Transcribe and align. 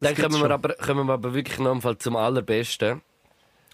Dann 0.00 0.14
kommen 0.14 0.40
wir, 0.40 0.50
aber, 0.50 0.74
kommen 0.74 1.06
wir 1.06 1.12
aber 1.12 1.34
wirklich 1.34 1.58
noch 1.58 1.82
mal 1.82 1.98
zum 1.98 2.16
Allerbesten. 2.16 3.02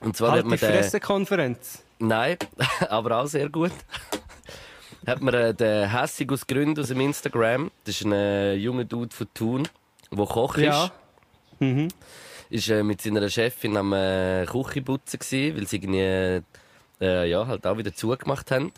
Und 0.00 0.16
zwar 0.16 0.32
halt 0.32 0.40
hat 0.40 0.46
man 0.46 0.58
die 0.58 0.64
den... 0.66 0.74
Pressekonferenz. 0.74 1.82
Nein, 1.98 2.36
aber 2.88 3.18
auch 3.18 3.26
sehr 3.26 3.48
gut. 3.48 3.72
hat 5.06 5.22
man 5.22 5.34
äh, 5.34 5.54
den 5.54 5.90
Hässig 5.90 6.30
aus 6.32 6.46
Gründen 6.46 6.80
aus 6.80 6.88
dem 6.88 7.00
Instagram. 7.00 7.70
Das 7.84 7.96
ist 7.96 8.04
ein 8.04 8.12
äh, 8.12 8.54
junger 8.54 8.84
Dude 8.84 9.14
von 9.14 9.28
Thun, 9.34 9.68
der 10.10 10.26
Koch 10.26 10.56
ist. 10.56 10.64
Ja. 10.64 10.90
Mhm. 11.60 11.88
Ist 12.50 12.68
äh, 12.68 12.82
mit 12.82 13.00
seiner 13.00 13.28
Chefin 13.28 13.76
am 13.76 13.92
äh, 13.92 14.44
Küche 14.46 14.82
putzen 14.82 15.18
gewesen, 15.18 15.56
weil 15.56 15.66
sie 15.66 15.76
irgendwie 15.76 16.42
äh, 17.00 17.30
ja, 17.30 17.46
halt 17.46 17.66
auch 17.66 17.78
wieder 17.78 17.94
zugemacht 17.94 18.50
haben. 18.50 18.72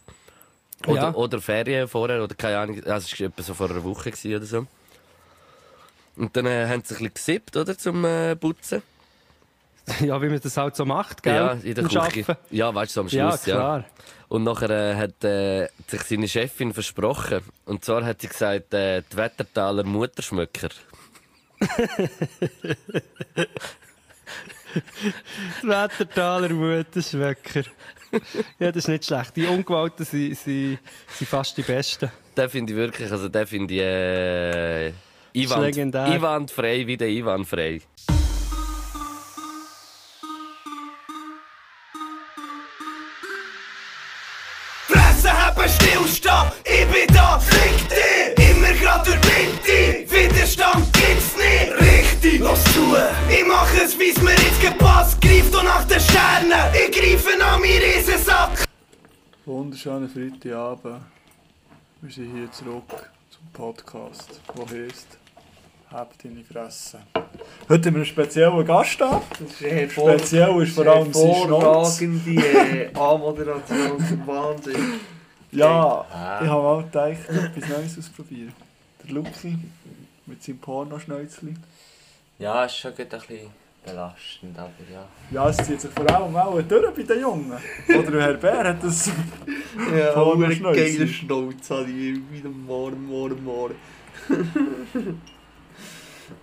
Oder, 0.87 1.03
Ja. 1.03 1.15
oder 1.15 1.41
Ferien 1.41 1.89
vorher, 1.89 2.23
oder 2.23 2.35
keine 2.35 2.59
Ahnung. 2.59 2.85
Also 2.85 3.09
es 3.13 3.21
war 3.21 3.27
etwa 3.27 3.43
so 3.43 3.55
vor 3.55 3.71
einer 3.71 3.83
Woche 3.83 4.11
gewesen 4.11 4.37
oder 4.37 4.47
so. 4.47 4.67
Und 6.19 6.37
dann 6.37 6.47
äh, 6.47 6.67
haben 6.67 6.83
sie 6.85 6.95
ein 6.95 6.99
bisschen 6.99 7.15
gesippt, 7.15 7.57
oder, 7.57 7.79
zum 7.79 8.05
äh, 8.05 8.35
Putzen. 8.37 8.83
ja, 10.01 10.21
wie 10.21 10.29
man 10.29 10.41
das 10.41 10.57
halt 10.57 10.75
so 10.77 10.85
macht, 10.85 11.23
gell? 11.23 11.35
Ja, 11.35 11.53
in 11.53 11.75
der 11.75 11.85
Im 11.85 11.89
Küche. 11.89 12.01
Arbeiten. 12.01 12.37
Ja, 12.51 12.75
weißt 12.75 12.91
du, 12.91 12.95
so 12.95 13.01
am 13.03 13.09
Ja, 13.09 13.31
Schluss, 13.31 13.47
ja. 13.47 13.55
klar. 13.57 13.85
Und 14.29 14.43
nachher 14.45 14.69
äh, 14.71 14.95
hat 14.97 15.25
äh, 15.25 15.69
sich 15.87 16.03
seine 16.03 16.29
Chefin 16.29 16.75
versprochen. 16.75 17.41
Und 17.65 17.85
zwar 17.85 18.05
hat 18.05 18.21
sie 18.21 18.29
gesagt, 18.29 18.75
äh, 18.75 19.03
die 19.11 19.17
Wettertaler 19.17 19.85
Mutterschmöcker. 19.85 20.69
Die 25.63 25.69
Wettertaler 25.69 26.51
Mutterschwöcker. 26.51 27.63
ja, 28.59 28.73
das 28.73 28.85
ist 28.85 28.89
nicht 28.89 29.05
schlecht. 29.07 29.37
Die 29.37 29.47
Ungewalten 29.47 30.05
sind, 30.05 30.37
sind, 30.37 30.79
sind 31.17 31.27
fast 31.29 31.57
die 31.57 31.63
Besten. 31.63 32.11
Den 32.37 32.49
finde 32.51 32.73
ich 32.73 32.79
wirklich, 32.79 33.11
also 33.11 33.29
den 33.29 33.47
finde 33.47 33.75
ich 33.75 33.81
äh, 33.81 34.93
Einwand, 35.45 35.63
legendär. 35.65 36.05
einwandfrei 36.05 36.87
wie 36.87 36.97
der 36.97 37.09
einwandfrei. 37.09 37.81
Fresse 44.87 45.31
haben, 45.33 45.69
stillstehen, 45.69 46.53
ich 46.65 46.87
bin 46.87 47.15
da, 47.15 47.39
fick 47.39 47.89
dich! 47.89 48.51
Immer 48.51 48.73
grad 48.81 49.07
durch 49.07 49.17
Winter, 49.17 50.13
Widerstand 50.15 50.93
gibt's 50.93 51.37
nicht! 51.37 51.81
Richtig, 51.81 52.41
los 52.41 52.63
zu! 52.73 52.97
Ich 53.29 53.45
mach 53.47 53.69
es, 53.75 53.99
wie's 53.99 54.21
mir 54.23 54.31
jetzt 54.33 54.61
gepasst, 54.61 55.21
greif 55.21 55.51
doch 55.51 55.63
nach 55.63 55.85
den 55.85 56.01
Sternen, 56.01 56.53
ich 56.73 56.97
greife 56.99 57.35
an 57.43 57.61
meinen 57.61 57.83
Riesensack! 57.83 58.65
Wunderschönen 59.45 60.09
Freitagabend. 60.09 61.03
Wir 62.01 62.11
sind 62.13 62.35
hier 62.35 62.51
zurück 62.53 63.11
zum 63.31 63.47
Podcast, 63.53 64.41
der 64.57 64.65
heisst 64.67 65.18
«Hab 65.91 66.13
deine 66.23 66.45
Fresse». 66.45 66.99
Heute 67.69 67.89
haben 67.89 67.95
wir 67.95 68.01
einen 68.01 68.05
speziellen 68.05 68.67
Gast 68.67 69.01
da. 69.01 69.23
Hervor- 69.61 70.19
Speziell 70.19 70.63
ist 70.63 70.75
vor 70.75 70.87
allem 70.87 71.13
sein 71.13 71.35
Schnauze. 71.35 72.01
hervorragende 72.01 72.31
äh, 72.43 72.95
Anmoderation 72.95 74.07
zum 74.07 74.27
Wahnsinn. 74.27 75.01
Ja, 75.51 76.05
ich 76.43 76.49
habe 76.49 76.63
mal 76.63 76.83
gedacht, 76.85 77.29
etwas 77.31 77.69
Neues 77.71 77.99
ausprobieren. 77.99 78.53
Der 79.03 79.15
Luki 79.15 79.57
mit 80.27 80.43
seinem 80.43 80.59
Pornoschnäuzli. 80.59 81.55
Ja, 82.39 82.65
ist 82.67 82.77
schon 82.77 82.91
ein 82.93 83.09
bisschen 83.09 83.51
belastend, 83.85 84.59
aber 84.59 84.71
ja. 84.93 85.07
Ja, 85.31 85.49
es 85.49 85.57
zieht 85.57 85.81
sich 85.81 85.91
vor 85.91 86.09
allem 86.15 86.37
auch 86.37 86.61
durch 86.61 86.95
bei 86.95 87.03
den 87.03 87.21
Jungen. 87.23 87.53
Oder 87.89 88.21
Herr 88.23 88.35
Bär 88.35 88.65
hat 88.69 88.85
das... 88.85 89.11
Ja, 89.97 90.13
Porno 90.13 90.45
eine 90.45 90.55
Schnäuze. 90.55 90.81
geile 90.81 91.07
Schnauze 91.09 91.75
habe 91.77 91.85
ich 91.91 92.19
wieder 92.33 92.49
morgen, 92.51 93.07
morgen, 93.07 93.43
morgen. 93.45 93.75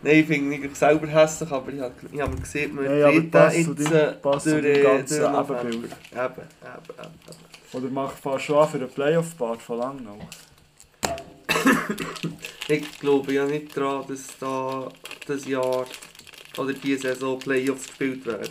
Nein, 0.02 0.16
ich 0.16 0.25
finde 0.25 0.58
nicht 0.58 0.75
selber 0.75 1.08
hässlich, 1.08 1.52
aber 1.52 1.72
ich 1.72 1.80
habe, 1.81 1.94
ich 2.11 2.22
habe 2.22 2.36
gesehen, 2.36 2.75
man 2.75 2.86
den 2.86 3.22
zu 3.66 3.73
jetzt 3.73 3.92
äh, 3.92 4.11
passt 4.14 4.45
durch, 4.47 4.83
ganzen 4.83 5.22
durch. 5.22 5.50
Ebenbild. 5.50 5.75
Eben, 5.75 5.92
eben, 6.14 7.00
eben. 7.00 7.73
Oder 7.73 7.89
macht 7.89 8.17
fast 8.19 8.45
schon 8.45 8.58
an 8.58 8.69
für 8.69 8.80
den 8.80 8.89
Playoff-Part 8.89 9.61
von 9.61 9.77
Langnau. 9.80 10.20
Ich 12.67 12.99
glaube 12.99 13.32
ja 13.33 13.45
nicht 13.45 13.77
daran, 13.77 14.08
dass 14.08 14.37
da 14.39 14.89
das 15.27 15.45
Jahr 15.48 15.86
oder 16.58 16.73
diese 16.73 16.99
Saison 17.14 17.37
Playoffs 17.37 17.86
gespielt 17.87 18.26
werden. 18.26 18.49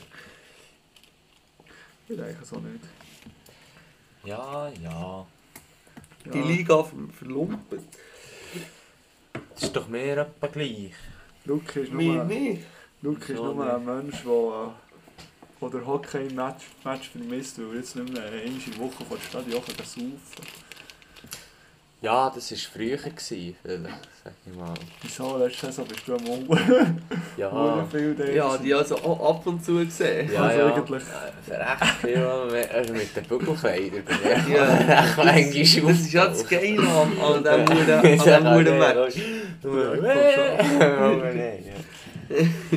Ich 2.08 2.16
denke 2.16 2.44
so 2.44 2.56
nicht. 2.60 2.84
Ja, 4.24 4.68
ja. 4.80 5.26
Die 6.32 6.38
Ja. 6.38 6.44
Liga 6.46 6.84
ver- 6.84 6.94
verlumpen. 7.18 7.80
Das 9.54 9.62
ist 9.64 9.74
doch 9.76 9.88
mehr 9.88 10.18
etwa 10.18 10.46
gleich. 10.46 10.92
Luki 11.44 11.80
ist 11.80 11.92
Mir 11.92 12.14
nur... 12.14 12.24
nicht. 12.24 12.62
Luke 13.02 13.32
ist 13.32 13.38
nur 13.38 13.74
ein 13.74 13.84
Mensch, 13.84 14.22
der 14.22 14.72
äh, 15.60 15.70
der 15.70 15.86
Hockey-Match 15.86 16.64
Match 16.84 17.08
vermisst, 17.10 17.58
weil 17.58 17.68
er 17.68 17.74
jetzt 17.76 17.96
nicht 17.96 18.12
mehr 18.12 18.30
der 18.30 18.78
Woche 18.78 19.04
vor 19.04 19.16
der 19.16 19.24
Stadion 19.24 19.62
kann 19.64 19.84
saufen 19.84 20.63
Ja, 22.04 22.30
das 22.34 22.50
war 22.50 22.58
früher, 22.72 22.96
gewesen, 22.98 23.56
vielleicht, 23.62 23.94
sag 24.22 24.32
ich 24.46 24.54
mal. 24.56 24.74
Wieso? 25.02 25.38
Letzte 25.38 25.66
Saison 25.66 25.86
bist 25.86 26.06
du 26.06 26.14
am 26.16 26.28
Uhren. 26.28 27.02
Ja. 27.36 27.50
Ja, 28.36 28.56
die 28.58 28.72
also 28.74 28.96
auch 28.96 29.30
ab 29.30 29.46
und 29.46 29.64
zu 29.64 29.74
gesehen. 29.84 30.30
ja, 30.32 30.42
also 30.42 30.58
ja. 30.60 30.74
eigentlich- 30.74 31.02
Äh, 31.02 31.32
Für 31.44 31.60
echt 31.60 31.96
viel 32.00 32.52
mit, 32.52 32.70
also 32.72 32.92
mit 32.92 33.16
den 33.16 33.24
Bügelkleidern 33.24 34.04
bin 34.04 34.16
ich 34.22 34.54
Ja, 34.54 35.02
echt 35.04 35.16
manchmal 35.24 35.92
Das 35.92 36.00
ist 36.00 36.12
ja 36.12 36.26
das 36.26 36.48
Geile 36.48 36.80
an, 36.88 37.12
an 37.20 37.44
diesem 37.44 37.64
Huren- 37.66 38.02
an 38.48 38.64
diesem 38.64 38.78
Match. 38.78 39.16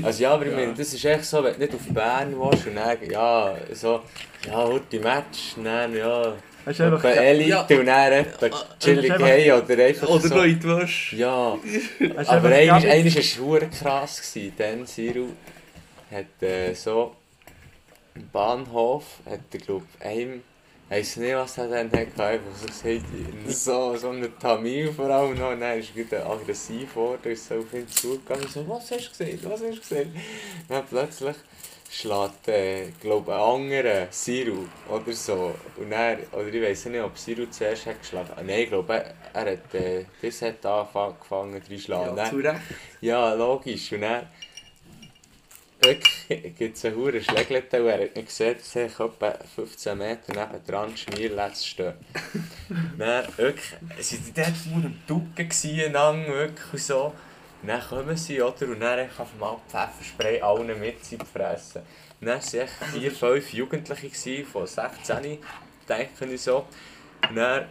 Also 0.04 0.24
ja, 0.24 0.32
aber 0.34 0.46
ich 0.46 0.54
meine, 0.54 0.74
das 0.74 0.94
ist 0.94 1.06
echt 1.06 1.26
so, 1.26 1.44
wenn 1.44 1.54
du 1.54 1.60
nicht 1.60 1.74
auf 1.76 1.88
Bern 1.94 2.36
willst 2.38 2.68
und 2.68 2.76
dann, 2.76 2.98
ja, 3.10 3.56
so, 3.74 4.02
ja, 4.46 4.54
heute 4.56 5.00
Match, 5.00 5.56
dann, 5.64 5.96
ja, 5.96 6.34
Hast 6.68 6.80
du 6.80 7.08
Elite 7.08 7.50
Ja. 7.50 7.62
und 7.62 7.86
dann 7.86 8.12
etwa 8.12 8.50
chillig 8.80 9.12
hey 9.20 9.52
oder 9.54 9.86
einfach 9.86 10.10
Oder 10.10 10.28
so. 10.28 10.36
noch 10.36 10.44
in 10.44 10.60
die 10.60 10.68
Wäsche. 10.68 11.16
Ja, 11.16 11.58
du 12.00 12.18
aber 12.18 12.50
einmal 12.50 12.84
war 12.84 12.96
es 12.96 13.30
verdammt 13.34 13.72
krass. 13.80 14.22
Gewesen. 14.34 14.54
Dann 14.58 14.86
Siru 14.86 15.28
hat 16.12 16.44
äh, 16.44 16.74
so 16.74 17.16
im 18.16 18.30
Bahnhof, 18.30 19.04
hat 19.30 19.40
er 19.54 19.60
glaub 19.60 19.84
einem, 20.90 21.00
weiss 21.00 21.18
nicht 21.18 21.36
was 21.36 21.58
er 21.58 21.68
dann 21.68 21.92
hat, 21.92 22.20
einfach 22.20 22.56
so 22.56 22.68
gesagt, 22.68 24.00
so, 24.00 24.10
einen 24.10 24.40
Tamil 24.40 24.92
vor 24.92 25.10
allem 25.10 25.38
noch, 25.38 25.58
dann 25.58 25.80
ist 25.80 25.92
er 26.12 26.30
aggressiv 26.30 26.90
geworden, 26.90 27.32
ist 27.32 27.48
so 27.48 27.56
auf 27.56 27.74
ihn 27.74 27.88
zugegangen, 27.88 28.48
so, 28.48 28.68
was 28.68 28.92
hast 28.92 29.06
du 29.06 29.10
gesehen, 29.10 29.40
was 29.44 29.62
hast 29.62 29.62
du 29.62 29.80
gesehen? 29.80 30.16
Dann 30.68 30.86
plötzlich 30.86 31.36
schlägt, 31.90 32.48
äh, 32.50 32.90
glaube 33.02 33.34
ein 33.34 33.40
anderer 33.40 34.08
Siru 34.12 34.66
oder 34.90 35.14
so, 35.14 35.54
und 35.78 35.92
er, 35.92 36.20
oder 36.34 36.48
ich 36.48 36.62
weiss 36.62 36.86
nicht, 36.86 37.02
ob 37.02 37.18
Siru 37.18 37.46
zuerst 37.50 37.86
hat 37.86 38.00
geschlagen, 38.02 38.30
nein, 38.38 38.50
ich 38.50 38.70
glaube, 38.70 38.94
er, 38.94 39.14
er 39.34 39.54
hat, 39.54 39.76
äh, 39.76 40.06
das 40.22 40.42
hat 40.42 40.66
angefangen 40.66 41.64
zu 41.64 41.80
schlagen. 41.80 42.18
Ja, 42.18 42.30
zu 42.30 42.38
Recht. 42.38 42.62
Ja, 43.02 43.34
logisch. 43.34 43.92
Und 43.94 44.02
dann 44.02 44.28
wirklich 45.88 46.56
gibt 46.58 46.78
es 46.78 46.86
einen 46.86 46.96
hohen 46.96 47.22
Schlägelten 47.22 47.82
und 47.82 47.88
er 47.88 48.04
hat 48.04 48.16
nicht 48.16 48.28
gesehen, 48.28 48.58
dass 48.58 48.76
ich 48.76 49.00
etwa 49.00 49.36
15 49.56 49.98
Meter 49.98 50.20
neben 50.28 50.66
dran 50.66 50.98
Schmierletz 50.98 51.66
stehe. 51.66 51.96
dann 52.98 53.38
wirklich, 53.38 53.74
sind 54.00 54.28
die 54.28 54.34
dort 54.34 54.54
nur 54.68 54.86
am 54.86 55.00
Ducken 55.08 55.50
gewesen, 55.50 55.94
lang, 55.94 56.28
wirklich 56.28 56.74
und 56.74 56.82
so. 56.82 57.14
Und 57.62 57.70
dann 57.70 57.82
kommen 57.82 58.18
sie, 58.18 58.42
oder? 58.42 58.68
Und 58.68 58.80
dann 58.80 59.00
einfach 59.00 59.22
auf 59.22 59.34
einmal 59.34 59.58
Pfefferspray 59.68 60.42
allen 60.42 60.80
mit 60.80 61.04
sie 61.04 61.18
fressen. 61.18 61.82
Und 62.20 62.28
dann 62.28 62.42
waren 62.42 62.68
vier, 62.94 63.12
fünf 63.12 63.54
Jugendliche 63.54 64.46
von 64.46 64.68
16, 64.68 65.40
denke 65.88 66.26
ich 66.34 66.42
so. 66.42 66.66
Und 67.30 67.36
dann 67.36 67.66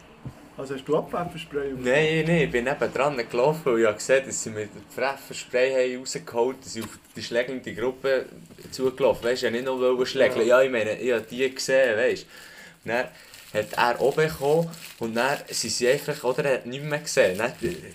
Also 0.59 0.75
hast 0.75 0.85
du 0.87 0.97
auch 0.97 1.09
Pfefferspray? 1.11 1.73
Nein, 1.77 2.25
nein, 2.27 2.43
ich 2.43 2.51
bin 2.51 2.65
neben 2.65 2.93
dran 2.93 3.17
gelaufen 3.31 3.75
und 3.75 3.85
ich 3.85 3.95
gesehen, 3.95 4.25
dass 4.27 4.43
sie 4.43 4.51
dem 4.51 4.69
Pfefferspray 4.95 5.93
haben 5.93 6.01
rausgeholt 6.01 6.57
haben, 6.57 6.63
dass 6.63 6.73
sie 6.73 6.83
auf 6.83 6.99
die 7.15 7.23
schlägende 7.23 7.75
Gruppe 7.75 8.27
zugelaufen 8.71 9.25
Weißt 9.25 9.43
du, 9.43 9.47
ich 9.49 9.53
nicht 9.53 9.67
nur 9.67 10.07
schlägeln. 10.07 10.47
Ja, 10.47 10.63
ich 10.63 10.71
meine, 10.71 10.99
ich 10.99 11.13
habe 11.13 11.27
die 11.29 11.55
gesehen, 11.55 11.99
weißt 11.99 12.23
du. 12.23 12.89
Dann 12.89 13.09
hat 13.53 13.73
er 13.77 14.01
oben 14.01 14.29
gekommen 14.29 14.71
und 14.99 15.15
dann 15.15 15.39
sind 15.49 15.71
sie 15.71 15.89
einfach, 15.89 16.25
oder 16.25 16.45
er 16.45 16.55
hat 16.55 16.67
nichts 16.67 16.87
mehr 16.87 16.99
gesehen. 17.01 17.37
Dann, 17.37 17.53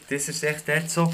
das 0.09 0.29
ist 0.29 0.43
echt 0.43 0.67
dort 0.67 0.89
so, 0.89 1.11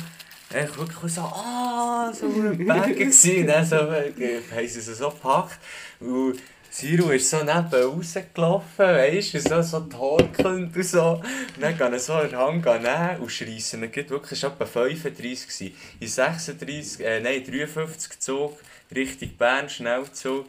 echt 0.53 0.77
wirklich 0.77 1.13
so, 1.13 1.21
ah, 1.21 2.11
so 2.13 2.25
ein 2.25 2.57
Berge 2.57 2.93
gewesen. 2.93 3.47
Dann 3.47 3.65
so, 3.65 3.77
haben 3.77 4.67
sie 4.67 4.67
sie 4.67 4.93
so 4.93 5.09
gepackt. 5.11 5.59
Und 6.01 6.39
Siru 6.79 7.09
ist 7.09 7.31
so 7.31 7.37
neben 7.37 7.73
rausgelaufen, 7.73 8.85
weißt 8.85 9.33
du, 9.33 9.39
so, 9.39 9.63
so 9.63 9.79
torkelnd 9.79 10.75
und 10.75 10.85
so. 10.85 11.13
Und 11.13 11.23
dann 11.59 11.75
gehen 11.75 11.91
sie 11.93 11.99
so 11.99 12.13
an 12.13 12.29
den 12.29 12.37
Hang 12.37 12.61
nehmen 12.61 13.19
und 13.19 13.31
schreissen 13.31 13.81
ihn 13.81 13.91
wirklich, 13.95 14.31
es 14.33 14.43
war 14.43 14.51
etwa 14.51 14.65
35. 14.67 15.47
Gewesen. 15.47 15.75
In 15.99 16.07
36, 16.07 17.03
äh, 17.03 17.19
nein, 17.19 17.43
53 17.43 18.19
Zug 18.19 18.59
Richtung 18.95 19.29
Bern, 19.39 19.67
Schnellzug. 19.67 20.45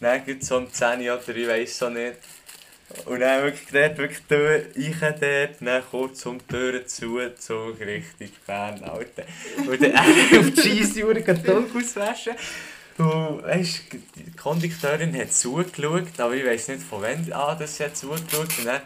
Dann 0.00 0.24
gibt 0.24 0.44
es 0.44 0.48
so 0.48 0.58
um 0.58 0.72
10 0.72 1.10
oder 1.10 1.36
ich 1.36 1.48
weiss 1.48 1.76
so 1.76 1.88
nicht. 1.88 2.18
Und 3.06 3.18
dann 3.18 3.42
wirklich 3.42 3.68
dort, 3.72 3.98
wirklich 3.98 4.22
Tür, 4.28 4.62
ich 4.76 5.00
dort, 5.00 5.56
dann 5.60 5.82
kurz 5.90 6.24
um 6.24 6.38
die 6.38 6.46
Tür 6.54 6.86
zu, 6.86 7.18
Zug 7.36 7.80
Richtung 7.80 8.30
Bern, 8.46 8.80
Alter. 8.84 9.24
Und 9.56 9.82
dann 9.82 9.96
auf 10.38 10.50
die 10.52 10.60
Scheissuhr 10.60 11.14
die 11.14 11.50
Augen 11.50 11.66
auswaschen. 11.76 12.34
Und 12.98 13.42
weisst, 13.42 13.82
die 13.92 14.30
Kondukteurin 14.36 15.16
hat 15.18 15.32
zugeschaut, 15.32 16.18
aber 16.18 16.34
ich 16.34 16.44
weiss 16.44 16.68
nicht 16.68 16.82
von 16.82 17.02
wann 17.02 17.32
an 17.32 17.58
das 17.58 17.76
sie 17.76 17.84
hat 17.84 17.96
zugeschaut. 17.96 18.58
Und 18.58 18.66
dann 18.66 18.82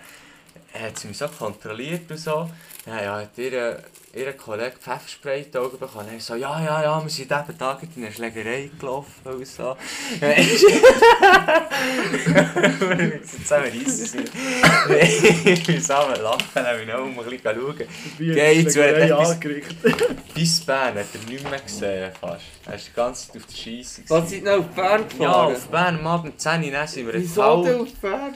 hat 0.72 0.98
sie 0.98 1.08
mich 1.08 1.18
so 1.18 1.28
kontrolliert 1.28 2.10
und 2.10 2.18
so. 2.18 2.50
Ja, 2.88 3.02
ja, 3.02 3.16
hat 3.20 3.36
ihr, 3.36 3.82
ihr 4.14 4.32
Kollege 4.32 4.76
Pfefferspray 4.80 5.42
in 5.42 5.50
die 5.52 5.58
Augen 5.58 5.78
bekommen. 5.78 6.06
Und 6.08 6.14
er 6.14 6.20
so, 6.20 6.34
ja, 6.36 6.58
ja, 6.64 6.82
ja, 6.82 7.02
wir 7.02 7.10
sind 7.10 7.30
eben 7.30 7.58
Tag 7.58 7.82
in 7.82 7.90
eine 8.02 8.10
Schlägerei 8.12 8.70
gelaufen 8.80 9.12
und 9.24 9.46
so. 9.46 9.76
Du? 10.20 10.26
zusammen 15.72 16.16
lachen, 16.22 16.44
dann 16.54 16.66
habe 16.66 16.80
ich 16.80 16.86
noch 16.88 17.00
um 17.00 17.18
ein 17.18 17.24
bisschen 17.24 17.40
schauen. 17.60 17.84
Wie 18.18 18.32
Geht's, 18.32 18.72
Schlägerei 18.74 18.96
wer 18.96 19.04
hat 19.04 19.10
etwas- 19.20 19.30
angerichtet. 19.32 20.34
Bis 20.34 20.60
Bern 20.60 20.94
hat 20.94 21.06
er 21.12 21.30
nicht 21.30 21.50
mehr 21.50 21.60
gesehen 21.60 22.12
fast. 22.20 22.42
Er 22.66 22.74
ist 22.74 22.88
die 22.88 22.92
ganze 22.94 23.28
Zeit 23.32 23.36
auf 23.42 23.46
der 23.46 23.56
Scheisse. 23.56 24.02
Was 24.08 24.30
seid 24.30 24.42
ihr 24.42 24.50
noch 24.50 24.58
auf 24.60 24.66
Bern 24.74 25.04
Ja, 25.18 25.26
gefahren? 25.26 25.54
auf 25.56 25.66
Bern 25.68 25.98
am 25.98 26.06
Abend 26.06 26.40
10 26.40 26.64
Uhr, 26.64 26.70
dann 26.70 26.88
sind 26.88 27.06
wir 27.06 27.14
in 27.14 27.22
Wieso 27.22 27.64
denn 27.64 27.72
Fall. 27.74 27.82
auf 27.82 27.94
Bern? 28.00 28.34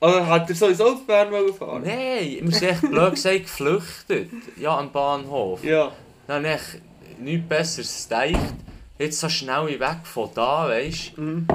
Oder 0.00 0.26
hat 0.26 0.48
er 0.48 0.56
sowieso 0.56 0.92
auf 0.92 1.06
Bern 1.06 1.30
wollen 1.30 1.52
fahren? 1.52 1.82
Nein, 1.84 2.38
wir 2.40 2.52
sind 2.52 2.70
echt 2.70 2.80
blöd 2.80 3.14
gesagt 3.14 3.42
geflüchtet. 3.42 4.30
Ja, 4.56 4.78
am 4.78 4.90
Bahnhof. 4.90 5.62
Ja. 5.62 5.92
Dann 6.26 6.46
habe 6.46 6.56
ich 6.56 7.18
nichts 7.20 7.48
Besseres 7.48 8.08
gedacht. 8.08 8.54
Jetzt 8.98 9.20
so 9.20 9.28
schnell 9.28 9.78
weg 9.78 9.98
von 10.04 10.30
da, 10.34 10.68
weißt 10.68 11.12
du. 11.16 11.20
Mhm. 11.20 11.46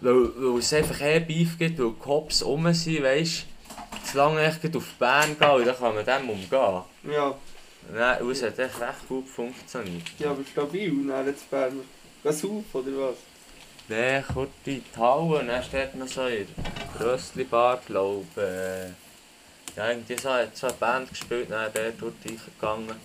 Weil, 0.00 0.30
weil 0.36 0.58
es 0.58 0.72
einfach 0.72 1.00
eh 1.00 1.20
Beef 1.20 1.58
gibt, 1.58 1.78
weil 1.78 1.90
die 1.90 1.98
Cops 1.98 2.44
rum 2.44 2.72
sind, 2.72 3.02
weißt 3.02 3.44
du. 3.44 4.10
Zu 4.10 4.16
lange 4.16 4.58
gleich 4.60 4.76
auf 4.76 4.94
Bern 4.98 5.36
gehen 5.38 5.50
und 5.50 5.66
dann 5.66 5.76
kann 5.76 5.94
man 5.94 6.04
dem 6.04 6.30
umgehen. 6.30 6.82
Ja. 7.12 7.34
Nein, 7.94 8.28
es 8.28 8.42
hat 8.42 8.58
echt 8.58 8.80
recht 8.80 9.08
gut 9.08 9.28
funktioniert. 9.28 10.02
Ja, 10.18 10.30
aber 10.30 10.42
stabil, 10.50 11.06
dann 11.06 11.26
jetzt 11.26 11.48
Bern. 11.50 11.80
Du 12.22 12.28
auf, 12.28 12.74
oder 12.74 12.90
was? 12.98 13.16
Nein, 13.90 14.22
kurz 14.34 14.50
in 14.66 14.82
die 14.82 15.00
Halle 15.00 15.40
und 15.40 15.48
dann 15.48 15.62
steht 15.62 15.94
noch 15.94 16.06
so 16.06 16.26
in 16.26 16.46
der 16.98 17.06
Röstli-Bar, 17.06 17.80
glaube 17.86 18.26
äh, 18.36 18.90
Ja, 19.78 19.90
irgendwie 19.90 20.16
so, 20.18 20.28
hat 20.28 20.56
so 20.56 20.66
eine 20.66 20.76
Band 20.76 21.08
gespielt, 21.08 21.50
dann 21.50 21.72
der 21.72 21.92
dort 21.92 22.14
reingegangen. 22.24 22.96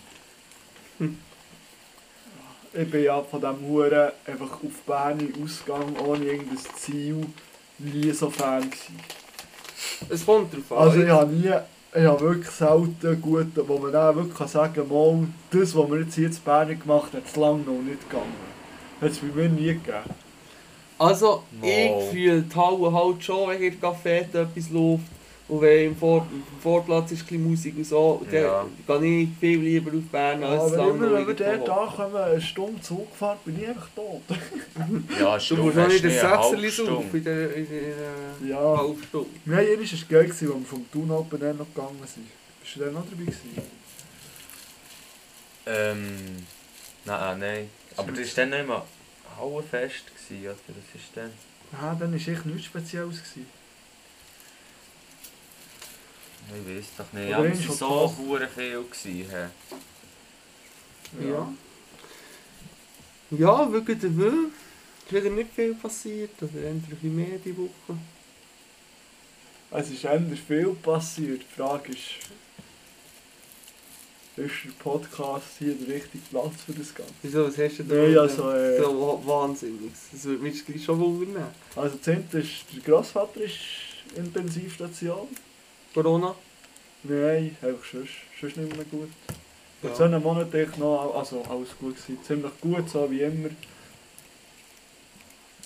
Ich 2.73 2.89
bin 2.89 3.03
ja 3.03 3.21
von 3.21 3.39
diesem 3.39 3.67
Huren 3.67 4.11
einfach 4.25 4.51
auf 4.51 4.81
Bern 4.85 5.33
ausgegangen, 5.41 5.95
ohne 5.99 6.25
irgendein 6.25 6.57
Ziel, 6.75 7.27
nie 7.77 8.11
so 8.11 8.29
Fan 8.29 8.63
gewesen. 8.63 8.99
Es 10.09 10.25
kommt 10.25 10.53
drauf 10.53 10.71
an. 10.71 10.77
Also 10.87 11.01
ich 11.01 11.09
habe 11.09 11.31
nie, 11.31 11.53
ich 11.93 12.05
habe 12.05 12.19
wirklich 12.19 12.49
selten 12.49 13.21
gut, 13.21 13.51
wo 13.55 13.77
man 13.77 13.91
dann 13.91 14.15
wirklich 14.15 14.49
sagen 14.49 14.73
kann, 14.73 14.89
mal, 14.89 15.27
das, 15.51 15.75
was 15.75 15.89
wir 15.91 15.99
jetzt 15.99 16.15
hier 16.15 16.27
in 16.27 16.35
Bern 16.43 16.67
gemacht 16.67 17.13
haben, 17.13 17.21
hat 17.21 17.29
es 17.29 17.35
lange 17.37 17.59
noch 17.59 17.81
nicht 17.83 18.09
gegangen. 18.09 18.33
Hat 18.99 19.11
es 19.11 19.19
bei 19.19 19.27
mir 19.27 19.49
nie 19.49 19.67
gegeben. 19.67 20.22
Also, 21.03 21.43
Mal. 21.59 21.67
ich 21.69 22.09
fühle 22.11 22.41
die 22.41 22.55
Halle 22.55 22.93
halt 22.93 23.23
schon, 23.23 23.49
wenn 23.49 23.61
in 23.61 23.79
der 23.79 23.89
Café 23.89 24.19
etwas 24.21 24.69
läuft. 24.69 25.03
Und 25.49 25.59
wenn 25.61 25.87
im, 25.87 25.95
Vor 25.97 26.25
im 26.31 26.41
Vorplatz 26.61 27.11
ist 27.11 27.29
ein 27.29 27.43
Musik 27.43 27.75
und 27.75 27.85
so, 27.85 28.25
Ja. 28.31 28.65
dann 28.87 29.01
gehe 29.01 29.23
ich 29.23 29.29
viel 29.41 29.59
lieber 29.59 29.91
auf 29.95 30.03
Bern 30.09 30.41
als 30.41 30.71
Aber 30.71 30.77
lang 30.77 30.89
immer, 30.95 31.13
wenn 31.13 31.27
wir 31.27 31.33
dort 31.33 31.69
ankommen, 31.69 32.15
eine 32.15 32.41
Stunde 32.41 32.81
Zug 32.81 33.07
bin 33.43 33.61
ich 33.61 33.67
einfach 33.67 33.89
tot. 33.93 34.21
Ja, 35.19 35.37
Du 35.37 35.55
musst 35.57 35.75
noch 35.75 35.87
nicht 35.89 36.05
ein 36.05 36.11
Sechserli 36.11 36.71
Stunde. 36.71 36.91
auf 36.93 37.13
in 37.13 37.23
der, 37.25 37.55
in 37.55 37.67
der 37.67 38.49
Ja. 38.49 38.77
halben 38.77 39.03
Stunde. 39.03 39.29
Nein, 39.45 39.59
einmal 39.59 39.77
war 39.77 39.83
es 39.83 40.07
geil, 40.07 40.25
als 40.29 40.41
wir 40.41 40.47
vom 40.65 41.11
Open 41.11 41.41
Air 41.41 41.53
noch 41.53 41.67
gegangen 41.75 41.99
sind. 42.05 42.25
Bist 42.61 42.75
du 42.77 42.79
dann 42.79 42.93
noch 42.93 43.03
dabei 43.03 43.23
gewesen? 43.25 43.61
Ähm. 45.65 46.45
Nein, 47.05 47.39
nein. 47.39 47.69
Aber 47.97 48.11
das 48.13 48.37
war 48.37 48.45
dann 48.45 48.49
nicht 48.57 48.67
mehr 48.67 48.83
Hauenfest, 49.37 50.03
gewesen, 50.27 50.45
oder? 50.45 50.55
Das 50.67 51.01
ist 51.01 51.11
dann. 51.15 51.31
Ja, 51.71 51.95
dann 51.95 52.11
war 52.11 52.33
echt 52.33 52.45
nichts 52.45 52.65
Spezielles. 52.65 53.17
Gewesen. 53.23 53.47
Ich 56.47 56.77
weiß 56.77 56.85
doch 56.97 57.13
nicht. 57.13 57.27
Oder 57.27 57.37
Aber 57.37 57.47
es 57.47 57.67
waren 57.67 57.77
so 57.77 58.17
hure 58.17 58.47
viel. 58.47 58.83
Gewesen? 58.83 59.51
Ja. 61.19 61.53
Ja, 63.31 63.71
wirklich 63.71 63.99
der 63.99 64.15
Will. 64.15 64.51
Es 65.05 65.11
ist 65.11 65.23
wieder 65.23 65.35
nicht 65.35 65.53
viel 65.53 65.75
passiert, 65.75 66.31
oder 66.41 66.59
eher 66.61 66.69
ein 66.69 66.81
bisschen 66.81 67.15
mehr 67.15 67.37
die 67.37 67.55
Woche. 67.57 67.97
Es 69.71 69.89
ist 69.89 70.05
endlich 70.05 70.41
viel 70.41 70.73
passiert. 70.75 71.41
Die 71.41 71.55
Frage 71.55 71.91
ist, 71.91 72.29
ist 74.37 74.53
der 74.65 74.71
Podcast 74.83 75.45
hier 75.59 75.75
der 75.75 75.95
richtige 75.95 76.23
Platz 76.31 76.53
für 76.65 76.73
das 76.73 76.93
Ganze? 76.95 77.13
Wieso, 77.21 77.45
was 77.47 77.57
hast 77.57 77.79
du 77.79 77.83
da? 77.83 77.95
Nein, 77.95 78.17
also, 78.17 78.51
äh, 78.51 78.79
So 78.81 79.21
wahnsinnig. 79.25 79.91
Das 80.11 80.23
würde 80.23 80.43
mich 80.43 80.83
schon 80.83 80.99
wundern. 80.99 81.47
Also 81.75 81.97
das 81.97 82.07
eine 82.07 82.23
ist, 82.41 82.65
der 82.73 82.81
Grossvater 82.83 83.41
ist 83.41 83.53
Intensivstation. 84.15 85.27
Corona? 85.93 86.35
Nein, 87.03 87.55
einfach 87.61 87.85
sonst, 87.91 88.09
sonst 88.39 88.57
nicht 88.57 88.75
mehr 88.75 88.85
gut. 88.85 89.09
Ja. 89.83 89.89
Ja. 89.89 89.95
So 89.95 90.03
einen 90.03 90.21
Monat 90.23 90.53
echt 90.53 90.77
noch, 90.77 91.13
also 91.15 91.43
alles 91.43 91.69
gut 91.79 91.95
gewesen. 91.95 92.17
Ziemlich 92.25 92.51
gut, 92.61 92.89
so 92.89 93.09
wie 93.11 93.21
immer. 93.21 93.49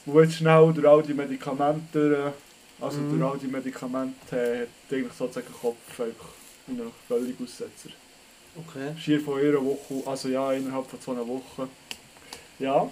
Und 0.05 0.23
jetzt 0.23 0.35
schnell 0.35 0.73
durch 0.73 0.87
all 0.87 1.03
die 1.03 1.13
Medikamente, 1.13 2.33
also 2.81 2.97
Mhm. 2.99 3.19
durch 3.19 3.31
all 3.31 3.37
die 3.37 3.47
Medikamente, 3.47 4.35
äh, 4.35 4.59
hat 4.61 4.67
eigentlich 4.91 5.13
sozusagen 5.13 5.47
den 5.47 5.53
Kopf 5.61 5.99
einfach 5.99 6.29
völlig 7.07 7.35
Aussetzer. 7.41 7.89
Okay. 8.59 8.95
Schier 8.97 9.21
von 9.21 9.39
einer 9.39 9.63
Woche, 9.63 10.01
also 10.09 10.29
ja, 10.29 10.51
innerhalb 10.53 10.89
von 10.89 10.99
zwei 11.01 11.15
Wochen. 11.17 11.69
Ja, 12.59 12.89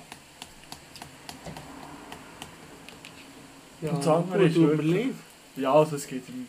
Ja, 3.82 3.90
Und 3.92 4.00
das 4.00 4.08
andere 4.08 4.46
ist 4.46 4.56
wirklich- 4.56 4.80
überlebt. 4.90 5.16
ja, 5.58 5.74
also 5.74 5.96
es 5.98 6.08
geht 6.08 6.28
ihm, 6.30 6.48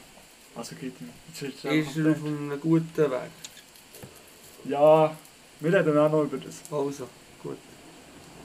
also 0.54 0.74
geht 0.76 0.94
ihm, 1.00 1.10
ist 1.32 1.42
es 1.42 1.64
Ist 1.64 1.96
er 1.96 2.12
auf 2.12 2.24
einem 2.24 2.60
guten 2.60 3.10
Weg. 3.10 3.30
Ja, 4.64 5.14
wir 5.60 5.72
reden 5.72 5.98
auch 5.98 6.10
noch 6.10 6.22
über 6.22 6.36
das. 6.38 6.62
Also, 6.70 7.08
gut. 7.42 7.58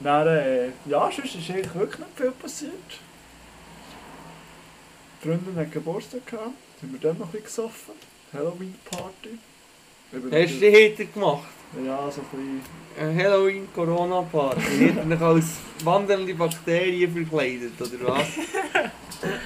Dann, 0.00 0.26
äh, 0.26 0.66
ja, 0.86 1.10
sonst 1.10 1.34
ist 1.36 1.50
eigentlich 1.50 1.74
wirklich 1.74 1.98
nicht 2.00 2.16
viel 2.16 2.30
passiert. 2.32 2.72
Die 5.22 5.28
Freundin 5.28 5.56
hat 5.56 5.70
Geburtstag 5.72 6.26
gehabt, 6.26 6.50
sind 6.80 6.92
wir 6.92 7.00
dann 7.00 7.18
noch 7.18 7.26
ein 7.26 7.30
bisschen 7.32 7.44
gesoffen. 7.44 7.94
Halloween-Party. 8.32 9.28
Eben 9.28 9.51
Hast 10.12 10.60
du 10.60 10.60
die 10.60 11.08
gemacht? 11.12 11.48
Ja, 11.84 12.10
so 12.10 12.20
ein 12.20 12.26
bisschen. 12.26 12.82
Eine 13.00 13.24
Halloween-Corona-Party. 13.24 14.90
Hat 14.90 14.96
er 14.98 15.04
dich 15.04 15.20
als 15.20 15.46
wandelnde 15.82 16.34
Bakterien 16.34 17.12
verkleidet, 17.12 17.80
oder 17.80 18.14
was? 18.14 18.28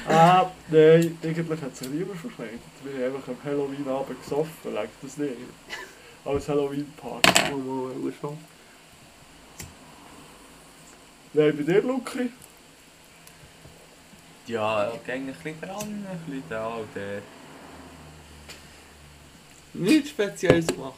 Ah, 0.09 0.51
nein, 0.69 1.19
eigentlich 1.23 1.61
hat 1.61 1.77
sich 1.77 1.89
lieber 1.91 2.15
verkleidet. 2.15 2.61
Wir 2.83 3.07
haben 3.09 3.17
einfach 3.17 3.29
am 3.29 3.37
Halloween-Abend 3.45 4.23
gesoffen, 4.23 4.73
lag 4.73 4.87
das 5.03 5.19
nicht. 5.19 5.35
Als 6.25 6.49
Halloween-Party. 6.49 7.53
Oh, 7.53 7.57
oh, 7.57 7.91
oh, 8.03 8.11
schon. 8.19 8.39
Nein, 11.35 11.55
bei 11.59 11.63
dir, 11.63 11.83
Luki? 11.83 12.31
Ja, 14.47 14.93
ich 14.95 15.05
gehe 15.05 15.15
ein 15.17 15.27
bisschen 15.27 15.61
dran, 15.61 15.79
ein 15.83 16.19
bisschen 16.25 16.43
da 16.49 16.69
und 16.69 16.89
der. 16.95 17.21
Nichts 19.79 20.11
Spezielles 20.11 20.67
gemacht. 20.67 20.95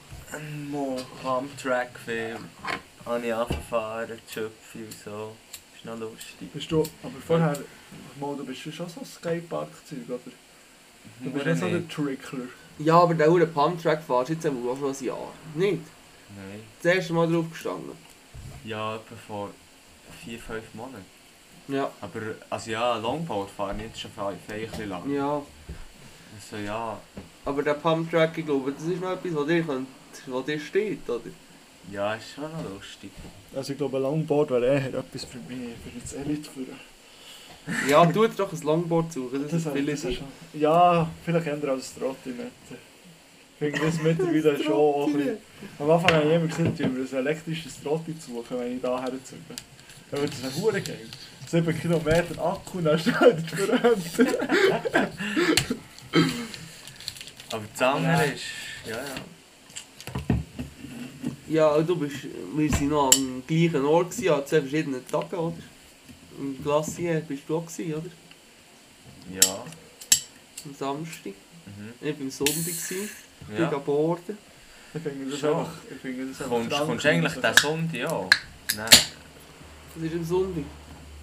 Mo, 0.71 0.97
Pump-Track-Film. 1.23 2.45
Habe 3.05 3.27
ich 3.27 3.35
angefahren, 3.35 4.19
Schöpfe 4.33 4.79
und 4.79 4.93
so. 5.05 5.35
Ist 5.75 5.85
noch 5.85 5.99
lustig. 5.99 6.53
Bist 6.53 6.71
du, 6.71 6.83
aber 7.03 7.21
vorher, 7.27 7.59
mal, 8.21 8.37
du 8.37 8.45
bist 8.45 8.61
schon 8.61 8.73
so 8.73 9.01
ein 9.01 9.07
Skatepark-Zeug, 9.07 9.99
oder? 10.09 10.19
Du 11.21 11.31
bist 11.31 11.47
nicht 11.47 11.59
so 11.59 11.69
der 11.69 11.89
Trickler. 11.89 12.49
Ja, 12.79 13.01
aber 13.01 13.15
der 13.15 13.31
Uhr 13.31 13.45
Pumptrack 13.47 14.03
fährst 14.03 14.29
du 14.29 14.33
jetzt 14.35 14.47
aber 14.47 14.71
auch 14.71 14.79
schon 14.79 14.95
ein 14.95 15.05
Jahr. 15.05 15.33
Nicht? 15.55 15.83
Nein. 16.37 16.61
Das 16.83 16.95
erste 16.95 17.13
Mal 17.15 17.33
drauf 17.33 17.47
gestanden. 17.51 17.93
Ja, 18.65 18.97
etwa 18.97 19.17
vor 19.27 19.51
4-5 20.27 20.39
Monaten. 20.75 21.05
Ja. 21.69 21.91
Aber, 22.01 22.21
also 22.51 22.71
ja, 22.71 22.97
Longboard 22.99 23.51
fahren 23.51 23.81
jetzt 23.81 24.01
schon 24.01 24.11
ein 24.17 24.39
bisschen 24.47 24.89
lang. 24.89 25.11
Ja. 25.13 25.43
Also 26.39 26.63
ja, 26.63 26.99
Aber 27.45 27.63
der 27.63 27.75
Pumptrack, 27.75 28.39
ich 28.39 28.47
glaube, 28.47 28.73
das 28.73 28.85
ist 28.85 29.01
noch 29.01 29.13
etwas, 29.13 29.35
was 29.35 29.47
dir, 29.47 29.63
könnt, 29.65 29.89
was 30.27 30.45
dir 30.45 30.61
steht, 30.61 31.09
oder? 31.09 31.21
ja, 31.93 32.15
ist 32.15 32.35
schon 32.35 32.45
noch 32.45 32.71
lustig. 32.75 33.11
Also 33.55 33.73
ich 33.73 33.79
glaube, 33.79 33.97
ein 33.97 34.03
Longboard 34.03 34.51
wäre 34.51 34.67
eher 34.67 34.95
etwas 34.95 35.25
für 35.25 35.39
mich, 35.39 35.75
für 35.83 36.01
das 36.01 36.13
Elite. 36.13 36.49
Für 36.51 37.91
Ja, 37.91 38.07
tu 38.07 38.27
dir 38.27 38.35
doch 38.37 38.53
ein 38.53 38.61
Longboard 38.61 39.13
suchen, 39.13 39.43
das, 39.43 39.51
das, 39.51 39.61
ist 39.61 39.67
das, 39.67 39.73
viel 39.73 39.87
das 39.87 40.05
ist. 40.05 40.15
schon. 40.19 40.27
Ja, 40.55 41.09
vielleicht 41.25 41.47
eher 41.47 41.69
als 41.71 41.95
Trottinette. 41.95 42.77
Ich 43.61 43.73
finde 43.73 43.81
das 43.87 44.01
mittlerweile 44.03 44.63
schon 44.63 44.73
auch 44.73 45.07
ein 45.09 45.13
bisschen... 45.15 45.39
Am 45.81 45.91
Anfang 45.91 46.13
habe 46.15 46.29
ich 46.29 46.35
immer 46.35 46.47
gesagt, 46.47 46.79
ich 46.79 46.87
über 46.87 47.01
ein 47.01 47.27
elektrisches 47.27 47.83
Trotti 47.83 48.17
zu 48.17 48.31
suchen, 48.33 48.61
wenn 48.61 48.77
ich 48.77 48.83
da 48.83 49.01
herzüge. 49.01 49.43
Aber 50.13 50.27
das 50.27 50.39
ist 50.39 50.45
ein 50.45 50.63
hure 50.63 50.81
geil. 50.81 51.09
7 51.49 51.81
Kilometer 51.81 52.39
Akku, 52.45 52.81
dann 52.81 52.99
stellt 52.99 53.39
es 53.39 54.11
für 54.13 55.77
Aber 57.51 57.65
das 57.73 57.83
andere 57.83 58.27
ist. 58.27 58.45
Ja, 58.87 58.97
ja. 58.97 59.15
Ja, 61.49 61.81
du 61.81 61.97
bist, 61.97 62.25
wir 62.55 62.71
waren 62.71 62.89
noch 62.89 63.15
am 63.15 63.43
gleichen 63.47 63.85
Ort, 63.87 64.11
gewesen, 64.11 64.33
an 64.35 64.47
zwei 64.47 64.61
verschiedenen 64.61 65.07
Tagen, 65.09 65.37
oder? 65.37 65.57
Im 66.39 66.63
Glacier 66.63 67.21
bist 67.21 67.45
du 67.49 67.57
auch, 67.57 67.67
gewesen, 67.67 67.95
oder? 67.95 68.11
Ja. 69.35 69.65
Am 70.65 70.75
Samstag. 70.75 71.33
Mhm. 71.65 71.93
Ich 72.01 72.15
war 72.15 72.21
am 72.21 72.31
Sonntag, 72.31 72.65
gewesen, 72.65 73.11
bin 73.49 73.59
ja. 73.59 73.73
am 73.73 73.83
Borden. 73.83 74.39
Ich 74.93 75.03
finde 75.03 75.31
das 75.31 75.45
einfach... 75.45 75.71
Ich 75.91 76.01
finde 76.01 76.27
das 76.27 76.43
einfach 76.43 76.49
Kommst, 76.51 76.77
kommst 76.77 77.05
du 77.05 77.09
eigentlich 77.09 77.35
den 77.35 77.57
Sonntag 77.57 78.05
auch? 78.13 78.31
Nein. 78.77 78.91
Das 79.95 80.05
ist 80.05 80.15
am 80.15 80.25
Sonntag. 80.25 80.65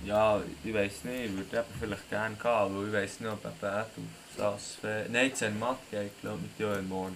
Ja, 0.05 0.41
ich 0.63 0.73
weiß 0.73 1.03
nicht, 1.03 1.25
ich 1.25 1.35
würde 1.35 1.65
vielleicht 1.79 2.09
gerne 2.09 2.35
gehen, 2.35 2.51
weil 2.51 2.87
ich 2.87 2.93
weiß 2.93 3.19
nicht, 3.19 3.31
ob 3.31 3.45
er 3.45 3.51
Bett 3.51 3.85
auf 3.85 4.24
das... 4.37 4.75
Fe- 4.81 5.05
Nein, 5.11 5.33
Zen 5.33 5.57
Matt 5.59 5.77
geht, 5.91 6.11
glaube 6.21 6.39
mit 6.41 6.51
Joel 6.59 6.81
morgen. 6.83 7.15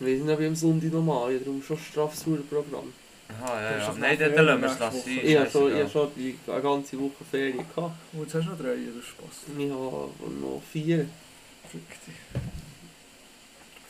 Ich 0.00 0.06
weiß 0.06 0.20
nicht, 0.22 0.32
ob 0.32 0.40
ich 0.40 0.46
am 0.48 0.56
Sonntag 0.56 0.92
noch 0.92 1.02
mal, 1.02 1.30
ich 1.30 1.36
habe 1.36 1.44
darum 1.44 1.62
schon 1.62 1.76
ein 1.76 1.82
straffes 1.82 2.24
Programm. 2.24 2.92
Aha, 3.40 3.60
ja, 3.62 3.78
ja. 3.78 3.94
Nein, 3.98 4.18
dann 4.18 4.32
Ferien 4.32 4.46
lassen 4.46 4.60
wir 4.62 4.70
es 4.70 4.78
lassen. 4.78 5.20
Ich 5.22 5.36
habe 5.36 5.50
schon, 5.50 5.76
ich 5.76 5.92
schon 5.92 6.10
die, 6.16 6.38
eine 6.46 6.60
ganze 6.62 6.98
Woche 6.98 7.24
Ferien 7.30 7.58
gehabt. 7.58 7.96
Und 8.12 8.22
jetzt 8.22 8.34
hast 8.34 8.46
du 8.46 8.50
noch 8.50 8.58
drei, 8.58 8.74
das 8.74 8.96
ist 8.96 9.08
Spaß. 9.08 9.36
Ich 9.56 9.70
habe 9.70 10.34
noch 10.40 10.62
vier. 10.70 11.08
Verrückt. 11.70 12.02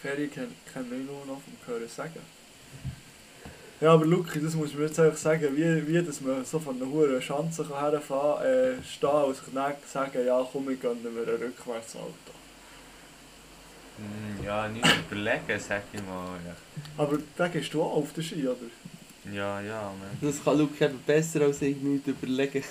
Ferien 0.00 0.30
kennen 0.30 0.54
kenn 0.72 0.84
ich 0.84 1.06
nur 1.06 1.26
noch 1.26 1.40
vom 1.40 1.54
Hören 1.66 1.88
sagen. 1.88 2.20
Ja, 3.82 3.94
aber 3.94 4.06
Luki, 4.06 4.40
das 4.40 4.54
muss 4.54 4.72
man 4.74 4.84
jetzt 4.84 5.00
einfach 5.00 5.18
sagen, 5.18 5.56
wie, 5.56 5.88
wie 5.88 6.02
dass 6.02 6.20
man 6.20 6.44
so 6.44 6.60
von 6.60 6.76
einer 6.80 6.88
hohen 6.88 7.20
Schanze 7.20 7.68
herfahren 7.68 8.00
kann, 8.38 8.46
äh, 8.46 8.82
stehen 8.84 9.24
und 9.26 9.34
sich 9.36 9.44
dann 9.52 9.72
sagen, 9.86 10.24
ja 10.24 10.46
komm, 10.52 10.68
wir 10.68 10.76
gönnen 10.76 11.02
mir 11.02 11.22
ein 11.22 11.42
Rückwärtsauto. 11.42 12.32
Hm, 13.98 14.44
Ja, 14.44 14.68
nicht 14.68 14.86
überlegen, 15.10 15.58
sag 15.58 15.82
ich 15.92 16.00
mal. 16.00 16.38
Ja, 16.46 16.54
Aber 16.96 17.18
da 17.36 17.48
gehst 17.48 17.74
du 17.74 17.82
auch 17.82 17.96
auf 17.96 18.12
den 18.12 18.22
Ski, 18.22 18.46
oder? 18.46 18.56
ja, 19.32 19.60
ja 19.60 19.92
man. 19.98 20.10
Das 20.20 20.42
kann 20.44 20.58
Luke 20.58 20.84
eben 20.84 21.00
besser 21.04 21.40
als 21.42 21.60
ich 21.62 21.76
nicht 21.78 22.06
überlegen. 22.06 22.62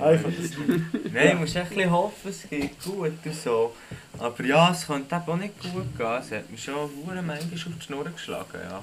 Einfach 0.00 0.30
das 0.30 0.56
nicht. 0.58 1.12
Nein, 1.14 1.30
du 1.32 1.36
musst 1.38 1.56
echt 1.56 1.70
ein 1.70 1.76
bisschen 1.76 1.90
hoffen, 1.90 2.30
es 2.30 2.48
geht 2.48 2.82
gut 2.84 3.12
und 3.24 3.34
so. 3.34 3.74
Aber 4.18 4.44
ja, 4.44 4.70
es 4.72 4.86
könnte 4.86 5.14
eben 5.14 5.24
auch 5.32 5.36
nicht 5.36 5.60
gut 5.60 5.96
gehen. 5.96 6.18
Es 6.20 6.30
hat 6.32 6.50
mich 6.50 6.62
schon 6.62 6.90
manchmal 7.04 7.38
auf 7.38 7.44
die 7.50 7.58
Schnur 7.84 8.04
geschlagen, 8.04 8.58
ja. 8.68 8.82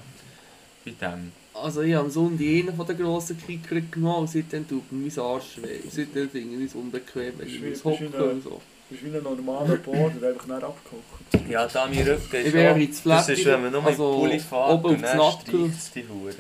Bei 0.86 0.92
dem. 0.92 1.32
Also 1.54 1.82
ich 1.82 1.94
habe 1.94 2.06
am 2.06 2.12
Sonntag 2.12 2.46
einen 2.46 2.76
von 2.76 2.86
den 2.86 2.98
grossen 2.98 3.38
Kicker 3.44 3.80
genommen 3.82 4.20
und 4.20 4.30
seitdem 4.30 4.68
tut 4.68 4.92
mir 4.92 5.10
mein 5.10 5.20
Arsch 5.26 5.58
weh. 5.62 5.80
Seitdem 5.90 6.30
finde 6.30 6.58
ich 6.64 6.70
es 6.70 6.76
unbequem, 6.76 7.34
wenn 7.38 7.48
ich 7.48 7.62
muss 7.62 7.84
hocken 7.84 8.14
und 8.14 8.44
so. 8.44 8.62
Du 8.90 8.96
bist 8.96 9.04
wie 9.04 9.18
ein 9.18 9.24
normaler 9.24 9.78
Boarder, 9.78 10.28
einfach 10.28 10.46
nicht 10.46 10.64
abgekocht. 10.64 11.50
Ja, 11.50 11.66
da 11.68 11.88
mein 11.88 12.08
Rücken 12.08 12.36
ist 12.36 12.48
Ich 12.48 12.54
wäre 12.54 12.74
auch- 12.74 12.78
ins 12.78 13.02
Das 13.02 13.30
ist, 13.30 13.42
Flattige, 13.42 13.52
wenn 13.54 13.62
man 13.64 13.72
nur 13.72 13.84
also 13.84 14.12
mit 14.12 14.20
Pulli 14.22 14.40
fährt 14.40 14.70
oben 14.70 14.86
und 14.86 14.94
aufs 14.96 15.02
dann 15.02 15.18
Nackel. 15.18 15.72
streicht 15.72 15.96
die 15.96 16.06
Hure. 16.08 16.36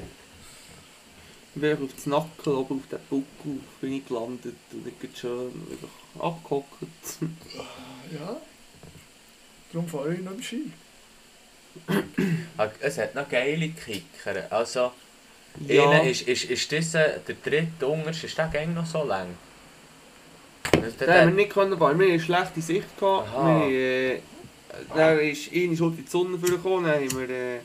Ich 1.56 1.62
bin 1.62 1.72
auf 1.74 2.04
den 2.04 2.10
Nackel, 2.12 2.54
oben 2.54 2.76
auf 2.82 2.88
den 2.92 3.00
Buckel 3.10 3.60
bin 3.82 3.94
ich 3.94 4.06
gelandet 4.08 4.56
und 4.74 4.88
ich 4.88 5.20
schön 5.20 5.52
einfach 5.72 6.24
abgehockt. 6.24 7.18
Ja. 8.14 8.38
Darum 9.74 9.88
fahre 9.88 10.14
ich 10.14 10.20
nicht 10.20 10.32
im 10.32 10.44
Ski. 10.44 10.72
Ah, 12.58 12.70
Es 12.80 12.98
hat 12.98 13.14
noch 13.16 13.28
geile 13.28 13.70
Kicker. 13.70 14.48
Also, 14.50 14.92
Ja, 15.68 15.98
ist, 16.00 16.22
ist, 16.22 16.46
ist 16.46 16.72
dieser, 16.72 17.08
der 17.20 17.36
dritte 17.44 17.88
unterste, 17.88 18.28
ist 18.28 18.38
der 18.38 18.48
gang 18.48 18.74
noch 18.74 18.86
so 18.86 19.04
lang? 19.04 19.28
Das- 20.72 20.98
den 20.98 21.10
haben 21.10 21.30
wir 21.30 21.36
nicht 21.36 21.52
können 21.52 21.78
fahren. 21.78 22.00
Wir 22.00 22.08
eine 22.08 22.20
schlechte 22.20 22.62
Sicht. 22.62 22.98
Gehabt. 22.98 23.28
Aha. 23.36 23.68
äh, 23.68 24.20
dann 24.96 25.20
ist 25.20 25.52
eine 25.54 25.76
Schuld 25.78 25.98
in 26.00 26.06
die 26.06 26.10
Sonne 26.12 26.38
vorgekommen, 26.38 26.86
dann 26.86 26.96
haben 26.96 27.20
wir, 27.20 27.30
äh, 27.30 27.60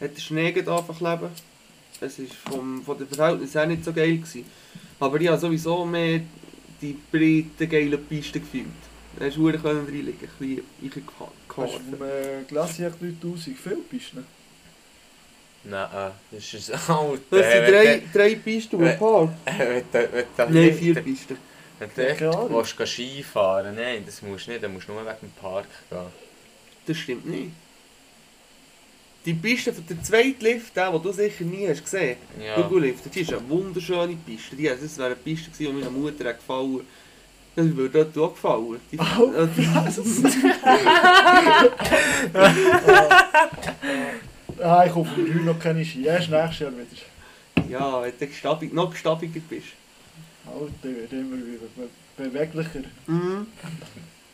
hat 0.00 0.16
der 0.16 0.20
Schnee 0.20 0.48
angefangen 0.48 1.30
Es 2.00 2.18
war 2.18 2.26
von 2.84 2.98
den 2.98 3.08
Verhältnissen 3.08 3.58
her 3.58 3.66
nicht 3.66 3.84
so 3.84 3.92
geil. 3.92 4.16
Gewesen. 4.18 4.44
Aber 5.00 5.20
ich 5.20 5.28
habe 5.28 5.38
sowieso 5.38 5.84
mehr 5.84 6.20
die 6.80 6.96
breite, 7.10 7.66
geile 7.68 7.98
Piste 7.98 8.40
gefühlt. 8.40 8.66
Da 9.18 9.30
verdammt 9.30 9.62
können 9.62 9.86
reinlegen, 9.86 10.28
ein 10.40 10.62
bisschen 10.80 11.04
Hast 11.56 11.74
du 11.74 11.96
vom 11.96 12.06
äh, 12.06 12.42
Glacier 12.48 12.90
3000 12.90 13.56
viel 13.58 13.76
Pisten? 13.88 14.26
Nein, 15.64 15.88
äh, 15.94 16.10
das 16.30 16.54
ist 16.54 16.70
ein 16.88 16.94
Alter. 16.94 17.20
Das 17.30 17.52
sind 17.52 17.68
drei, 17.68 18.02
drei 18.12 18.34
Pisten 18.36 18.78
du, 18.78 18.84
wenn 18.84 19.88
du 19.88 20.52
Nein, 20.52 20.74
vier 20.74 20.94
Pisten. 20.96 21.38
Wenn 21.78 21.90
du 22.18 22.30
Ahnung. 22.30 22.54
willst, 22.54 22.76
gehen 22.76 22.86
Skifahren 22.86 23.74
nein, 23.74 24.02
das 24.06 24.22
musst 24.22 24.46
du 24.46 24.52
nicht, 24.52 24.62
dann 24.62 24.72
musst 24.72 24.88
du 24.88 24.92
nur 24.92 25.04
wegen 25.04 25.16
dem 25.22 25.30
Park 25.32 25.66
gehen. 25.90 25.98
Das 26.86 26.96
stimmt 26.96 27.26
nicht. 27.26 27.50
Die 29.24 29.32
Piste 29.32 29.72
von 29.72 29.86
der 29.86 30.02
zweiten 30.02 30.44
Lift, 30.44 30.76
der, 30.76 30.90
den 30.92 31.02
du 31.02 31.10
sicher 31.10 31.44
nie 31.44 31.66
hast 31.66 31.82
gesehen 31.82 32.18
Ja. 32.38 32.60
Google 32.60 32.82
Lift, 32.82 33.06
das 33.06 33.16
ist 33.16 33.32
eine 33.32 33.48
wunderschöne 33.48 34.16
Piste. 34.16 34.54
Die, 34.54 34.64
das 34.68 34.98
wäre 34.98 35.06
eine 35.06 35.16
Piste 35.16 35.50
gewesen, 35.50 35.76
die 35.76 35.82
meiner 35.84 35.90
Mutter 35.90 36.28
hat 36.28 36.38
gefallen 36.38 36.82
Das 37.56 37.66
würde 37.76 38.06
auch 38.20 38.32
gefallen. 38.34 38.80
Die, 38.90 38.98
Oh, 39.18 39.32
äh, 39.34 39.48
Ah, 44.62 44.84
ich 44.86 44.94
hoffe, 44.94 45.10
haben 45.10 45.44
noch 45.44 45.58
keine 45.58 45.84
Ski. 45.84 46.04
Erst 46.06 46.30
nächstes 46.30 46.60
Jahr 46.60 46.72
wieder. 46.72 47.68
ja, 47.68 48.02
wenn 48.02 48.12
du 48.18 48.26
gestabig, 48.26 48.72
noch 48.72 48.90
gestabiger 48.90 49.40
bist. 49.48 49.66
Alter, 50.46 50.96
wird 50.96 51.12
immer 51.12 51.36
wieder 51.36 51.66
be- 51.76 51.88
beweglicher. 52.16 52.80
Mhm. 53.06 53.46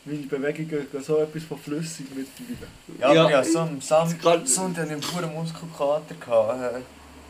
Meine 0.05 0.19
Bewegungen 0.19 0.69
gehen 0.69 1.03
so 1.03 1.19
etwas 1.19 1.43
von 1.45 1.59
flüssig 1.59 2.07
mittlerweile. 2.15 2.69
Ja, 2.99 3.13
Ja, 3.15 3.23
aber 3.23 3.31
ja, 3.31 3.45
so 3.45 3.59
am 3.61 3.81
Sam 3.81 4.09
Sonntag 4.09 4.25
hatte 4.41 4.45
ich 4.85 4.91
einen 4.93 5.01
pure 5.01 5.27
Muskelkater. 5.27 6.15
gehabt, 6.21 6.83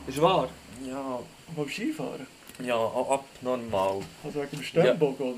Ist 0.08 0.20
wahr? 0.20 0.48
äh. 0.84 0.88
Ja, 0.88 1.18
Beim 1.56 1.68
Skifahren? 1.68 2.26
ja, 2.64 2.74
abnormal. 2.76 4.00
Also 4.24 4.40
wegen 4.40 4.50
dem 4.52 4.62
Sternbock, 4.62 5.20
oder? 5.20 5.34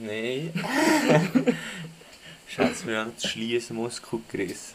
Nein. 0.00 0.52
Schatz, 2.48 2.84
mir 2.84 3.00
an 3.00 3.12
den 3.12 3.28
Schliessmuskel 3.28 4.20
gerissen. 4.30 4.74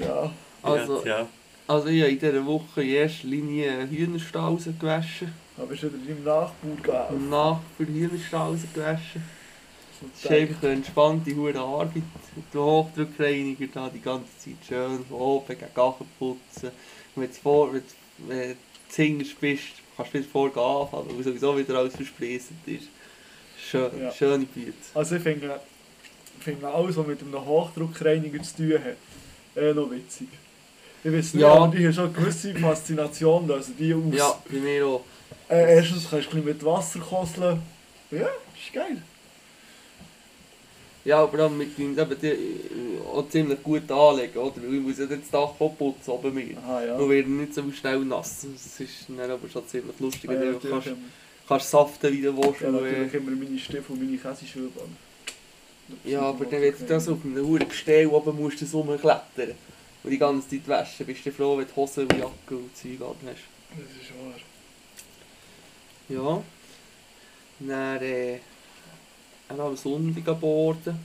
Ja. 0.00 0.32
Also, 0.62 1.04
ja. 1.04 1.26
also 1.66 1.88
ich 1.88 2.02
habe 2.02 2.12
in 2.12 2.18
dieser 2.18 2.46
Woche 2.46 2.82
in 2.82 2.88
erster 2.88 3.26
Linie 3.26 3.72
einen 3.72 3.90
Hühnerstall 3.90 4.42
rausgewaschen. 4.42 5.32
Aber 5.56 5.66
bist 5.66 5.82
du 5.82 5.86
wieder 5.88 5.98
in 5.98 6.06
deinem 6.06 6.24
Nachbau 6.24 6.74
gegangen? 6.76 7.16
Und 7.16 7.30
nach 7.30 7.60
für 7.76 7.84
den 7.84 7.94
Hühnerstall 7.94 8.48
rausgewaschen. 8.50 9.22
Es 10.14 10.24
ist 10.24 10.30
einfach 10.30 10.62
eine 10.62 10.72
entspannte 10.72 11.34
hure 11.34 11.58
Arbeit. 11.58 12.02
Der 12.52 12.60
Hochdruckreiniger 12.60 13.66
da 13.72 13.88
die 13.88 14.00
ganze 14.00 14.38
Zeit 14.38 14.56
schön 14.66 15.04
von 15.06 15.18
oben 15.18 15.46
gegen 15.48 15.74
Gachen 15.74 16.06
putzen. 16.18 16.70
Und 17.14 17.22
wenn 17.22 17.30
du 17.30 17.36
vor, 17.36 17.72
wenn 17.72 17.82
wenn 18.18 18.56
du 18.96 19.02
zuhinterst 19.02 19.40
bist, 19.40 19.62
kannst 19.96 20.14
du 20.14 20.18
wieder 20.18 20.28
vorgehen 20.30 20.62
anfangen, 20.64 21.16
weil 21.16 21.24
sowieso 21.24 21.56
wieder 21.58 21.78
alles 21.78 21.94
versprießt 21.96 22.50
ist. 22.66 22.88
Schön, 23.70 23.90
Ja. 24.00 24.12
Schöne 24.12 24.44
Büte. 24.46 24.72
Also 24.94 25.16
ich 25.16 25.22
finde, 25.22 25.60
finde 26.40 26.68
alles, 26.68 26.96
was 26.96 27.06
mit 27.06 27.20
einem 27.20 27.44
Hochdruckreiniger 27.44 28.42
zu 28.42 28.56
tun 28.56 28.72
hat, 28.74 28.96
eh 29.62 29.72
noch 29.72 29.90
witzig. 29.90 30.28
Ich 31.02 31.12
weiß 31.12 31.34
nicht, 31.34 31.42
Ja. 31.42 31.52
aber 31.54 31.74
die 31.76 31.84
haben 31.84 31.92
schon 31.92 32.04
eine 32.04 32.12
gewisse 32.12 32.54
Faszination, 32.54 33.50
also 33.50 33.72
die 33.78 33.94
aus. 33.94 34.02
Ja, 34.12 34.38
bei 34.50 34.56
mir 34.58 34.86
auch. 34.86 35.04
Äh, 35.48 35.76
erstens 35.76 36.08
kannst 36.08 36.12
du 36.32 36.36
ein 36.36 36.42
bisschen 36.42 36.44
mit 36.44 36.64
Wasser 36.64 36.98
koseln. 37.00 37.62
Ja, 38.10 38.20
ist 38.28 38.72
geil. 38.72 39.02
Ja, 41.04 41.22
aber 41.22 41.36
dann 41.36 41.58
mit 41.58 41.78
meinem 41.78 41.98
eben 41.98 42.16
die, 42.20 42.26
äh, 42.28 43.00
auch 43.12 43.28
ziemlich 43.28 43.62
gut 43.62 43.90
anlegen, 43.90 44.38
oder? 44.38 44.56
Weil 44.56 44.74
ich 44.74 44.80
muss 44.80 44.98
ja 44.98 45.04
das 45.06 45.30
Dach 45.30 45.52
auch 45.58 45.76
putzen 45.76 46.10
oben 46.10 46.34
mir. 46.34 46.56
Aha, 46.58 46.82
ja. 46.84 46.96
Nur 46.96 47.10
wird 47.10 47.28
nicht 47.28 47.52
so 47.54 47.62
schnell 47.72 47.98
nass. 48.00 48.46
Das 48.50 48.80
ist 48.80 49.06
dann 49.08 49.30
aber 49.30 49.46
schon 49.48 49.68
ziemlich 49.68 49.98
lustig, 50.00 50.30
Ah, 50.30 50.34
ja, 50.34 50.52
du 50.52 50.58
kannst, 50.70 50.88
kannst 51.46 51.70
saften 51.70 52.10
wie 52.12 52.22
du 52.22 52.34
willst. 52.36 52.60
ja, 52.62 52.70
natürlich 52.70 53.14
immer 53.14 53.30
meine 53.32 53.58
Stiefel 53.58 53.84
und 53.88 54.02
meine 54.02 54.16
Käseschuhe 54.16 54.70
an. 54.82 54.96
Ja, 56.04 56.22
aber 56.22 56.46
dann, 56.46 56.62
wenn 56.62 56.72
du 56.78 56.84
das 56.86 57.06
auf 57.08 57.18
einem 57.22 57.46
hohen 57.46 57.68
Gestell 57.68 58.06
oben 58.06 58.36
musst, 58.40 58.62
du 58.62 58.66
rumklettern 58.78 59.54
und 60.02 60.10
die 60.10 60.16
ganze 60.18 60.48
Zeit 60.48 60.66
waschen, 60.66 61.04
bist 61.04 61.26
du 61.26 61.30
froh, 61.32 61.58
wenn 61.58 61.66
du 61.66 61.76
Hosen 61.76 62.04
und 62.04 62.12
Jacke 62.12 62.56
und 62.56 62.74
Zeug 62.74 63.02
an 63.02 63.16
hast. 63.26 63.44
Das 63.76 63.90
ist 64.00 64.10
wahr. 64.16 64.40
Ja. 66.08 66.42
Dann, 67.60 68.02
äh, 68.02 68.38
dann 69.48 69.60
am 69.60 69.76
Sonntag 69.76 70.26
am 70.28 70.40
Borden. 70.40 70.98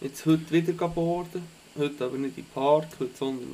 Jetzt 0.00 0.24
heute 0.26 0.50
wieder 0.50 0.72
gehen 0.72 0.94
borden. 0.94 1.42
Heute 1.78 2.04
aber 2.04 2.18
nicht 2.18 2.36
im 2.36 2.44
Park, 2.46 2.88
heute, 2.98 3.16
sondern 3.16 3.46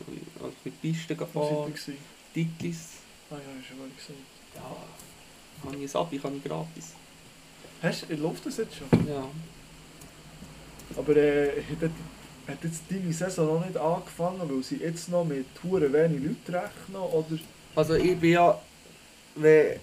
auf 0.43 0.53
die 0.65 0.71
Piste 0.71 1.15
gehen 1.15 1.27
Wo 1.33 1.43
seid 1.43 1.51
ihr 1.51 1.57
fahren. 1.57 1.73
gewesen? 1.75 1.97
Titlis. 2.35 2.79
Ah 3.31 3.35
ja, 3.35 3.61
ist 3.61 3.67
schon 3.69 3.79
mal 3.79 3.89
gesagt. 3.97 4.19
Ja, 4.55 5.67
habe 5.67 5.77
ich 5.77 5.95
ein 5.95 6.01
Abi, 6.01 6.19
kann 6.19 6.37
ich 6.37 6.45
gratis. 6.45 6.93
Hast 7.83 8.07
du, 8.09 8.15
läuft 8.15 8.47
das 8.47 8.57
jetzt 8.57 8.77
schon? 8.77 8.89
Ja. 9.07 9.27
Aber 10.97 11.17
äh, 11.17 11.51
hat 12.49 12.65
jetzt 12.65 12.83
deine 12.89 13.13
Saison 13.13 13.59
noch 13.59 13.67
nicht 13.67 13.77
angefangen, 13.77 14.41
weil 14.49 14.63
sie 14.63 14.77
jetzt 14.77 15.09
noch 15.09 15.25
mit 15.25 15.47
hure 15.63 15.93
wenig 15.93 16.23
Leuten 16.23 16.55
rechnen? 16.55 16.97
Oder? 16.97 17.39
Also 17.75 17.95
ich 17.95 18.17
bin 18.17 18.31
ja, 18.31 18.61
wenn 19.35 19.79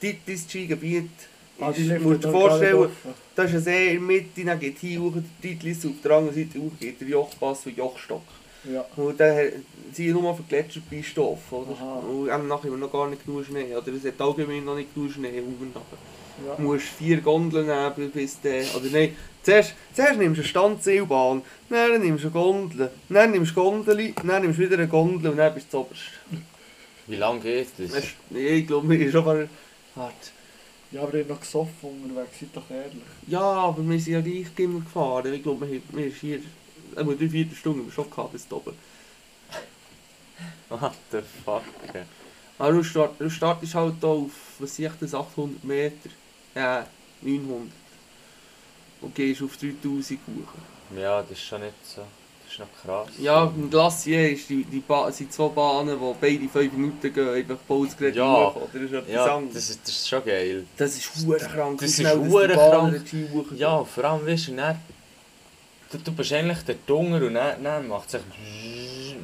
dein 0.00 0.38
Skigebiet 0.38 1.10
Ah, 1.60 1.70
ist, 1.70 1.78
liegt 1.78 2.02
musst 2.02 2.24
du 2.24 2.28
dir 2.28 2.32
vorstellen, 2.32 2.74
offen. 2.74 3.14
da 3.34 3.42
ist 3.44 3.54
ein 3.54 3.60
See 3.60 3.86
in 3.88 3.92
der 3.94 4.00
Mitte, 4.00 4.44
dann 4.44 4.60
geht 4.60 4.78
hier 4.78 5.00
hoch, 5.00 5.12
der 5.14 5.22
Titlis 5.40 5.86
auf 5.86 5.92
der 6.04 6.10
anderen 6.12 6.34
Seite 6.34 6.58
hoch 6.58 6.72
geht 6.78 7.00
der 7.00 7.08
Jochpass 7.08 7.66
und 7.66 7.76
Jochstock. 7.76 8.22
Ja. 8.70 8.84
Und 8.96 9.18
dann 9.18 9.52
sind 9.92 10.10
nur 10.12 10.30
auf 10.30 10.38
den 10.38 10.48
Gletscherbeistoffe, 10.48 11.54
oder? 11.54 11.72
Aha. 11.72 11.98
Und 12.00 12.26
dann 12.26 12.48
nachher 12.48 12.64
haben 12.64 12.72
wir 12.72 12.78
noch 12.78 12.92
gar 12.92 13.08
nicht 13.08 13.24
genug 13.24 13.44
Schnee, 13.44 13.74
oder 13.74 13.92
es 13.92 14.04
hat 14.04 14.20
allgemein 14.20 14.64
noch 14.64 14.76
nicht 14.76 14.92
genug 14.94 15.12
Schnee 15.12 15.40
oben. 15.40 15.72
Ja. 16.46 16.54
Du 16.56 16.62
musst 16.62 16.84
vier 16.84 17.20
Gondeln 17.22 17.66
nehmen, 17.66 18.10
bis 18.10 18.40
der, 18.40 18.64
oder 18.74 18.86
nein, 18.92 19.16
zuerst, 19.42 19.74
zuerst 19.94 20.18
nimmst 20.18 20.38
du 20.38 20.42
eine 20.42 20.48
Standseilbahn, 20.48 21.42
dann 21.70 22.00
nimmst 22.02 22.24
du 22.24 22.28
eine 22.28 22.34
Gondel, 22.34 22.90
dann 23.08 23.30
nimmst 23.30 23.52
du 23.52 23.54
Gondel, 23.54 24.12
dann 24.22 24.42
nimmst 24.42 24.58
du 24.58 24.62
wieder 24.62 24.76
eine 24.76 24.88
Gondel 24.88 25.30
und 25.30 25.36
dann 25.38 25.54
bist 25.54 25.68
du 25.68 25.78
zuoberst. 25.78 26.02
Wie 27.06 27.16
lange 27.16 27.40
geht 27.40 27.68
das? 27.78 27.90
Ich 28.30 28.66
glaube, 28.66 28.86
mir 28.86 28.98
ist 28.98 29.12
schon 29.12 29.24
mal 29.24 29.48
hart. 29.94 30.32
Ja, 30.96 31.02
aber 31.02 31.14
ihr 31.14 31.20
habt 31.20 31.30
noch 31.30 31.40
gesoffen 31.40 32.02
unterwegs, 32.04 32.40
seid 32.40 32.48
doch 32.54 32.70
ehrlich. 32.70 33.02
Ja, 33.26 33.40
aber 33.40 33.88
wir 33.88 34.00
sind 34.00 34.12
ja 34.14 34.20
gleich 34.20 34.46
immer 34.58 34.80
gefahren. 34.80 35.32
Ich 35.32 35.42
glaube, 35.42 35.68
wir, 35.68 35.76
haben- 35.78 35.88
wir 35.92 36.04
sind 36.10 36.14
hier, 36.20 36.40
einmal 36.96 37.16
drei, 37.16 37.28
vier 37.28 37.46
Stunden 37.54 37.90
schon 37.92 38.10
gehabt 38.10 38.32
bis 38.32 38.46
oben. 38.50 38.72
What 40.68 40.94
the 41.12 41.20
fuck? 41.44 41.62
Aber 42.58 42.72
du, 42.72 42.82
start, 42.82 43.14
du 43.20 43.28
startest 43.30 43.74
halt 43.74 43.94
hier 44.00 44.08
auf, 44.08 44.30
was 44.58 44.74
sehe 44.76 44.88
ich 44.88 44.94
das, 45.00 45.14
800 45.14 45.62
Meter? 45.64 46.08
Ja, 46.54 46.86
900. 47.22 47.68
Und 49.02 49.14
gehst 49.14 49.42
auf 49.42 49.56
3000 49.56 50.18
hoch. 50.26 50.96
Ja, 50.98 51.20
das 51.22 51.32
ist 51.32 51.42
schon 51.42 51.60
nicht 51.60 51.74
so. 51.84 52.02
Das 52.58 52.66
ist 52.68 52.84
noch 52.86 52.94
krass. 53.04 53.08
Ja, 53.18 53.44
im 53.54 53.70
Glacier 53.70 54.30
ist 54.30 54.48
die, 54.48 54.64
die 54.64 54.80
ba 54.80 55.10
sind 55.12 55.32
zwei 55.32 55.48
Bahnen, 55.48 55.98
die 55.98 56.14
beide 56.20 56.48
5 56.48 56.72
Minuten 56.72 57.12
gehen, 57.12 57.28
einfach 57.28 57.56
Bolzgerät 57.68 58.16
Ja. 58.16 58.24
hoch. 58.54 58.56
Oder? 58.56 58.68
Das 58.72 58.82
ist 58.82 58.92
etwas 58.92 59.12
Ja, 59.12 59.36
anderes. 59.36 59.54
das 59.54 59.70
ist, 59.70 59.80
das 59.82 59.90
ist 59.90 60.08
schon 60.08 60.24
geil. 60.24 60.64
Das 60.76 60.96
ist 60.96 61.10
hure 61.26 61.38
krank. 61.38 61.80
Das 61.80 61.98
wie 61.98 62.02
ist 62.02 62.14
hure 62.14 62.48
krank. 62.48 63.04
Ja, 63.56 63.84
vor 63.84 64.04
allem 64.04 64.26
weißt 64.26 64.48
du, 64.48 64.52
dann, 64.56 64.80
du, 65.90 65.98
du 65.98 66.12
bist 66.12 66.32
eigentlich 66.32 66.62
der 66.62 66.76
Dunger 66.86 67.26
und 67.26 67.34
dann, 67.34 67.62
dann 67.62 67.88
macht 67.88 68.06
es 68.06 68.12
sich. 68.12 68.22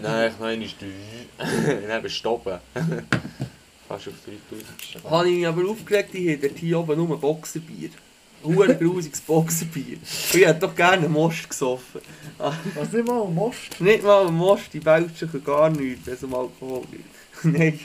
Nein, 0.03 0.33
nein, 0.41 0.63
ist 0.63 0.75
du. 0.81 1.87
Dann 1.89 2.03
bist 2.03 2.25
du 2.25 2.29
oben. 2.31 2.59
Fast 3.89 4.09
auf 4.09 4.15
3000. 4.25 5.11
Habe 5.11 5.29
ich 5.29 5.37
mich 5.37 5.47
aber 5.47 5.69
aufgeregt, 5.71 6.15
ich 6.15 6.37
habe 6.37 6.49
hier 6.57 6.79
oben 6.79 6.97
nur 6.97 7.19
Boxerbier. 7.21 7.91
Hure 8.45 8.75
grusiges 8.77 9.21
Boxerbier. 9.21 9.99
Ich 10.03 10.35
hätte 10.47 10.61
doch 10.61 10.75
gerne 10.75 11.05
einen 11.05 11.13
Most 11.13 11.49
gesoffen. 11.49 12.01
Was 12.39 12.93
nicht 12.93 13.07
mal 13.07 13.23
ein 13.23 13.35
Most? 13.35 13.81
Nicht 13.81 14.03
mal 14.03 14.27
einen 14.27 14.37
Most, 14.37 14.73
die 14.73 14.81
Belgischen 14.81 15.31
können 15.31 15.45
gar 15.45 15.71
nichts, 15.71 16.07
wenn 16.07 16.15
es 16.15 16.25
um 16.25 16.35
Alkohol 16.35 16.83
geht. 16.91 17.01
Nein, 17.45 17.79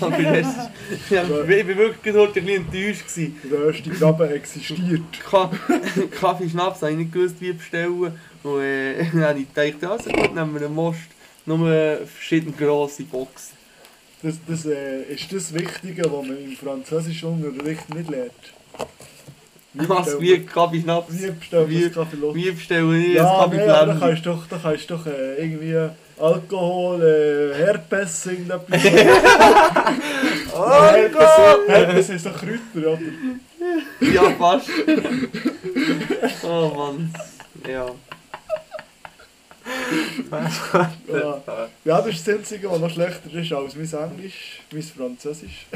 aber 0.00 0.10
das 0.22 0.46
ist, 0.46 0.70
ich 1.10 1.16
war 1.16 1.46
wirklich 1.48 2.14
heute 2.14 2.40
ein 2.40 2.44
bisschen 2.46 2.66
enttäuscht. 2.66 3.06
Gewesen. 3.08 3.36
Der 3.50 3.64
erste 3.66 3.90
Graben 3.90 4.30
existiert. 4.30 5.02
Ka- 5.24 5.50
Kaffee 6.20 6.48
Schnaps 6.48 6.82
habe 6.82 6.92
ich 6.92 6.98
nicht 6.98 7.12
gewusst, 7.12 7.36
wie 7.40 7.52
bestellen. 7.52 8.12
Und 8.42 8.60
äh, 8.60 9.04
dann 9.12 9.22
habe 9.22 9.38
ich 9.40 9.54
gedacht, 9.54 9.90
also 9.90 10.10
gut, 10.10 10.34
nehmen 10.34 10.54
wir 10.54 10.66
einen 10.66 10.74
Most. 10.74 10.98
Nur 11.46 11.98
verschiedene 12.06 12.52
grosse 12.52 13.04
Boxen. 13.04 13.56
Das, 14.22 14.34
das 14.46 14.66
äh, 14.66 15.02
ist 15.04 15.32
das 15.32 15.54
Wichtige, 15.54 16.02
was 16.04 16.26
man 16.26 16.36
im 16.36 16.52
französischen 16.56 17.42
Unterricht 17.42 17.88
nicht 17.94 18.10
lernt. 18.10 18.32
Was, 19.74 20.20
wie 20.20 20.44
Kaffee 20.44 20.80
Schnaps? 20.80 21.12
Wie 21.12 21.32
Wie- 21.68 21.84
das 21.84 21.92
Kaffee 21.94 22.16
los? 22.16 22.34
Wie 22.34 22.50
bestelle 22.50 22.96
ich 22.98 23.14
Ja, 23.14 23.22
nee, 23.22 23.56
Kaffee 23.58 23.70
aber 23.70 23.92
da 23.92 23.98
kannst 24.00 24.26
du 24.26 24.30
doch, 24.30 24.46
da 24.48 24.58
kannst 24.60 24.90
du 24.90 24.94
doch 24.96 25.06
äh, 25.06 25.36
irgendwie 25.36 25.76
Alkohol, 26.18 27.00
äh, 27.02 27.54
Herpes, 27.56 28.26
irgendetwas. 28.26 28.82
Herpes, 30.52 31.28
Herpes 31.68 32.08
ist 32.10 32.26
doch 32.26 32.36
Kräuter, 32.36 32.92
oder? 32.92 32.98
Ja, 34.12 34.30
fast. 34.38 34.68
oh 36.42 36.72
Mann. 36.76 37.14
Ja. 37.68 37.86
Ja. 41.12 41.42
ja, 41.84 42.00
das 42.02 42.14
ist 42.14 42.26
das 42.26 42.36
Einzige, 42.36 42.70
was 42.70 42.80
noch 42.80 42.90
schlechter 42.90 43.32
ist 43.34 43.52
als 43.52 43.74
mein 43.74 44.10
Englisch, 44.10 44.60
mein 44.72 44.82
Französisch. 44.82 45.66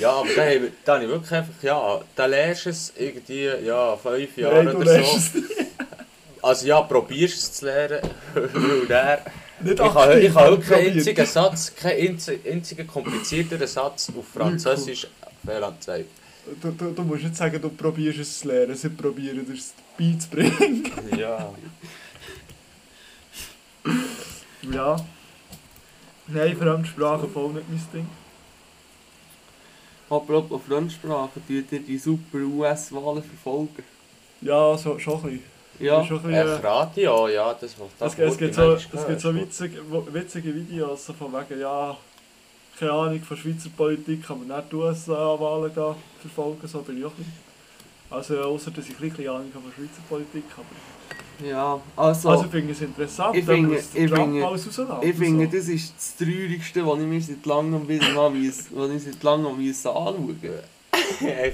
Ja, 0.00 0.10
aber 0.14 0.28
da 0.34 0.42
habe 0.42 0.54
ich, 0.54 0.72
da 0.84 0.94
habe 0.94 1.04
ich 1.04 1.10
wirklich 1.10 1.32
einfach, 1.32 1.62
ja, 1.62 2.00
da 2.16 2.26
lernst 2.26 2.66
du 2.66 2.70
es 2.70 2.92
irgendwie, 2.98 3.48
ja, 3.64 3.96
fünf 3.96 4.36
Jahre 4.36 4.64
Nein, 4.64 4.76
oder 4.76 5.02
so. 5.04 5.18
Also 6.42 6.66
ja, 6.66 6.80
probierst 6.80 7.36
es 7.36 7.52
zu 7.52 7.66
lernen. 7.66 8.00
Weil 8.34 8.86
der, 8.86 9.20
Nicht 9.60 9.80
ich 9.80 9.80
habe 9.80 10.20
ich 10.20 10.34
habe 10.34 10.58
keinen 10.58 10.92
einzigen 10.92 11.26
Satz, 11.26 11.72
keinen 11.74 12.18
einzi- 12.18 12.50
einzigen 12.50 12.86
komplizierteren 12.86 13.66
Satz 13.66 14.10
auf 14.16 14.26
Französisch 14.26 15.06
fehlanzeigt. 15.44 16.10
Du, 16.60 16.70
du, 16.70 16.90
du 16.92 17.02
musst 17.02 17.24
nicht 17.24 17.36
sagen, 17.36 17.60
du 17.60 17.68
probierst 17.70 18.18
es 18.18 18.40
zu 18.40 18.48
lernen, 18.48 18.74
sie 18.76 18.88
probieren 18.88 19.46
es 19.52 19.72
beizubringen. 19.98 20.90
Ja. 21.16 21.52
Ja. 24.72 24.96
Nein, 26.28 26.56
Fremdsprache 26.56 27.28
voll 27.28 27.52
nicht 27.52 27.68
mein 27.68 27.82
Ding. 27.92 28.08
Apropos 30.08 30.60
Fremdsprache, 30.66 31.40
tut 31.46 31.72
ihr 31.72 31.80
die 31.80 31.98
super 31.98 32.38
US-Wahlen 32.38 33.22
verfolgen? 33.22 33.84
Ja, 34.40 34.76
so, 34.76 34.98
schon 34.98 35.14
ein 35.16 35.22
bisschen. 35.22 35.42
Ja. 35.78 36.04
Schon 36.04 36.18
ein 36.18 36.22
bisschen, 36.22 36.48
äh, 36.48 36.66
Radio, 36.66 37.28
ja, 37.28 37.54
das 37.54 37.76
macht 37.76 37.90
Es, 38.00 38.18
es, 38.18 38.38
gibt 38.38 38.54
so, 38.54 38.72
es 38.72 39.06
gibt 39.06 39.20
so 39.20 39.34
witzige, 39.34 39.82
witzige 40.12 40.54
Videos 40.54 41.06
so 41.06 41.12
von 41.12 41.32
wegen, 41.32 41.60
ja, 41.60 41.96
keine 42.78 42.92
Ahnung 42.92 43.20
von 43.22 43.36
Schweizer 43.36 43.68
Politik, 43.76 44.26
kann 44.26 44.46
man 44.46 44.56
nicht 44.56 44.72
die 44.72 44.76
USA-Wahlen 44.76 45.72
verfolgen, 46.20 46.66
so 46.66 46.80
bin 46.80 46.98
ich 46.98 47.04
auch 47.04 47.12
bisschen. 47.12 47.32
Also 48.08 48.40
außer 48.40 48.70
dass 48.70 48.88
ich 48.88 48.98
ein 48.98 49.10
bisschen 49.10 49.28
Ahnung 49.28 49.50
habe 49.54 49.64
von 49.64 49.72
Schweizer 49.72 50.02
Politik 50.08 50.44
habe. 50.56 51.25
Ja, 51.44 51.80
also, 51.96 52.28
Also 52.30 52.44
finde 52.48 52.72
ich 52.72 52.78
es 52.78 52.82
interessant, 52.82 53.36
Ich 53.36 53.44
finde- 53.44 53.76
das 53.76 53.86
ich 53.94 54.10
Trump 54.10 54.22
finde- 54.32 54.46
alles 54.46 54.66
rauslässt. 54.66 54.90
ich 55.02 55.16
finde, 55.16 55.44
so. 55.46 55.56
das 55.56 55.68
ist 55.68 55.94
das 55.96 56.16
Traurigste, 56.16 56.86
was 56.86 56.98
ich 57.00 57.06
mir 57.06 57.20
seit 57.20 57.46
langem 57.46 57.88
wieder 57.88 58.08
mal 58.12 58.30
müssen- 58.42 58.66
was 58.72 58.90
ich 58.90 59.02
seit 59.02 59.22
langem 59.22 59.46
anschauen 59.54 60.38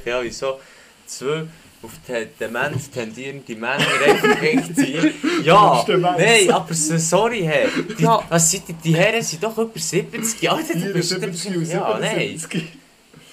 ja, 0.04 0.20
wieso 0.22 0.58
zwei 1.06 1.44
auf 1.82 1.90
die 2.06 2.26
Demenz 2.38 2.90
tendierende 2.90 3.54
Männer 3.56 3.84
einfach 4.06 4.40
irgendwie. 4.42 5.12
Ja, 5.44 5.84
nein, 5.88 6.48
aber 6.52 6.72
so, 6.72 6.96
sorry, 6.96 7.40
hey. 7.42 7.66
Die, 7.98 8.02
Ja. 8.04 8.22
was 8.28 8.48
sind 8.52 8.68
die, 8.68 8.72
die 8.74 8.94
Herren 8.94 9.20
sind 9.22 9.42
doch 9.42 9.58
über 9.58 9.76
70 9.76 10.40
Jahre. 10.42 10.58
alt. 10.58 10.68
Du 10.72 10.92
bist- 10.92 11.08
74 11.08 11.56
und 11.56 11.68
Ja, 11.68 11.98
nein. 12.00 12.40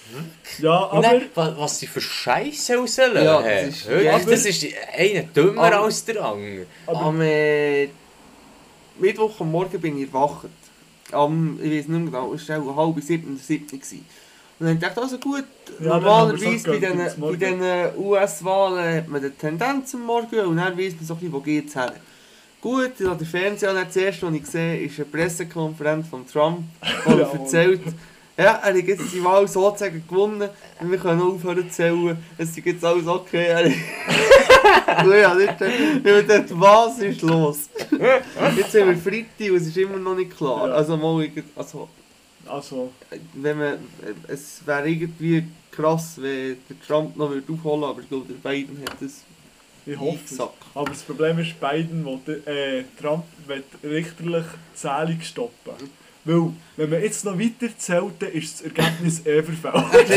77. 0.10 0.64
Ja, 0.64 0.90
aber... 0.92 1.02
dann, 1.02 1.22
wa- 1.36 1.56
was 1.58 1.80
sie 1.80 1.88
für 1.88 2.02
Scheiße 2.02 2.76
rauslösen. 2.78 3.24
Ja, 3.24 3.42
das 3.42 3.68
ist- 3.70 3.88
ja, 3.90 4.20
das 4.20 4.46
ist 4.46 4.66
einer 4.98 5.24
dümmer 5.24 5.62
aber- 5.64 5.82
als 5.86 6.04
der 6.06 6.24
andere. 6.24 6.66
aber 6.88 7.00
Am 7.02 7.22
äh, 7.22 7.88
Mittwoch 9.00 9.40
am 9.40 9.52
Morgen 9.52 9.80
bin 9.80 9.98
ich 10.02 10.08
erwacht. 10.08 10.48
Am, 11.12 11.60
ich 11.62 11.70
weiß 11.72 11.88
nicht 11.88 11.90
mehr 11.90 12.00
genau, 12.06 12.34
es 12.34 12.48
war 12.50 12.60
auch 12.62 12.76
halb 12.96 13.04
sieben 13.04 13.38
oder. 13.38 14.04
Und 14.60 14.66
dann 14.68 14.80
dachte 14.80 15.00
ich, 15.00 15.04
also 15.04 15.18
gut, 15.18 15.46
Ja, 15.80 15.88
normalerweise 15.98 16.70
bei 16.70 16.78
diesen, 16.78 17.22
bei 17.22 17.32
diesen 17.36 17.62
US-Wahlen 17.98 18.96
hat 18.98 19.08
man 19.08 19.22
eine 19.22 19.32
Tendenz 19.36 19.94
am 19.96 20.02
Morgen 20.02 20.40
und 20.42 20.58
dann 20.58 20.78
weiss 20.78 20.94
man 20.96 21.06
so 21.06 21.14
ein 21.14 21.20
bisschen, 21.20 21.34
wo 21.34 21.40
geht 21.40 21.68
es 21.70 21.74
hin. 21.74 21.92
Gut, 22.62 22.92
ich 23.00 23.06
habe 23.08 23.16
den 23.18 23.26
Fernseher 23.26 23.90
zuerst, 23.90 24.22
was 24.22 24.34
ich 24.34 24.46
sehe, 24.46 24.82
ist 24.82 24.98
eine 24.98 25.06
Pressekonferenz 25.06 26.10
von 26.10 26.28
Trump, 26.28 26.60
wo 27.06 27.12
er 27.14 27.20
Ja, 27.20 27.28
Mann. 27.28 27.40
erzählt, 27.40 27.82
ja, 28.40 28.54
er 28.64 28.74
hat 28.74 28.76
jetzt 28.76 29.14
die 29.14 29.24
Wahl 29.24 29.48
sozusagen 29.48 30.02
gewonnen 30.08 30.50
und 30.80 30.92
wir 30.92 30.98
können 30.98 31.22
aufhören 31.22 31.70
zu 31.70 31.76
zählen, 31.76 32.18
es 32.38 32.50
ist 32.50 32.66
jetzt 32.66 32.86
alles 32.86 33.06
okay. 33.06 33.48
Er- 33.48 33.68
ja, 35.20 35.34
nicht, 35.36 35.60
was 36.60 37.00
ist 37.00 37.22
los? 37.22 37.70
Jetzt 38.56 38.72
sind 38.72 38.88
wir 38.88 38.98
Freitag 38.98 39.52
und 39.52 39.58
es 39.58 39.68
ist 39.68 39.78
immer 39.78 39.98
noch 39.98 40.16
nicht 40.16 40.36
klar. 40.36 40.72
Also, 40.72 40.96
mal, 40.96 41.30
also, 41.56 41.90
also, 42.48 42.92
wenn 43.34 43.58
man, 43.58 43.74
es 44.28 44.62
wäre 44.66 44.90
irgendwie 44.90 45.44
krass, 45.72 46.14
wenn 46.18 46.58
der 46.70 46.80
Trump 46.88 47.18
noch 47.18 47.28
aufholen 47.32 47.64
würde, 47.64 47.86
aber 47.88 48.02
ich 48.02 48.10
glaube, 48.10 48.34
der 48.34 48.50
Biden 48.50 48.82
hat 48.88 49.02
das 49.02 49.24
ich 49.86 50.00
hoffe 50.00 50.20
es. 50.30 50.40
Aber 50.40 50.90
das 50.90 51.02
Problem 51.02 51.40
ist, 51.40 51.60
Biden 51.60 52.06
will, 52.06 52.44
äh, 52.46 52.84
Trump 53.02 53.24
will 53.48 53.64
richterlich 53.84 54.46
die 54.46 54.76
Zählung 54.78 55.20
stoppen. 55.22 55.90
Weil, 56.30 56.52
wenn 56.78 56.90
man 56.92 57.02
jetzt 57.02 57.26
noch 57.26 57.40
weiter 57.40 57.76
zählt, 57.76 58.14
dann 58.20 58.32
ist 58.32 58.54
das 58.54 58.62
Ergebnis 58.62 59.26
eh 59.26 59.42
verfällt. 59.42 60.10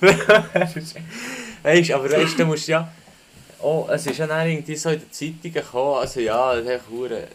Weißt 1.62 1.90
aber 1.92 2.10
weißt, 2.10 2.38
du 2.38 2.44
musst 2.46 2.66
ja. 2.66 2.92
Oh, 3.60 3.86
es 3.90 4.06
ist 4.06 4.18
ja 4.18 4.26
dann 4.26 4.48
irgendwie 4.48 4.74
so 4.74 4.90
in 4.90 4.98
den 4.98 5.12
Zeitungen 5.12 5.54
gekommen, 5.54 6.00
also 6.00 6.18
ja, 6.20 6.56
das 6.56 6.80
ist 6.80 6.90
hure. 6.90 7.28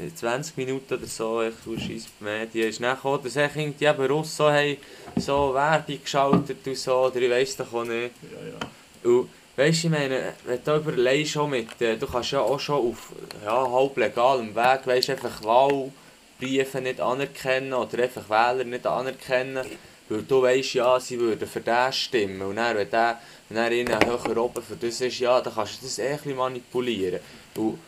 in 0.00 0.14
20 0.14 0.56
Minuten 0.56 0.94
oder 0.94 1.06
so, 1.06 1.42
ich 1.42 1.54
tue 1.64 1.78
Scheiss 1.78 2.06
die 2.20 2.24
Medien, 2.24 2.68
ist 2.68 2.80
dann 2.80 2.94
gekommen, 2.94 3.20
dass 3.24 3.34
ich 3.34 3.56
irgendwie 3.56 3.84
eben 3.84 4.06
Russen 4.06 4.36
so, 4.36 4.50
haben, 4.50 4.76
so 5.16 5.52
Werbung 5.54 6.02
geschaltet 6.02 6.64
und 6.66 6.76
so, 6.76 7.06
oder 7.06 7.20
ich 7.20 7.30
weiss 7.30 7.56
doch 7.56 7.72
auch 7.72 7.84
nicht. 7.84 8.12
Ja, 8.22 8.46
ja. 8.48 9.10
Und 9.10 9.28
weißt 9.56 9.84
du, 9.84 9.86
ich 9.86 9.92
meine, 9.92 10.34
wenn 10.44 10.62
du 10.62 10.76
überlegst, 10.76 11.32
schon 11.32 11.50
mit, 11.50 11.80
äh, 11.80 11.96
du 11.96 12.06
kannst 12.06 12.32
ja 12.32 12.40
auch 12.40 12.60
schon 12.60 12.90
auf 12.90 13.12
ja, 13.44 13.70
halb 13.70 13.96
legalem 13.96 14.54
Weg, 14.54 14.86
weißt, 14.86 15.10
einfach 15.10 15.42
Wahlbriefe 15.42 16.80
nicht 16.80 17.00
anerkennen 17.00 17.72
oder 17.72 18.02
einfach 18.02 18.28
Wähler 18.28 18.64
nicht 18.64 18.86
anerkennen, 18.86 19.64
weil 20.08 20.22
du 20.22 20.42
weißt, 20.42 20.74
ja, 20.74 21.00
sie 21.00 21.18
würden 21.18 21.48
für 21.48 21.60
den 21.60 21.92
stimmen. 21.92 22.42
Und 22.42 22.56
dann, 22.56 22.76
wenn 22.76 22.90
der 22.90 23.18
wenn 23.48 23.58
er 23.58 23.72
ihnen 23.72 23.98
höher 24.04 24.36
oben 24.36 24.62
für 24.62 24.76
das 24.76 25.00
ist, 25.00 25.18
ja, 25.18 25.40
dann 25.40 25.54
kannst 25.54 25.80
du 25.80 25.86
das 25.86 25.98
eh 25.98 26.18
ein 26.24 26.36
manipulieren. 26.36 27.20
Und 27.56 27.78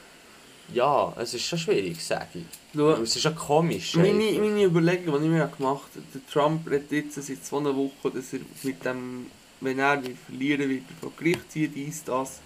ja, 0.72 1.12
es 1.18 1.35
ist 1.35 1.44
schon 1.44 1.59
schwierig, 1.59 2.04
sage 2.04 2.26
ich. 2.35 2.44
Schau, 2.74 2.90
es 2.90 3.16
ist 3.16 3.22
schon 3.22 3.35
komisch. 3.35 3.94
Meine, 3.94 4.24
einfach. 4.24 4.40
meine 4.40 4.64
Überlegung, 4.64 5.18
die 5.18 5.24
ich 5.26 5.33
mir 5.33 5.50
gemacht 5.57 5.90
habe, 5.94 6.04
der 6.14 6.26
Trump 6.31 6.70
redet 6.70 6.92
jetzt 6.92 7.14
seit 7.14 7.44
zwei 7.44 7.64
Wochen, 7.64 8.14
dass 8.14 8.33
er 8.33 8.40
mit 8.62 8.85
dem, 8.85 9.31
wenn 9.61 9.79
er 9.79 10.03
wird 10.03 10.16
verlieren 10.27 10.68
wird, 10.68 10.83
er 10.88 10.97
vor 11.01 11.12
Gericht 11.16 11.51
ziehen, 11.51 11.73
dies, 11.75 12.05
das. 12.05 12.40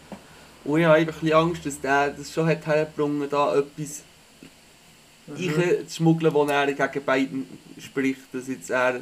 Und 0.64 0.78
ich 0.80 0.86
habe 0.86 0.96
einfach 0.96 1.16
ein 1.16 1.20
bisschen 1.20 1.36
Angst, 1.36 1.66
dass 1.66 1.80
der 1.80 2.10
das 2.10 2.32
schon 2.32 2.46
hat 2.46 2.66
hergebracht, 2.66 3.32
da 3.32 3.56
etwas 3.58 4.02
Mhm. 5.24 5.86
zu 5.88 5.96
schmuggeln, 5.96 6.34
wo 6.34 6.44
er 6.44 6.66
gegen 6.72 7.04
Biden 7.06 7.46
spricht, 7.78 8.22
dass 8.32 8.48
jetzt 8.48 8.70
er 8.70 9.00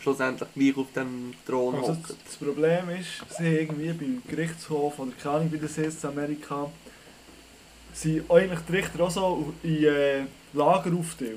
schlussendlich 0.00 0.48
gleich 0.54 0.76
auf 0.76 0.92
dem 0.92 1.32
Thron 1.46 1.76
Also 1.76 1.92
hockt. 1.92 2.10
das, 2.26 2.36
Problem 2.36 2.90
ist, 2.90 3.38
sie 3.38 3.46
irgendwie 3.58 3.92
beim 3.92 4.22
Gerichtshof 4.28 4.98
oder 4.98 5.12
keine 5.22 5.36
Ahnung 5.36 5.52
wie 5.52 5.58
das 5.58 5.78
heißt 5.78 6.02
in 6.02 6.10
Amerika, 6.10 6.68
sind 7.94 8.28
eigentlich 8.28 8.58
die 8.68 8.72
Richter 8.76 9.00
auch 9.04 9.10
so 9.10 9.54
in 9.62 9.84
äh, 9.84 10.22
Lager 10.52 10.92
aufgeteilt. 10.96 11.36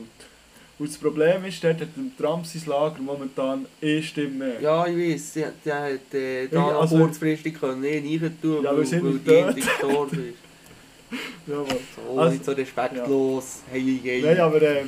Und 0.77 0.89
das 0.89 0.97
Problem 0.97 1.45
ist, 1.45 1.63
dort 1.63 1.79
hat 1.79 1.87
Trump 2.17 2.45
sein 2.45 2.61
Lager 2.65 2.99
momentan 3.01 3.65
eh 3.81 4.01
Stimme. 4.01 4.59
Ja, 4.61 4.85
ich 4.87 5.13
weiß, 5.13 5.33
der 5.63 5.81
hat 5.83 6.13
äh, 6.13 6.47
da 6.47 6.57
Ja, 6.69 6.79
also- 6.79 6.97
kurzfristig 6.97 7.57
können 7.59 7.83
eh 7.85 8.01
nicht 8.01 8.41
tun, 8.41 8.61
Ja, 8.63 8.75
weil, 8.75 8.91
wir 8.91 9.03
weil 9.03 9.11
nicht 9.13 9.25
die 9.25 9.31
dort. 9.31 9.55
gestorben 9.55 10.33
ist. 10.33 11.17
Jawohl. 11.47 11.67
So, 11.95 12.19
Also- 12.19 12.31
nicht 12.33 12.43
so 12.45 12.51
respektlos, 12.51 13.59
heilige 13.71 14.21
Nein, 14.27 14.39
aber 14.39 14.61
äh, 14.61 14.83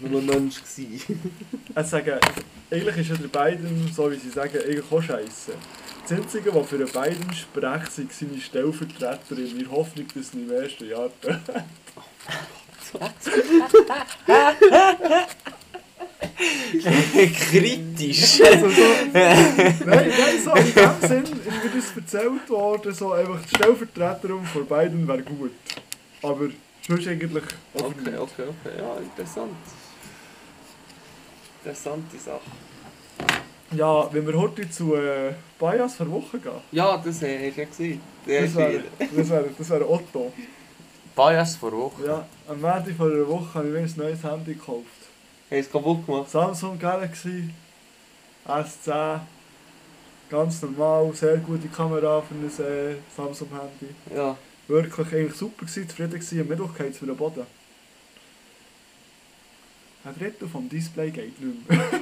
nur 0.00 0.20
ein 0.20 0.26
Mensch 0.26 0.56
gewesen. 0.60 1.00
ich 1.76 1.86
sage, 1.86 2.18
eigentlich 2.70 2.96
ist 2.96 3.10
ja 3.10 3.16
der 3.16 3.28
Biden, 3.50 3.90
so 3.94 4.10
wie 4.10 4.16
sie 4.16 4.30
sagen, 4.30 4.58
eigentlich 4.58 4.84
auch 4.90 5.02
scheiße. 5.02 5.52
Das 6.08 6.18
Einzige, 6.18 6.52
was 6.52 6.66
für 6.68 6.78
den 6.78 6.88
Biden 6.88 7.32
spricht, 7.32 7.92
sind 7.92 8.12
seine 8.12 8.40
Stellvertreterin, 8.40 9.46
in 9.52 9.58
der 9.60 9.70
Hoffnung, 9.70 10.06
dass 10.16 10.34
ihn 10.34 10.48
im 10.48 10.50
ersten 10.50 10.88
Jahr 10.88 11.10
Kritisch. 17.50 18.40
Also 18.44 18.68
so, 18.70 18.82
nein, 19.12 19.84
nein, 19.84 20.12
so 20.44 20.52
in 20.52 20.74
dem 20.74 21.08
Sinn, 21.08 21.24
wie 21.24 21.76
das 21.78 21.96
erzählt 21.96 22.50
worden, 22.50 22.94
so 22.94 23.12
einfach 23.12 23.40
die 23.42 23.48
Stellvertreterin 23.56 24.44
von 24.44 24.66
Biden 24.66 25.06
wäre 25.06 25.22
gut. 25.22 25.52
Aber 26.22 26.48
sonst 26.86 27.06
eigentlich 27.08 27.44
Okay, 27.74 28.16
okay, 28.18 28.44
okay, 28.48 28.78
ja, 28.78 28.96
interessant. 28.96 29.52
Interessante 31.62 32.18
Sache. 32.18 32.40
Ja, 33.74 34.12
wenn 34.12 34.26
wir 34.26 34.34
heute 34.34 34.68
zu 34.68 34.94
äh, 34.96 35.32
Bias 35.58 35.94
vor 35.94 36.10
Woche 36.10 36.38
gehen, 36.38 36.52
Ja, 36.72 36.96
das 36.96 37.06
hast 37.06 37.22
du 37.22 37.26
ja 37.26 37.64
gesehen. 37.64 38.00
Das 38.26 38.54
wäre 38.54 38.82
wär, 39.12 39.44
das 39.56 39.70
wär 39.70 39.90
Otto. 39.90 40.32
Bias 41.14 41.56
vor 41.56 41.72
Woche. 41.72 42.06
Ja, 42.06 42.26
am 42.48 42.60
Montag 42.60 42.94
vor 42.96 43.06
einer 43.06 43.28
Woche 43.28 43.54
habe 43.54 43.66
ich 43.68 43.72
mir 43.72 43.80
ein 43.80 43.92
neues 43.96 44.22
Handy 44.22 44.54
gekauft. 44.54 44.86
Hast 45.44 45.50
du 45.50 45.56
es 45.56 45.70
kaputt 45.70 46.06
gemacht? 46.06 46.30
Samsung 46.30 46.78
Galaxy 46.78 47.50
S10. 48.46 49.20
Ganz 50.30 50.62
normal, 50.62 51.12
sehr 51.12 51.36
gute 51.36 51.68
Kamera 51.68 52.22
für 52.22 52.34
ein 52.34 52.46
äh, 52.46 52.96
Samsung-Handy. 53.14 53.94
Ja. 54.14 54.36
Wirklich 54.66 55.12
eigentlich 55.12 55.34
super 55.34 55.66
gewesen, 55.66 55.88
zufrieden 55.88 56.12
gewesen. 56.12 56.40
Am 56.40 56.46
Mittwoch 56.48 56.74
geht 56.74 56.94
es 56.94 57.02
wieder 57.02 57.14
Boden. 57.14 57.46
Ein 60.04 60.18
Drittel 60.18 60.48
vom 60.48 60.68
Display 60.68 61.10
geht 61.10 61.38
nicht 61.38 61.68
mehr. 61.68 62.00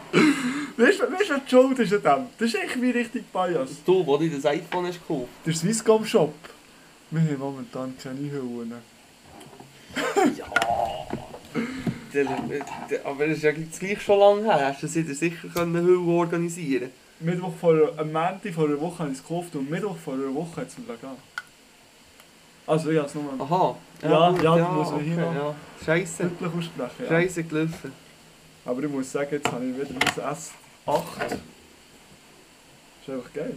weißt 0.79 1.01
du, 1.01 1.13
weißt 1.13 1.31
du, 1.31 1.35
was 1.35 1.45
die 1.45 1.51
Schuld 1.51 1.79
ist 1.81 1.93
an 1.93 2.03
dem? 2.03 2.27
Das 2.39 2.49
ist 2.49 2.55
echt 2.55 2.81
wie 2.81 2.91
richtig 2.91 3.25
Bias. 3.33 3.71
Du, 3.85 4.07
wo 4.07 4.17
du 4.17 4.29
das 4.31 4.45
iPhone 4.47 4.87
hast 4.87 5.01
gekauft 5.07 5.29
Der 5.45 5.53
Swisscom 5.55 6.05
Shop. 6.05 6.35
Wir 7.11 7.21
haben 7.21 7.39
momentan 7.39 7.95
keine 8.03 8.31
Hüllen. 8.31 8.73
der, 12.15 12.25
der, 12.91 13.07
Aber 13.07 13.27
das 13.27 13.39
ist 13.39 13.43
ja 13.43 13.53
gleich 13.53 14.03
schon 14.03 14.19
lange 14.19 14.43
her. 14.45 14.69
Hast 14.69 14.83
du 14.83 15.03
dir 15.03 15.15
sicher 15.15 15.49
können 15.49 15.77
Hülle 15.85 15.99
organisieren 16.01 16.91
Mittwoch 17.21 17.53
vor, 17.61 17.75
am 17.97 18.13
Montag 18.13 18.53
vor 18.55 18.67
einer 18.69 18.81
Woche 18.81 19.01
habe 19.01 19.11
ich 19.11 19.19
es 19.19 19.23
gekauft 19.23 19.55
und 19.57 19.69
Mittwoch 19.69 19.97
vor 19.97 20.15
einer 20.15 20.33
Woche 20.35 20.61
hat 20.61 20.69
es 20.69 20.79
mir 20.79 20.85
gegeben. 20.85 21.17
Also 22.67 22.91
habe 22.93 23.07
es 23.07 23.15
nur 23.15 23.25
Aha. 23.39 23.77
Ja, 24.03 24.31
gut, 24.31 24.43
ja, 24.43 24.57
du 24.57 24.73
musst 24.75 24.93
mir 24.95 25.03
hier 25.03 25.17
noch- 25.17 25.35
Ja. 25.35 25.55
Scheiße. 25.85 26.25
wirklich 26.25 26.51
aussprechen. 26.53 27.03
Ja. 27.03 27.09
Scheiße 27.09 27.45
gelaufen. 27.45 27.93
Aber 28.65 28.83
ich 28.83 28.91
muss 28.91 29.11
sagen, 29.11 29.29
jetzt 29.33 29.51
habe 29.51 29.65
ich 29.65 29.75
wieder 29.75 29.87
mein 29.93 30.15
S8. 30.89 31.03
Das 31.19 31.33
ist 33.07 33.11
einfach 33.11 33.33
geil. 33.35 33.55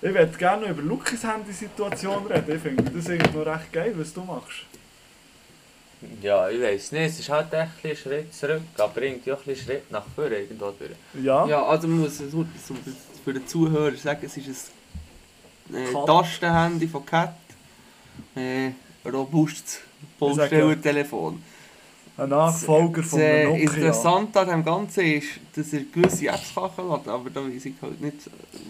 Ich 0.00 0.14
würde 0.14 0.38
gerne 0.38 0.62
noch 0.62 0.70
über 0.70 0.82
Lukis 0.82 1.24
Handy-Situation 1.24 2.26
reden. 2.26 2.56
Ich 2.56 2.62
finde 2.62 2.84
das 2.90 3.08
eigentlich 3.08 3.34
noch 3.34 3.46
recht 3.46 3.72
geil, 3.72 3.94
was 3.96 4.12
du 4.12 4.22
machst. 4.22 4.64
Ja, 6.20 6.48
ich 6.50 6.60
weiß 6.60 6.92
nicht, 6.92 7.02
es 7.02 7.20
ist 7.20 7.28
halt 7.28 7.52
echt 7.52 7.62
ein 7.62 7.70
bisschen 7.82 7.96
Schritt 7.96 8.34
zurück, 8.34 8.62
aber 8.78 9.02
irgendwie 9.02 9.32
auch 9.32 9.38
ein 9.38 9.44
bisschen 9.44 9.66
Schritt 9.66 9.90
nach 9.92 10.04
vorne 10.16 10.36
irgendwo 10.36 10.72
durch. 10.72 10.90
Ja? 11.22 11.46
Ja, 11.46 11.64
also 11.64 11.86
man 11.86 12.00
muss 12.00 12.20
für 13.24 13.32
den 13.32 13.46
Zuhörer 13.46 13.94
sagen, 13.94 14.20
es 14.26 14.36
ist 14.36 14.72
ein 15.72 15.76
äh. 15.76 16.06
Tastenhandy 16.06 16.88
von 16.88 17.06
Cat. 17.06 17.36
Äh, 18.34 18.72
robustes 19.04 19.80
Vollstellertelefon. 20.18 21.42
Ein 22.16 22.28
Nachfolger 22.28 23.00
Das 23.00 23.10
von 23.10 23.20
einem 23.20 23.48
Nokia. 23.50 23.62
Interessante 23.64 24.40
an 24.40 24.48
dem 24.48 24.64
Ganzen 24.64 25.00
ist, 25.04 25.28
dass 25.56 25.72
er 25.72 25.80
gewisse 25.92 26.26
Apps 26.26 26.54
kann 26.54 26.88
laden 26.88 27.08
aber 27.08 27.30
da 27.30 27.40
weiß 27.42 27.64
ich 27.64 27.74
halt 27.80 28.00
nicht. 28.00 28.16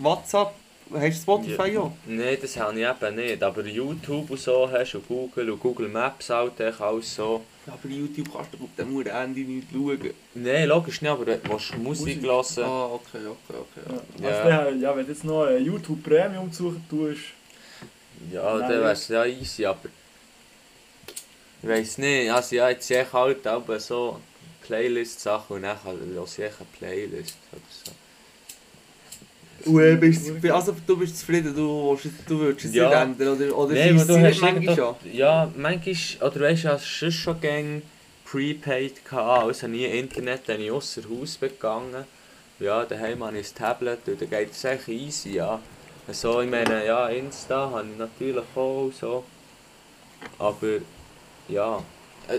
WhatsApp, 0.00 0.52
hast 0.92 1.18
du 1.18 1.22
Spotify 1.22 1.72
ja? 1.74 1.92
Nein, 2.06 2.36
das 2.40 2.56
habe 2.56 2.80
ich 2.80 2.86
eben 2.86 3.16
nicht, 3.16 3.42
aber 3.42 3.64
YouTube 3.66 4.30
und 4.30 4.38
so 4.38 4.70
hast 4.70 4.92
du 4.92 4.98
und 4.98 5.08
Google 5.08 5.50
und 5.50 5.60
Google 5.60 5.88
Maps 5.88 6.30
halt 6.30 6.52
alles 6.80 7.14
so. 7.16 7.42
Ja, 7.66 7.72
aber 7.74 7.88
YouTube 7.92 8.32
kannst 8.32 8.50
du 8.54 8.64
auf 8.64 8.70
dem 8.78 9.04
Handy 9.12 9.44
nicht 9.44 9.68
schauen. 9.72 10.10
Nein, 10.34 10.68
logisch 10.68 11.00
nicht, 11.02 11.10
aber 11.10 11.24
du 11.24 11.32
Musik 11.78 11.78
Musik. 11.78 12.22
hören 12.22 12.44
Ah, 12.64 12.86
okay, 12.94 13.18
okay, 13.26 13.58
okay. 13.60 13.94
Ja. 14.22 14.28
Ja. 14.30 14.36
Also, 14.38 14.48
der- 14.48 14.76
ja, 14.76 14.96
wenn 14.96 15.04
du 15.06 15.12
jetzt 15.12 15.24
noch 15.24 15.44
ein 15.46 15.64
YouTube 15.64 16.02
Premium 16.02 16.52
suchen 16.52 16.84
tust, 16.88 17.20
Ja, 18.32 18.56
dann 18.58 18.68
wäre 18.68 18.92
es 18.92 19.08
ja 19.08 19.24
easy, 19.24 19.64
aber. 19.66 19.88
Ich 21.62 21.68
weiß 21.68 21.98
nicht, 21.98 22.30
also 22.30 22.56
ja, 22.56 22.70
jetzt 22.70 22.88
sehe 22.88 23.02
ich 23.02 23.12
halt 23.12 23.46
aber 23.46 23.78
so 23.78 24.18
Playlist-Sachen 24.66 25.56
und 25.56 25.62
dann 25.62 25.76
höre 25.84 26.24
ich 26.24 26.42
eine 26.42 26.50
Playlist 26.78 27.36
oder 27.52 27.60
so. 27.84 27.92
Äh, 29.78 29.96
bist, 29.96 30.28
du- 30.42 30.54
also 30.54 30.74
du 30.84 30.96
bist 30.96 31.18
zufrieden, 31.18 31.54
du, 31.54 31.96
willst 32.02 32.28
du 32.28 32.38
würdest 32.40 32.64
es 32.66 32.74
Ja. 32.74 32.88
nicht 33.06 33.20
ändern, 33.20 33.28
oder, 33.40 33.56
oder 33.58 33.74
Nein, 33.74 33.94
du 33.96 34.16
hast 34.18 34.40
manchmal 34.40 34.80
an? 34.80 34.96
Ja, 35.12 35.52
manchmal, 35.56 36.28
oder 36.30 36.40
weißt 36.40 36.64
du, 36.64 36.68
hatte 36.68 36.82
sonst 36.84 37.14
schon 37.14 37.40
gäng 37.40 37.82
Prepaid, 38.24 39.04
gehabt, 39.04 39.44
also 39.46 39.68
nie 39.68 39.84
Internet, 39.84 40.40
dann 40.48 40.56
bin 40.56 40.66
ich 40.66 40.72
ausser 40.72 41.02
Haus 41.08 41.38
gegangen. 41.38 42.04
Ja, 42.58 42.84
daheim 42.84 43.22
habe 43.22 43.38
ich 43.38 43.52
ein 43.52 43.54
Tablet 43.54 44.00
und 44.08 44.20
dann 44.20 44.30
geht 44.30 44.50
es 44.50 44.64
echt 44.64 44.88
easy, 44.88 45.34
ja. 45.34 45.60
Also, 46.08 46.40
ich 46.40 46.50
meine, 46.50 46.84
ja, 46.84 47.08
Insta 47.08 47.70
habe 47.70 47.86
ich 47.88 47.98
natürlich 47.98 48.44
auch 48.56 48.90
so. 48.98 49.24
Aber, 50.38 50.78
ja, 51.48 51.82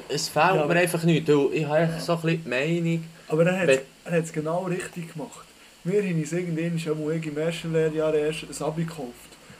es 0.09 0.29
fehlt 0.29 0.55
Ja, 0.55 0.65
mir 0.65 0.75
einfach 0.75 1.03
nicht, 1.03 1.27
ich 1.29 1.65
habe 1.65 1.79
echt 1.79 2.01
so 2.01 2.13
ein 2.13 2.21
bisschen 2.21 2.43
die 2.43 2.49
Meinung, 2.49 3.03
Aber 3.27 3.45
er 3.45 3.67
hat 3.67 4.23
es 4.23 4.31
genau 4.33 4.63
richtig 4.63 5.13
gemacht. 5.13 5.45
Wir 5.83 6.01
haben 6.01 6.17
uns 6.19 6.31
irgendwann 6.31 6.79
schon 6.79 7.03
mal 7.03 7.13
im 7.15 7.37
ersten 7.37 7.73
Lehrjahr 7.73 8.13
erst 8.13 8.43
ein 8.49 8.65
Abi 8.65 8.83
gekauft. 8.85 9.09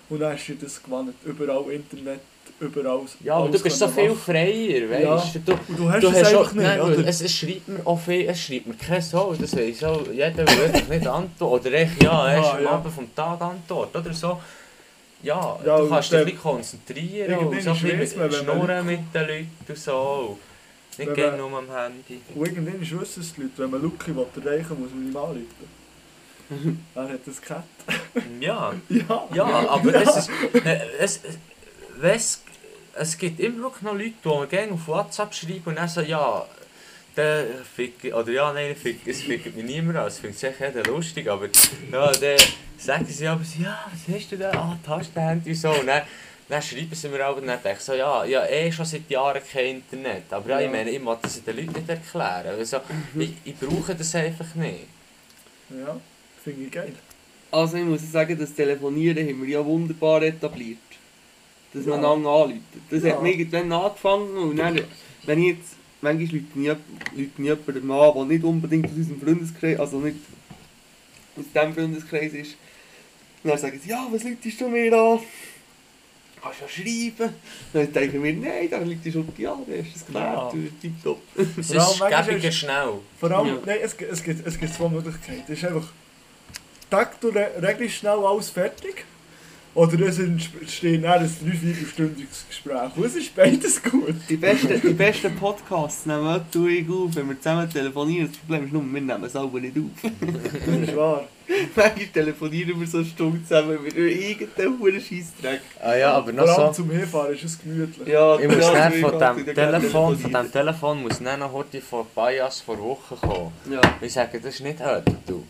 Und 0.09 0.19
dann 0.19 0.33
hast 0.33 0.47
du 0.47 0.53
das 0.55 0.81
gewonnen. 0.81 1.13
Überall 1.25 1.63
Internet, 1.71 2.19
überall. 2.59 3.01
ja, 3.23 3.35
aber 3.35 3.49
du 3.49 3.59
bist 3.61 3.77
so 3.79 3.87
viel 3.87 4.09
machen. 4.09 4.17
freier, 4.19 4.89
weißt 4.89 5.35
Ja. 5.35 5.41
du. 5.45 5.51
Und 5.53 5.79
du 5.79 5.89
hast 5.91 6.03
Du 6.03 6.07
es 6.09 6.13
hast 6.19 6.25
einfach 6.27 6.49
auch, 6.49 6.53
nicht. 6.53 6.63
nein, 6.97 7.05
es, 7.07 7.21
es 7.21 7.31
schreibt 7.33 7.67
mir 7.67 7.85
auch 7.85 7.99
viel, 7.99 8.27
es 8.29 8.39
schreibt 8.41 8.67
mir 8.67 8.75
kein 8.75 9.01
Soul, 9.01 9.37
das 9.37 9.55
weiss 9.57 9.83
auch 9.83 10.01
jeder, 10.11 10.31
der 10.45 10.83
nicht 10.89 11.07
antwortet. 11.07 11.67
Oder 11.67 11.75
echt, 11.81 12.01
ja, 12.03 12.33
erst 12.35 12.49
Ah, 12.51 12.57
am 12.57 12.63
ja. 12.63 12.69
Abend 12.71 12.93
vom 12.93 13.15
Tag 13.15 13.41
antwortet 13.41 13.95
oder 14.05 14.13
so. 14.13 14.39
Ja, 15.23 15.59
Ja, 15.65 15.77
du 15.77 15.89
kannst 15.89 16.11
dich 16.11 16.19
ein 16.19 16.25
bisschen 16.25 16.41
konzentrieren 16.41 17.37
und 17.39 17.61
so 17.61 17.71
ein 17.71 17.97
bisschen 17.97 18.31
schnurren 18.31 18.85
mit 18.85 18.99
den 19.13 19.21
Leuten 19.27 19.49
und 19.67 19.77
so. 19.77 20.37
Nicht 20.97 21.13
gerne 21.15 21.37
nur 21.37 21.57
am 21.57 21.71
Handy. 21.71 22.21
Und 22.35 22.45
irgendwann 22.45 22.81
wissen 23.01 23.21
es 23.21 23.33
die 23.33 23.41
Leute, 23.41 23.53
wenn 23.57 23.71
man 23.71 23.81
Lucky 23.81 24.11
erreichen 24.11 24.69
will, 24.71 24.77
muss 24.77 24.91
man 24.91 25.07
ihm 25.07 25.17
anrufen. 25.17 26.85
er 26.95 27.03
hat 27.09 27.19
das 27.25 27.41
gehabt. 27.41 27.63
Ja, 28.39 28.73
Ja. 28.89 29.27
ja, 29.33 29.45
aber 29.69 29.95
es 29.95 30.15
ist... 30.17 30.29
äh, 30.65 30.79
Es, 30.99 31.21
weiss, 31.99 32.41
es 32.95 33.17
gibt 33.17 33.39
immer 33.39 33.69
noch 33.69 33.81
Leute, 33.81 34.13
die 34.23 34.27
mir 34.27 34.47
gerne 34.47 34.73
auf 34.73 34.87
WhatsApp 34.87 35.33
schreiben 35.33 35.63
und 35.65 35.75
dann 35.77 35.87
so, 35.87 36.01
ja, 36.01 36.45
der 37.15 37.45
fick, 37.75 38.13
oder 38.13 38.31
ja, 38.31 38.51
nein, 38.53 38.75
fick, 38.75 39.05
es 39.07 39.21
fickt 39.21 39.55
mich 39.55 39.65
niemand 39.65 39.97
an, 39.97 40.07
es 40.07 40.19
findet 40.19 40.39
sich 40.39 40.53
jeder 40.59 40.83
lustig, 40.83 41.29
aber 41.29 41.47
ja, 41.91 42.11
dann 42.11 42.37
sagen 42.77 43.05
sie 43.05 43.27
aber 43.27 43.43
so, 43.43 43.61
ja, 43.61 43.85
was 43.91 44.15
hast 44.15 44.31
du 44.31 44.37
da, 44.37 44.51
ah, 44.51 44.77
Tastenhandy 44.85 45.51
und 45.51 45.55
so, 45.55 45.69
und 45.71 45.87
dann, 45.87 46.01
dann 46.49 46.61
schreiben 46.61 46.93
sie 46.93 47.09
mir 47.09 47.27
auch 47.27 47.37
und 47.37 47.47
dann 47.47 47.61
denke 47.63 47.77
ich 47.79 47.83
so, 47.85 47.93
ja, 47.93 48.25
ja, 48.25 48.45
eh 48.45 48.71
schon 48.71 48.85
seit 48.85 49.09
Jahren 49.09 49.41
kein 49.51 49.75
Internet, 49.75 50.23
aber 50.31 50.49
ja, 50.49 50.61
ich 50.61 50.71
meine, 50.71 50.89
ich 50.89 50.99
muss 51.01 51.17
das 51.21 51.43
den 51.43 51.55
Leuten 51.57 51.73
nicht 51.73 51.89
erklären, 51.89 52.47
also, 52.47 52.77
ich, 53.19 53.33
ich 53.45 53.55
brauche 53.57 53.93
das 53.95 54.13
einfach 54.15 54.55
nicht. 54.55 54.87
Ja, 55.69 55.99
finde 56.43 56.65
ich 56.65 56.71
geil. 56.71 56.93
Also 57.51 57.77
ich 57.77 57.83
muss 57.83 58.11
sagen, 58.11 58.37
das 58.39 58.53
Telefonieren 58.55 59.27
haben 59.27 59.41
wir 59.43 59.49
ja 59.49 59.63
wunderbar 59.63 60.23
etabliert. 60.23 60.77
Dass 61.71 61.85
man 61.85 62.01
Ja. 62.01 62.11
einander 62.11 62.29
anruft. 62.29 62.61
Das 62.89 63.03
Ja. 63.03 63.11
hat 63.13 63.21
mir 63.23 63.29
irgendwann 63.33 63.71
angefangen 63.71 64.37
und 64.37 64.57
dann, 64.57 64.79
wenn 65.23 65.39
ich 65.43 65.57
jetzt, 65.57 65.73
manchmal 66.03 66.27
Leute 66.41 66.59
nie, 66.59 66.67
Leute 66.67 67.41
nie 67.41 67.47
jemanden 67.47 67.91
an, 67.91 68.13
der 68.15 68.25
nicht 68.25 68.43
unbedingt 68.43 68.85
aus 68.85 68.91
unserem 68.95 69.21
Freundeskreis, 69.21 69.79
also 69.79 69.99
nicht 69.99 70.17
aus 71.37 71.45
diesem 71.53 71.73
Freundeskreis 71.73 72.33
ist, 72.33 72.55
und 73.43 73.49
dann 73.49 73.57
sagen 73.57 73.79
sie, 73.83 73.89
ja, 73.89 74.07
was 74.11 74.23
läutest 74.23 74.61
du 74.61 74.69
mir 74.69 74.93
an? 74.93 75.19
Kannst 76.41 76.59
du 76.59 76.65
ja 76.65 76.69
schreiben? 76.69 77.33
Dann 77.73 77.91
denke 77.93 78.17
ich 78.17 78.21
mir, 78.21 78.33
nein, 78.33 78.69
dann 78.69 78.85
liegt 78.87 79.05
die 79.05 79.11
schon, 79.11 79.27
ja, 79.37 79.57
dann 79.67 79.85
hast 79.85 80.07
du 80.09 80.11
es 80.11 80.13
Ja. 80.13 80.51
tipptopp. 80.81 81.21
Es 81.37 81.69
ist 81.69 81.99
gäbiger 81.99 82.47
ist- 82.49 82.55
schnell. 82.55 82.93
Vor 83.19 83.31
allem, 83.31 83.47
Ja. 83.47 83.61
nein, 83.65 83.77
es, 83.81 83.95
gibt- 83.97 84.11
es, 84.11 84.23
gibt, 84.23 84.45
es 84.45 84.59
gibt 84.59 84.73
zwei 84.73 84.89
Möglichkeiten. 84.89 85.43
Es 85.51 85.57
ist 85.59 85.65
einfach, 85.65 85.87
Tag, 86.89 87.19
du 87.21 87.29
re- 87.29 87.51
regelst 87.61 87.95
schnell 87.95 88.19
alles 88.19 88.49
fertig. 88.49 89.03
Oder 89.75 89.99
es 90.07 90.19
entsteht 90.19 91.03
dann 91.03 91.13
ein 91.23 91.35
dreiviertelstündiges 91.43 92.45
Gespräch. 92.47 92.95
Und 92.95 93.05
es 93.05 93.15
ist 93.15 93.35
beides 93.35 93.81
gut. 93.81 94.13
Die 94.29 94.37
besten, 94.37 94.79
die 94.79 94.93
besten 94.93 95.35
Podcasts 95.35 96.05
nehmen 96.05 96.23
wir 96.23 96.45
du 96.51 96.67
ich 96.67 96.87
auf, 96.87 97.15
wenn 97.15 97.27
wir 97.29 97.37
zusammen 97.41 97.67
telefonieren. 97.67 98.27
Das 98.27 98.37
Problem 98.37 98.65
ist 98.65 98.73
nur, 98.73 98.83
wir 98.83 99.01
nehmen 99.01 99.23
es 99.23 99.31
selber 99.33 99.59
nicht 99.59 99.75
auf. 99.75 100.11
Das 100.65 100.77
ist 100.89 100.95
wahr. 100.95 101.23
Manchmal 101.75 102.05
telefonieren 102.13 102.79
wir 102.79 102.87
so 102.87 102.97
eine 102.99 103.05
Stunde 103.07 103.43
zusammen 103.43 103.81
mit 103.83 103.97
irgendeinem 103.97 104.79
hohen 104.79 105.01
Scheissdreck. 105.01 105.61
Ah 105.81 105.95
ja, 105.95 106.13
aber 106.13 106.31
noch 106.31 106.45
Vor 106.45 106.59
allem 106.59 106.73
so... 106.73 106.83
zum 106.83 106.91
Hinfahren 106.91 107.33
ist 107.33 107.43
es 107.43 107.59
gemütlich. 107.59 108.07
Ja, 108.07 108.39
Ich 108.39 108.47
muss 108.47 108.57
ich 108.57 108.63
von 108.63 108.73
dem 108.73 108.99
gerne 109.01 109.01
Telefon, 109.01 109.41
von 109.41 109.53
telefonieren. 109.55 110.43
dem 110.43 110.51
Telefon 110.51 111.01
muss 111.01 111.19
dann 111.19 111.39
noch 111.39 111.51
heute 111.51 111.81
von 111.81 112.05
Bias 112.15 112.61
vor 112.61 112.77
Wochen 112.79 113.15
kommen. 113.19 113.51
Ja. 113.71 113.81
Ich 114.01 114.13
sage, 114.13 114.39
das 114.39 114.53
ist 114.53 114.61
nicht 114.61 114.79
heute, 114.85 115.15
du. 115.25 115.43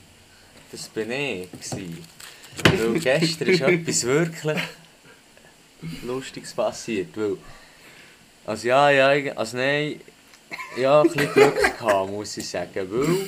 Das 0.72 0.88
bin 0.88 1.12
ich. 1.12 1.52
Gewesen. 1.52 1.98
Weil 2.64 3.00
gestern 3.00 3.48
ist 3.48 3.62
etwas 3.62 4.04
wirklich 4.04 4.62
Lustiges 6.04 6.54
passiert. 6.54 7.16
Weil, 7.16 7.38
also 8.46 8.68
ja, 8.68 8.90
ja, 8.90 9.34
also 9.34 9.58
nein, 9.58 10.00
ja, 10.78 11.02
ein 11.02 11.10
bisschen 11.10 11.34
Glück 11.34 11.78
gehabt, 11.78 12.10
muss 12.10 12.38
ich 12.38 12.50
sagen. 12.50 12.88
Weil, 12.92 13.28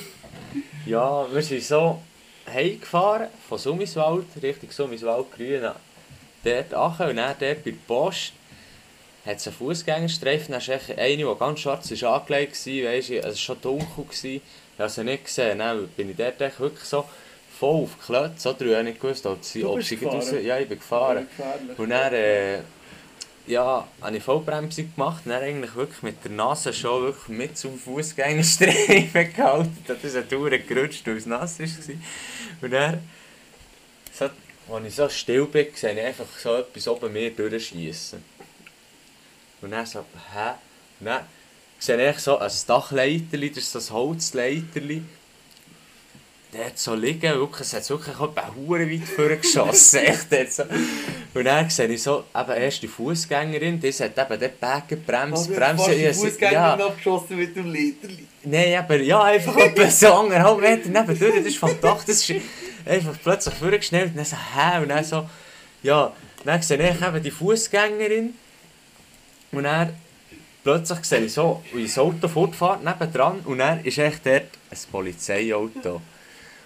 ja, 0.86 1.26
wir 1.32 1.42
sind 1.42 1.62
so 1.62 2.02
heimgefahren 2.46 3.28
von 3.48 3.58
Summiswald, 3.58 4.26
Richtung 4.42 4.70
Summiswald, 4.70 5.26
Grün, 5.32 5.62
dort 6.44 6.74
angekommen 6.74 7.10
und 7.10 7.16
dann 7.16 7.34
dort 7.38 7.64
bei 7.64 7.70
der 7.70 7.78
Post 7.86 8.32
hat 9.24 9.38
es 9.38 9.46
einen 9.48 9.56
Fußgängerstreifen, 9.56 10.52
dann 10.52 10.60
echt 10.60 10.96
eine, 10.96 11.16
die 11.16 11.38
ganz 11.38 11.60
schwarz 11.60 11.90
ist 11.90 12.04
angelegt 12.04 12.54
war, 12.54 12.90
weisst 12.90 13.08
du, 13.08 13.18
es 13.18 13.24
war 13.24 13.34
schon 13.34 13.60
dunkel, 13.60 14.04
gewesen. 14.04 14.40
ich 14.74 14.78
habe 14.78 14.88
sie 14.88 15.04
nicht 15.04 15.24
gesehen, 15.24 15.58
dann 15.58 15.88
bin 15.88 16.10
ich 16.10 16.16
dort 16.16 16.38
wirklich 16.38 16.84
so 16.84 17.04
voll 17.58 17.84
auf 17.84 17.90
die 17.96 18.06
Klötze, 18.06 18.50
oder? 18.50 18.66
Ich 18.66 18.74
habe 18.74 18.84
nicht 18.84 19.00
gewusst, 19.00 19.26
ob 19.26 19.42
sie, 19.42 19.64
ob 19.64 19.82
sie 19.82 19.96
raus... 20.04 20.32
Ja, 20.42 20.58
ich 20.58 20.68
bin 20.68 20.78
gefahren. 20.78 21.26
Gefährlich. 21.28 21.78
Und 21.78 21.90
dann, 21.90 22.12
äh, 22.12 22.60
ja, 23.46 23.86
habe 24.00 24.16
ich 24.16 24.22
Vollbremsung 24.22 24.92
gemacht 24.94 25.22
und 25.24 25.30
dann 25.30 25.42
eigentlich 25.42 25.74
wirklich 25.74 26.02
mit 26.02 26.24
der 26.24 26.32
Nase 26.32 26.72
schon 26.72 27.04
wirklich 27.04 27.28
mit 27.28 27.58
zum 27.58 27.78
Fußgängerstreifen 27.78 29.32
gehalten. 29.36 29.84
Das 29.86 30.02
ist 30.02 30.16
eine 30.16 30.28
Tour 30.28 30.50
gerutscht, 30.50 31.06
weil 31.06 31.16
es 31.16 31.26
nass 31.26 31.58
war. 31.58 31.66
Und 32.60 32.70
dann, 32.72 33.00
so, 34.12 34.24
als 34.74 34.86
ich 34.86 34.94
so 34.94 35.08
still 35.08 35.46
bin, 35.46 35.66
sehe 35.74 35.92
ich 35.92 36.04
einfach 36.04 36.26
so 36.38 36.56
etwas 36.56 36.88
oben 36.88 37.12
mir 37.12 37.30
durchschiessen. 37.30 38.22
Und 39.62 39.70
dann 39.70 39.86
so, 39.86 40.00
hä? 40.34 40.54
Und 41.00 41.06
dann 41.06 41.22
sehe 41.78 42.10
ich 42.10 42.18
so 42.18 42.38
ein 42.38 42.50
Dachleiterli, 42.66 43.50
das 43.50 43.58
ist 43.58 43.72
so 43.72 43.78
ein 43.78 43.98
Holzleiterli. 43.98 45.02
Der 46.52 46.66
hat 46.66 46.78
so 46.78 46.94
liegen, 46.94 47.22
wirklich, 47.34 47.60
es 47.62 47.74
hat 47.74 47.90
wirklich 47.90 48.14
etwa 48.14 48.50
hure 48.54 48.88
weit 48.90 49.08
vorgeschossen. 49.08 49.98
Echt 50.04 50.30
dort 50.32 50.52
so. 50.52 50.62
Und 51.34 51.44
dann 51.44 51.68
sehe 51.68 51.88
ich 51.88 52.02
so, 52.02 52.24
eben 52.34 52.52
erst 52.52 52.82
die 52.82 52.88
Fußgängerin, 52.88 53.80
die 53.80 53.92
hat 53.92 54.16
eben 54.16 54.40
dort 54.40 54.60
Backen, 54.60 55.02
Bremse, 55.04 55.50
Bremse. 55.52 55.90
die 55.94 56.02
Ja, 56.02 56.12
sie- 56.12 56.20
Fußgängerin 56.30 56.78
ja, 56.78 56.86
abgeschossen 56.86 57.36
mit 57.36 57.54
dem 57.56 57.70
Lederli. 57.72 58.26
Nein, 58.44 58.74
aber 58.78 58.96
ja, 59.02 59.22
einfach 59.24 59.56
etwa 59.56 59.90
so 59.90 60.14
anderthalb 60.14 60.60
Meter 60.60 60.88
nebendurch, 60.88 61.34
das 61.36 61.46
ist 61.46 61.58
vom 61.58 61.78
Dach, 61.80 62.04
das 62.04 62.30
ist 62.30 62.40
einfach 62.86 63.14
plötzlich 63.22 63.54
vorgeschnellt 63.54 64.10
und 64.12 64.16
dann 64.16 64.24
so, 64.24 64.36
hä, 64.36 64.82
und 64.82 64.88
dann 64.88 65.04
so, 65.04 65.28
ja, 65.82 66.12
dann 66.44 66.62
sehe 66.62 66.78
ich 66.90 67.02
eben 67.06 67.22
die 67.22 67.30
Fußgängerin 67.32 68.34
und 69.52 69.64
dann 69.64 69.94
plötzlich 70.62 71.04
sehe 71.04 71.20
ich 71.24 71.32
so, 71.32 71.62
wie 71.74 71.82
das 71.82 71.98
Auto 71.98 72.28
fortfährt 72.28 72.84
nebendran 72.84 73.40
und 73.40 73.58
dann 73.58 73.84
ist 73.84 73.98
echt 73.98 74.24
dort 74.24 74.44
ein 74.70 74.78
Polizeiauto. 74.92 76.00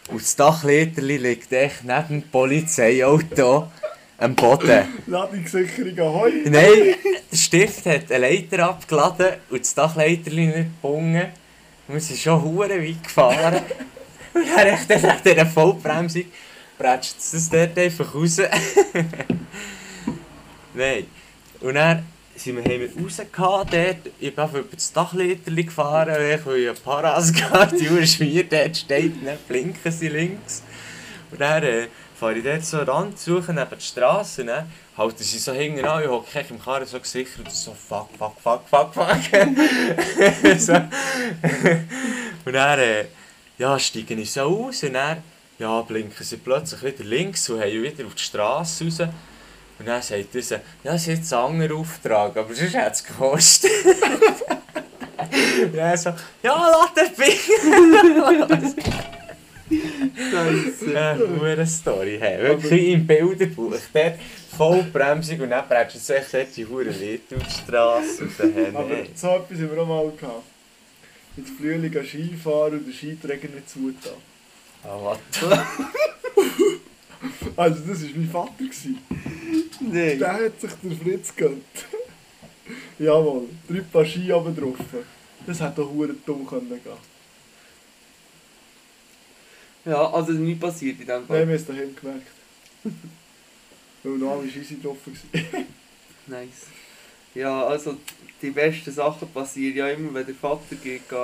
Und 0.08 0.20
das 0.20 0.36
Dachleiterli 0.36 1.18
liegt 1.18 1.52
echt 1.52 1.84
neben 1.84 2.08
dem 2.08 2.22
Polizeiauto 2.22 3.70
am 4.18 4.34
Boden. 4.34 4.84
Ladungssicherung 5.06 5.98
ahoi. 5.98 6.32
Nein, 6.44 6.94
der 7.30 7.36
Stift 7.36 7.86
hat 7.86 8.10
eine 8.10 8.28
Leiter 8.28 8.68
abgeladen 8.68 9.34
und 9.50 9.60
das 9.60 9.74
Dachleiterli 9.74 10.46
nicht 10.46 10.56
gebunden. 10.56 11.26
Und 11.88 11.94
wir 11.94 12.00
sind 12.00 12.18
schon 12.18 12.42
hure 12.42 12.82
weit 12.82 13.02
gefahren. 13.02 13.60
Und 14.32 14.44
dann 14.54 14.66
echt 14.68 15.02
nach 15.02 15.20
dieser 15.20 15.44
Vollbremsung 15.44 16.22
prätscht 16.78 17.16
es 17.18 17.32
das 17.32 17.50
dort 17.50 17.76
einfach 17.76 18.14
raus. 18.14 18.36
Nein. 20.74 21.06
Und 21.60 21.74
dann 21.74 22.04
sind 22.42 22.56
wir, 22.56 22.64
haben 22.64 23.04
rausgehauen 23.04 23.68
dort. 23.70 24.14
Ich 24.18 24.34
bin 24.34 24.44
einfach 24.44 24.58
über 24.58 24.74
das 24.74 24.92
Dachleiterli 24.92 25.64
gefahren, 25.64 26.14
weil 26.14 26.58
ich 26.58 26.64
ja 26.64 26.72
Paras 26.72 27.32
gehabt. 27.32 27.72
Die 27.72 28.48
dort 28.48 28.76
steht, 28.76 29.26
dann 29.26 29.38
blinken 29.46 29.92
sie 29.92 30.08
links. 30.08 30.62
Und 31.30 31.40
dann 31.40 31.62
äh, 31.62 31.88
fahre 32.18 32.34
ich 32.38 32.44
dort 32.44 32.64
so 32.64 32.78
einen 32.78 32.88
Rand 32.88 33.18
suchen, 33.18 33.56
neben 33.56 33.70
der 33.70 33.80
Straße. 33.80 34.44
Ne? 34.44 34.66
Halten 34.96 35.22
sie 35.22 35.38
so 35.38 35.52
hinten 35.52 35.84
an, 35.84 36.02
ich 36.02 36.08
hocke 36.08 36.44
im 36.48 36.60
Karren 36.60 36.86
so 36.86 36.98
gesichert 36.98 37.38
und 37.38 37.52
so 37.52 37.74
fuck, 37.74 38.08
fuck, 38.18 38.40
fuck, 38.40 38.62
fuck, 38.68 38.94
fuck. 38.94 39.16
so. 40.58 40.74
und 42.44 42.52
dann 42.52 42.78
äh, 42.78 43.04
ja, 43.58 43.78
steigen 43.78 44.18
ich 44.18 44.32
so 44.32 44.42
aus 44.42 44.82
und 44.82 44.94
dann 44.94 45.22
ja, 45.58 45.80
blinken 45.82 46.24
sie 46.24 46.38
plötzlich 46.38 46.82
wieder 46.82 47.04
links 47.04 47.48
und 47.50 47.60
haben 47.60 47.82
wieder 47.82 48.06
auf 48.06 48.14
die 48.14 48.22
Straße 48.22 48.84
raus. 48.84 48.98
Und 49.80 49.86
dann 49.86 50.02
sagt 50.02 50.34
er 50.34 50.42
so, 50.42 50.54
ja, 50.56 50.60
das 50.84 51.00
ist 51.02 51.06
jetzt 51.08 51.32
ein 51.32 51.38
anderer 51.38 51.74
Auftrag, 51.76 52.36
aber 52.36 52.54
sonst 52.54 52.74
hat 52.76 52.92
es 52.92 53.02
gekostet. 53.02 53.70
und 55.62 55.74
dann 55.74 55.96
so, 55.96 56.10
ja, 56.42 56.70
lass 56.70 56.92
den 56.92 57.14
Finger. 57.14 58.46
Scheiße. 60.30 60.98
Eine 61.42 61.66
Story. 61.66 62.18
Hey. 62.20 62.42
Wirklich 62.42 62.88
im 62.88 63.06
Bilderbuch. 63.06 63.74
Dort 63.94 64.18
Vollbremsung 64.54 65.40
und 65.40 65.50
dann 65.50 65.66
bremst 65.66 66.08
du 66.08 66.14
echt 66.14 66.34
dort 66.34 66.54
die 66.54 66.66
Hure 66.66 66.84
Leute 66.84 67.36
auf 67.36 67.46
die 67.46 67.50
Straße. 67.50 68.28
Hey, 68.36 68.66
Aber 68.74 68.96
so 69.14 69.28
etwas 69.28 69.58
haben 69.58 69.70
wir 69.70 69.82
auch 69.82 69.86
mal 69.86 70.12
gehabt. 70.20 70.44
Mit 71.36 71.48
Frühling 71.48 71.96
an 71.96 72.04
Skifahren 72.04 72.74
und 72.74 72.86
der 72.86 72.92
Skiträger 72.92 73.48
nicht 73.48 73.70
zugetan. 73.70 74.12
Ah, 74.84 74.98
was? 75.02 75.18
Also 77.56 77.80
das 77.86 78.02
war 78.02 78.10
mein 78.16 78.30
Vater. 78.30 78.52
Nein. 79.80 80.18
Der 80.18 80.32
hat 80.32 80.60
sich 80.60 80.70
der 80.82 80.96
Fritz 80.96 81.34
gönnt. 81.36 81.64
Jawohl, 82.98 83.48
drei 83.68 83.80
Paar 83.80 84.04
Ski 84.04 84.32
oben 84.32 84.54
drauf. 84.56 84.76
Das 85.46 85.60
hätte 85.60 85.76
doch 85.76 85.90
hure 85.90 86.14
dumm 86.26 86.46
können 86.46 86.68
gehen. 86.68 86.80
Ja, 89.84 90.10
also 90.12 90.32
nichts 90.32 90.60
passiert 90.60 91.00
in 91.00 91.06
dem 91.06 91.16
Nein, 91.20 91.26
Fall. 91.26 91.36
wir 91.38 91.42
haben 91.46 91.50
es 91.60 91.66
daheim 91.66 91.96
gemerkt. 91.96 92.26
Weil 94.02 94.12
noch 94.18 94.38
alle 94.38 94.50
Scheiße 94.50 94.74
drauf 94.82 94.98
waren. 95.06 95.66
Nice. 96.26 96.66
Ja, 97.34 97.64
also 97.66 97.96
die 98.40 98.50
besten 98.50 98.92
Sachen 98.92 99.28
passieren 99.32 99.76
ja 99.76 99.88
immer, 99.88 100.14
wenn 100.14 100.26
der 100.26 100.34
Vater 100.34 100.76
geht, 100.82 101.08
geht 101.08 101.18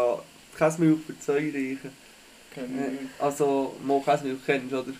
Käsemilch 0.58 0.98
für 1.06 1.18
zwei 1.20 1.34
reichen. 1.34 1.90
Kenn 2.52 2.74
ich 2.74 2.80
Äh, 2.86 2.90
nicht. 2.90 3.20
Also, 3.20 3.76
mal 3.84 4.00
Käsemilch 4.02 4.38
kennst 4.44 4.72
du, 4.72 4.78
oder? 4.80 4.92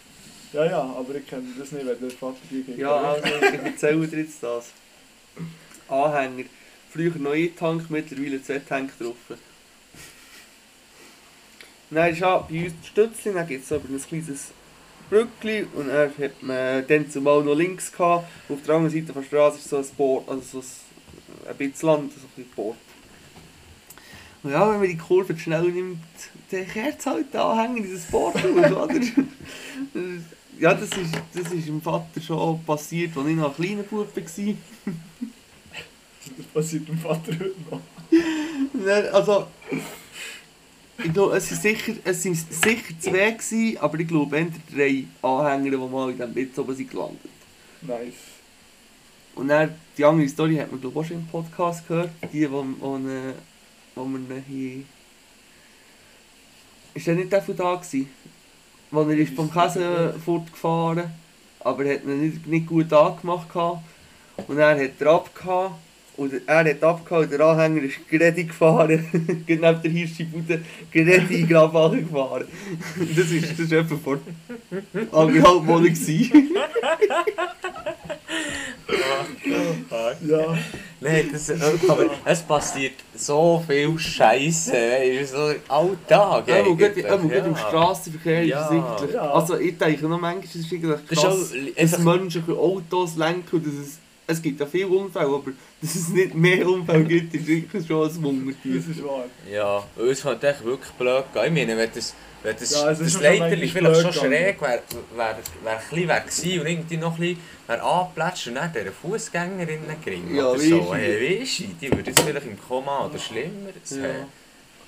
Ja, 0.52 0.64
ja, 0.64 0.80
aber 0.82 1.14
ich 1.14 1.26
kenne 1.26 1.48
das 1.58 1.72
nicht, 1.72 1.86
wenn 1.86 2.00
der 2.00 2.10
Vater 2.10 2.38
die 2.50 2.62
geht. 2.62 2.78
Ja, 2.78 2.96
also 2.96 3.26
ich 3.26 3.60
erzähle 3.62 4.06
dir 4.06 4.20
jetzt 4.20 4.42
das. 4.42 4.72
Anhänger. 5.88 6.44
Früher 6.90 7.14
noch 7.16 7.32
ein 7.32 7.54
Tank, 7.56 7.90
mittlerweile 7.90 8.42
zwei 8.42 8.58
Tank 8.60 8.98
drauf. 8.98 9.16
Dann 11.90 12.10
ist 12.10 12.18
ja 12.18 12.38
bei 12.38 12.64
uns 12.64 12.72
die 12.82 12.88
Stützchen, 12.88 13.34
dann 13.34 13.46
gibt 13.46 13.64
es 13.64 13.72
aber 13.72 13.88
ein 13.88 14.00
kleines 14.00 14.52
Brückli 15.08 15.66
und 15.74 15.88
dann 15.88 16.10
hat 16.18 16.42
man 16.42 16.86
dann 16.86 17.10
zumal 17.10 17.44
noch 17.44 17.54
links 17.54 17.92
gehabt. 17.92 18.26
Auf 18.48 18.62
der 18.66 18.74
anderen 18.74 18.92
Seite 18.92 19.12
der 19.12 19.22
Straße 19.22 19.58
ist 19.58 19.68
so 19.68 19.76
ein 19.76 19.86
Board, 19.96 20.28
also 20.28 20.42
so 20.42 20.58
ein, 20.58 21.50
ein 21.50 21.56
bisschen 21.56 21.88
Land, 21.88 22.12
so 22.12 22.20
ein 22.20 22.28
bisschen 22.34 22.50
Board. 22.56 22.76
Und 24.42 24.50
ja, 24.50 24.70
wenn 24.70 24.80
man 24.80 24.88
die 24.88 24.96
Kurve 24.96 25.36
schnell 25.38 25.70
nimmt, 25.70 26.00
kehrt 26.50 27.00
es 27.00 27.06
halt 27.06 27.26
da 27.32 27.60
hängen 27.60 27.82
dieses 27.82 28.04
Board 28.06 28.44
oder? 28.44 28.88
Ja, 30.58 30.72
das 30.72 30.88
ist, 30.88 31.14
das 31.34 31.52
ist 31.52 31.68
dem 31.68 31.82
Vater 31.82 32.18
schon 32.20 32.64
passiert, 32.64 33.14
als 33.14 33.26
ich 33.26 33.36
noch 33.36 33.50
ein 33.50 33.54
kleiner 33.54 33.82
Bub 33.82 34.16
war. 34.16 34.54
Das 36.36 36.46
passiert 36.46 36.88
dem 36.88 36.98
Vater 36.98 37.32
heute 37.32 37.54
noch. 37.70 37.80
Nein, 38.72 39.06
also. 39.12 39.46
Ich 41.04 41.12
glaube, 41.12 41.36
es 41.36 41.48
sind 41.50 41.60
sicher, 41.60 41.92
es 42.04 42.22
sind 42.22 42.36
sicher 42.36 42.94
zwei 42.98 43.32
gewesen, 43.32 43.76
aber 43.78 44.00
ich 44.00 44.08
glaube, 44.08 44.34
eher 44.34 44.46
drei 44.74 45.04
Anhänger, 45.20 45.70
die 45.72 45.76
mal 45.76 46.10
in 46.10 46.16
diesem 46.16 46.32
Blitz 46.32 46.58
oben 46.58 46.74
sind 46.74 46.90
gelandet. 46.90 47.20
Nice. 47.82 48.14
Und 49.34 49.48
dann, 49.48 49.74
die 49.98 50.04
andere 50.06 50.26
Story 50.26 50.56
hat 50.56 50.70
man 50.72 50.80
glaube 50.80 50.94
ich 50.94 51.04
auch 51.04 51.08
schon 51.08 51.18
im 51.18 51.26
Podcast 51.26 51.86
gehört, 51.86 52.10
die, 52.32 52.50
wo, 52.50 52.64
wo, 52.80 52.96
äh, 52.96 53.34
wo 53.94 54.06
wir. 54.06 54.84
Ist 56.96 57.06
er 57.08 57.14
nicht 57.14 57.30
dafür 57.30 57.54
da 57.54 57.74
gewesen? 57.74 58.08
Wo 58.90 59.02
er 59.02 59.18
ist 59.18 59.34
vom 59.34 59.52
Käse 59.52 60.14
fortgefahren, 60.24 61.10
aber 61.60 61.84
er 61.84 61.96
hat 61.96 62.04
ihn 62.04 62.20
nicht, 62.22 62.46
nicht 62.46 62.66
gut 62.66 62.90
angemacht 62.90 63.52
gehabt. 63.52 63.82
Und 64.46 64.56
er 64.56 64.82
hat 64.82 64.92
er 64.98 65.06
abgehauen. 65.08 65.72
Und 66.16 66.32
er 66.46 66.64
hat 66.64 66.82
abgehauen 66.82 67.28
der 67.28 67.40
Anhänger 67.40 67.82
ist 67.82 68.08
gerade 68.08 68.44
gefahren. 68.44 69.44
genau 69.46 69.72
neben 69.72 69.82
der 69.82 69.90
Hirschi-Bude, 69.90 70.62
gerade 70.90 71.34
in 71.34 71.46
Grabachen 71.46 72.08
gefahren. 72.08 72.46
Das 73.14 73.30
ist, 73.30 73.50
das 73.50 73.58
ist 73.58 73.72
etwa 73.72 73.96
vor 73.96 74.18
anderthalb 75.12 75.64
Monaten. 75.64 76.30
Ja, 78.88 80.56
Nein, 81.00 81.28
das, 81.32 81.50
aber 81.88 82.06
es 82.24 82.42
passiert 82.42 82.94
so 83.14 83.62
viel 83.66 83.98
Scheiße. 83.98 84.72
Du, 84.72 85.26
so 85.26 85.54
Alltag. 85.68 86.48
Ja, 86.48 86.54
eigentlich. 86.56 86.94
gut, 86.94 87.04
aber 87.04 87.22
gut 87.22 87.32
im 87.32 87.52
Ja. 87.52 87.56
Straßenverkehr 87.56 88.44
Ja. 88.44 88.60
ist 88.60 88.64
es 88.66 88.70
eigentlich. 88.70 89.14
Ja. 89.14 89.30
Also 89.32 89.56
ich 89.58 89.76
denke 89.76 90.06
noch 90.08 90.20
manchmal, 90.20 90.44
es 90.44 90.54
ist 90.54 90.72
eigentlich 90.72 90.92
Das 90.92 91.00
ist 91.10 91.22
krass, 91.22 91.52
auch 91.52 91.90
dass 91.90 91.98
Menschen 92.04 92.44
für 92.44 92.58
Autos 92.58 93.16
lenken 93.16 93.56
und 93.56 93.66
dass 93.66 93.74
es, 93.74 93.98
es 94.28 94.42
gibt 94.42 94.60
ja 94.60 94.66
viele 94.66 94.88
Unfälle, 94.88 95.26
aber 95.26 95.52
dass 95.82 95.94
es 95.94 96.08
nicht 96.08 96.34
mehr 96.34 96.66
Unfälle 96.68 97.04
gibt, 97.04 97.34
ist 97.34 97.46
wirklich 97.46 97.86
schon 97.86 98.08
ein 98.08 98.22
Wunder. 98.22 98.52
das 98.64 98.86
ist 98.86 99.04
wahr. 99.04 99.24
Ja, 99.52 99.82
und 99.96 100.08
es 100.08 100.22
könnte 100.22 100.48
echt 100.48 100.64
wirklich 100.64 100.92
blöd 100.92 101.24
gehen. 101.34 101.44
Ich 101.44 101.52
meine, 101.52 101.76
wenn 101.76 101.90
das, 101.94 102.14
wenn 102.46 102.56
das, 102.56 102.70
Ja, 102.70 102.94
das 102.94 103.20
Leiterli 103.20 103.68
vielleicht 103.68 104.00
schon 104.02 104.12
schräg 104.12 104.60
wäre, 104.62 104.82
wäre 105.16 105.36
wär 105.64 105.72
ein 105.72 105.78
bisschen 105.90 106.08
weg 106.08 106.24
gewesen 106.26 106.60
und 106.60 106.66
irgendwie 106.66 106.96
noch 106.96 107.14
ein 107.14 107.20
bisschen 107.20 107.38
wäre 107.66 107.82
angeplätscht 107.82 108.46
und 108.48 108.54
dann 108.54 108.72
dieser 108.72 108.92
Fußgängerin 108.92 109.80
gering 110.04 110.34
Ja, 110.36 110.46
oder 110.50 110.58
so. 110.60 110.78
du. 110.80 110.94
Hey, 110.94 111.40
weisst 111.40 111.58
du, 111.60 111.64
die 111.80 111.90
würde 111.90 112.10
jetzt 112.10 112.20
vielleicht 112.20 112.46
im 112.46 112.58
Koma 112.60 113.06
oder 113.06 113.18
schlimmer 113.18 113.70
sein. 113.82 114.02
Ja. 114.02 114.28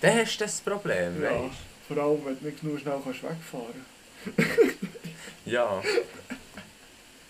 Dann 0.00 0.16
hast 0.18 0.36
du 0.40 0.44
das 0.44 0.60
Problem, 0.60 1.20
Ja. 1.22 1.30
weißt 1.30 1.54
Vor 1.88 1.96
allem, 1.98 2.24
wenn 2.24 2.38
du 2.38 2.44
nicht 2.46 2.60
genug 2.60 2.78
schnell 2.80 2.98
kannst 3.02 3.22
wegfahren 3.22 3.84
du? 4.36 4.42
Ja. 5.50 5.82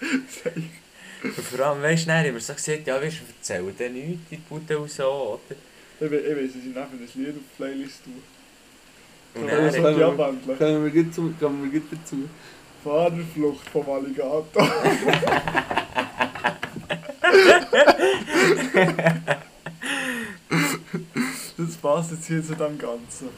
Und 0.00 1.34
vor 1.44 1.66
allem, 1.66 1.82
weißt 1.82 2.02
du, 2.04 2.06
dann 2.08 2.18
haben 2.26 2.34
wir 2.34 2.40
so 2.40 2.52
gesagt, 2.54 2.86
ja, 2.86 3.00
weißt 3.00 3.16
du, 3.18 3.22
erzähl 3.38 3.72
dir 3.72 3.90
nichts, 3.90 4.28
die 4.30 4.36
Bude 4.36 4.78
und 4.78 4.90
so, 4.90 5.40
oder? 5.48 5.56
Ich, 6.00 6.10
we- 6.10 6.16
ich 6.18 6.36
weiss, 6.36 6.52
dass 6.54 6.62
ich 6.64 6.74
nachher 6.74 6.92
ein 6.92 7.00
Lied 7.00 7.28
auf 7.30 7.42
die 7.42 7.56
Playlist 7.56 8.04
tue. 8.04 8.12
Dann, 9.34 9.72
so 9.72 10.04
abwandeln. 10.04 10.58
Kommen 10.58 10.84
wir 10.84 11.04
gut, 11.04 11.14
zu, 11.14 11.34
kommen 11.38 11.70
wir 11.70 11.80
gut 11.80 11.90
dazu. 11.92 12.28
Fahrerflucht 12.82 13.68
vom 13.70 13.90
Alligator. 13.90 14.68
das 21.56 21.76
passt 21.80 22.12
jetzt 22.12 22.26
hier 22.26 22.44
zu 22.44 22.54
dem 22.54 22.78
Ganzen. 22.78 23.28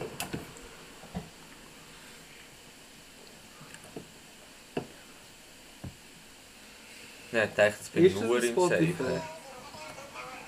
Nein, 7.31 7.47
ich 7.49 7.55
dachte, 7.55 7.75
ich 7.83 7.91
bin 7.91 8.05
Ist 8.05 8.21
nur 8.21 8.43
im? 8.43 8.69
Seifen. 8.69 9.21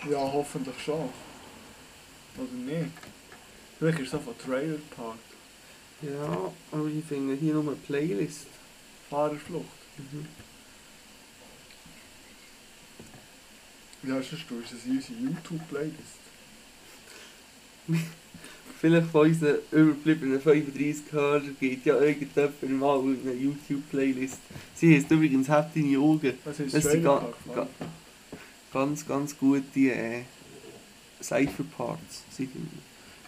Ja, 0.10 0.20
hoffentlich 0.20 0.76
schon. 0.84 1.10
Oder 2.38 2.52
nicht? 2.66 2.92
Vielleicht 3.80 4.00
ist 4.00 4.08
es 4.10 4.14
einfach 4.16 4.34
Trailer 4.44 4.78
Park. 4.96 5.18
Ja, 6.04 6.52
aber 6.72 6.88
ich 6.88 7.06
finde 7.06 7.36
hier 7.36 7.54
nur 7.54 7.64
eine 7.64 7.76
Playlist. 7.76 8.48
Fahrerflucht. 9.10 9.66
Mhm. 9.98 10.26
Ja, 14.10 14.16
sonst 14.22 14.44
du, 14.50 14.60
ist 14.60 14.74
das 14.74 14.80
unsere 14.86 15.14
YouTube-Playlist. 15.14 16.20
Vielleicht 18.82 19.08
von 19.12 19.28
unseren 19.30 19.58
überbliebenen 19.72 20.42
35 20.42 21.04
Hörern 21.12 21.56
geht 21.58 21.86
ja 21.86 21.98
irgendjemand 22.02 22.80
mal 22.80 23.00
in 23.06 23.22
eine 23.22 23.34
YouTube-Playlist. 23.34 24.40
Sie 24.76 24.94
heisst 24.96 25.10
übrigens 25.10 25.48
«Hab 25.48 25.74
deine 25.74 25.98
Augen». 26.00 26.34
Was 26.44 26.60
ist 26.60 26.74
Das 26.76 26.84
sind 26.84 27.04
ga- 27.04 27.32
ga- 27.56 27.68
ganz, 28.74 29.08
ganz 29.08 29.38
gute 29.38 29.80
äh, 29.80 30.24
Cypher-Parts. 31.22 32.24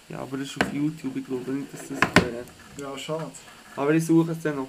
Ja, 0.09 0.19
aber 0.19 0.37
das 0.37 0.47
ist 0.49 0.61
auf 0.61 0.71
YouTube, 0.73 1.15
ich 1.17 1.25
glaube 1.25 1.51
nicht, 1.51 1.73
dass 1.73 1.81
das... 1.87 2.23
Äh, 2.23 2.43
Ja, 2.81 2.97
schade. 2.97 3.31
aber 3.75 3.93
ich 3.93 4.05
suche 4.05 4.31
es 4.31 4.39
dann 4.41 4.57
noch. 4.57 4.67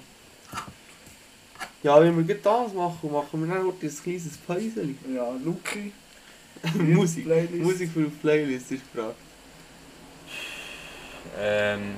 Ja, 1.83 2.01
wenn 2.01 2.15
wir 2.17 2.35
gut 2.35 2.43
das 2.45 2.73
machen, 2.73 3.11
machen 3.11 3.41
wir 3.47 3.53
dann 3.55 3.65
noch 3.67 3.73
ein 3.73 3.79
kleines 4.03 4.37
Päuschen. 4.37 4.97
Ja, 5.13 5.29
Luki. 5.43 5.91
Musik. 6.73 7.25
Playlist. 7.25 7.53
Musik 7.63 7.91
für 7.91 8.03
die 8.03 8.09
Playlist 8.09 8.71
ist 8.71 8.91
gefragt. 8.91 9.15
Ähm, 11.37 11.95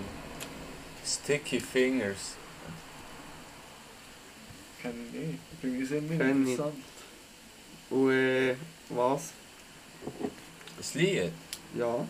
Sticky 1.06 1.60
Fingers. 1.62 2.36
Kenn 4.82 4.94
ich 5.14 5.20
nicht. 5.20 5.40
Ich 5.54 5.60
bin 5.60 5.86
sehr 5.86 6.02
nicht 6.02 6.20
Kenn 6.20 6.44
ich. 6.44 6.50
interessant. 6.52 6.76
Und 7.90 8.12
äh, 8.12 8.56
was? 8.90 9.32
Das 10.78 10.94
Lied. 10.94 11.32
Ja. 11.76 12.06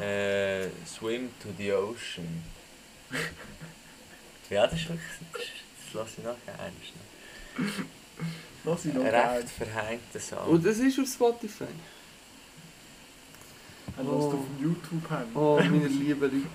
Äh, 0.00 0.68
Swim 0.86 1.30
to 1.42 1.48
the 1.58 1.72
Ocean. 1.72 2.42
ja, 4.50 4.66
das 4.66 4.80
ist 4.80 4.88
wirklich. 4.88 5.06
Das, 5.32 5.92
das 5.92 5.94
lasse 5.94 6.12
ich 6.18 6.24
nachher 6.24 6.58
ernst. 6.58 6.92
Lass 8.64 8.84
ich 8.84 8.94
noch 8.94 9.04
recht 9.04 9.48
verhängter 9.50 10.20
Song. 10.20 10.46
Und 10.48 10.64
das 10.64 10.78
ist 10.78 10.98
auf 10.98 11.08
Spotify. 11.08 11.64
Er 13.96 14.04
lässt 14.04 14.14
auf 14.14 14.44
dem 14.46 14.62
YouTube 14.62 15.10
haben. 15.10 15.36
Oh, 15.36 15.56
meine 15.56 15.86
lieben 15.88 16.20
Leute. 16.20 16.46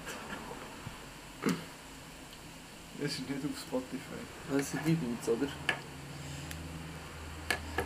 Es 3.04 3.12
ist 3.12 3.30
nicht 3.30 3.46
auf 3.46 3.60
Spotify. 3.60 4.58
Das 4.58 4.72
sind 4.72 4.82
die 4.86 4.96
Dudes, 4.96 5.30
oder? 5.30 5.48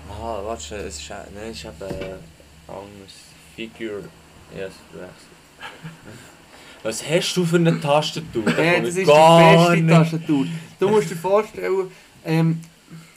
Ah, 0.10 0.42
warte, 0.46 0.76
es 0.78 1.00
ist, 1.00 1.10
nein, 1.10 1.50
es 1.50 1.58
ist 1.58 1.66
eben 1.66 1.82
äh, 1.82 2.16
anders. 2.68 3.14
Figure. 3.56 4.04
Ja, 4.56 4.68
es 4.68 4.74
verwechselt. 4.90 5.41
Was 6.84 7.08
hast 7.08 7.36
du 7.36 7.46
für 7.46 7.58
eine 7.58 7.80
Tastatur? 7.80 8.44
Da 8.44 8.64
Ja, 8.64 8.80
das 8.80 8.90
ist 8.90 8.98
die 9.00 9.04
gar 9.06 9.70
beste 9.70 9.84
nicht. 9.84 9.90
Tastatur. 9.94 10.48
Du 10.80 10.90
musst 10.90 11.12
dir 11.12 11.16
vorstellen, 11.16 11.92
ähm, 12.26 12.60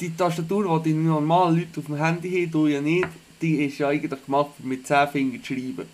die 0.01 0.15
Tastatur, 0.15 0.81
die 0.85 0.91
die 0.91 0.99
normalen 0.99 1.57
Leute 1.57 1.81
auf 1.81 1.87
dem 1.87 1.97
Handy 1.97 2.31
haben, 2.31 2.51
du 2.51 2.67
ja 2.67 2.81
nicht, 2.81 3.09
die 3.41 3.65
ist 3.65 3.79
ja 3.79 3.89
eigentlich 3.89 4.25
gemacht, 4.25 4.51
um 4.63 4.69
mit 4.69 4.87
10 4.87 5.09
Fingern 5.09 5.43
zu 5.43 5.55
schreiben. 5.55 5.87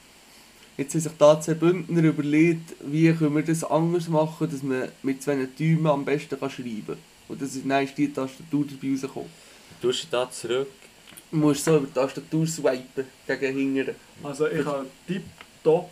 Jetzt 0.76 0.94
haben 0.94 1.00
sich 1.00 1.12
da 1.18 1.40
zwei 1.40 1.54
Bündner 1.54 2.02
überlegt, 2.02 2.74
wie 2.86 3.12
können 3.12 3.36
wir 3.36 3.42
das 3.42 3.62
anders 3.64 4.08
machen, 4.08 4.50
dass 4.50 4.62
man 4.62 4.88
mit 5.02 5.22
zwei 5.22 5.46
Däumen 5.58 5.86
am 5.86 6.04
besten 6.04 6.40
kann 6.40 6.50
schreiben 6.50 6.84
kann. 6.86 6.96
Und 7.28 7.40
das 7.42 7.54
ist, 7.54 7.68
dann 7.68 7.84
ist 7.84 7.96
die 7.96 8.12
Tastatur 8.12 8.64
dabei 8.64 8.92
rausgekommen. 8.92 9.28
Du 9.80 9.86
musst 9.88 10.08
da 10.10 10.28
zurück. 10.30 10.68
Du 11.30 11.36
musst 11.36 11.64
so 11.64 11.76
über 11.76 11.86
die 11.86 11.92
Tastatur 11.92 12.46
swipen, 12.46 13.04
gegen 13.26 13.56
hingern. 13.58 13.94
Also 14.22 14.48
ich 14.48 14.64
habe 14.64 14.86
tipptopp 15.06 15.90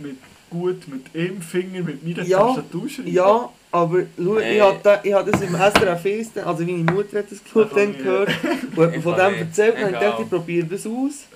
mit 0.00 0.16
gut 0.50 0.88
mit 0.88 1.04
einem 1.14 1.40
Finger 1.40 1.80
mit 1.82 2.04
meiner 2.04 2.24
Ja, 2.26 2.38
Tastatur 2.46 2.88
schreiben. 2.88 3.12
Ja, 3.12 3.48
aber 3.70 4.02
schau, 4.16 4.34
Nee. 4.34 4.56
ich 4.56 4.60
habe 4.60 4.80
da, 4.82 5.00
ich 5.04 5.12
hab 5.12 5.30
das 5.30 5.40
im 5.42 5.54
SRF 5.54 6.04
1, 6.04 6.32
dann- 6.34 6.44
also 6.44 6.64
meine 6.64 6.78
Mutter 6.92 7.18
hat 7.18 7.30
das 7.30 7.38
glaub, 7.44 7.68
Ach, 7.70 7.74
dann 7.76 7.96
gehört 7.96 8.28
und 8.76 8.84
hat 8.84 8.96
mir 8.96 9.02
von 9.02 9.14
dem 9.16 9.34
erzählt 9.34 9.74
und 9.76 9.80
ich 9.82 9.88
Egal. 9.88 10.00
dachte, 10.00 10.22
ich 10.24 10.28
probiere 10.28 10.66
das 10.66 10.86
aus. 10.86 11.26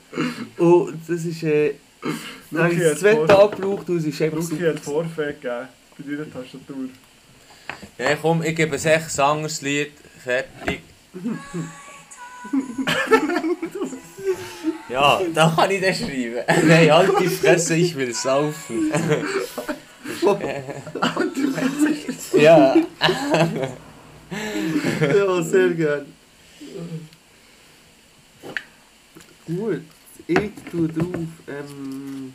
Und 0.59 0.99
das 1.07 1.25
ist, 1.25 1.43
äh, 1.45 1.75
dann 2.51 2.65
habe 2.65 2.75
ich 2.75 2.85
hat 2.85 2.99
zwei 2.99 3.15
Tage 3.27 3.57
gebraucht 3.57 3.89
und 3.89 3.97
es 3.99 4.05
ist 4.07 4.21
einfach 4.21 4.39
Luki 4.39 4.57
super. 4.57 4.69
hat 4.71 4.81
Vorfeld 4.81 5.41
gegeben 5.41 5.69
bei 5.97 6.05
deiner 6.17 6.33
Tastatur. 6.33 6.89
Ja, 7.99 8.17
komm, 8.17 8.43
ich 8.43 8.57
gebe 8.57 8.77
ein 8.77 9.21
anderes 9.21 9.63
Lied. 9.63 9.93
Fertig. 10.23 10.81
ja, 14.89 15.21
da 15.35 15.49
kann 15.57 15.71
ich 15.71 15.81
das 15.81 15.99
schreiben. 15.99 16.37
Nein, 16.67 16.93
halt 16.93 17.11
die 17.21 17.29
Fresse, 17.29 17.75
ich 17.77 17.95
will 17.97 18.13
saufen. 18.15 18.93
ja. 22.35 22.75
ja, 25.01 25.43
sehr 25.43 25.71
gerne. 25.71 26.07
Gut, 29.47 29.83
ich 30.27 30.51
tue 30.71 30.89
drauf. 30.89 31.15
Ähm, 31.49 32.33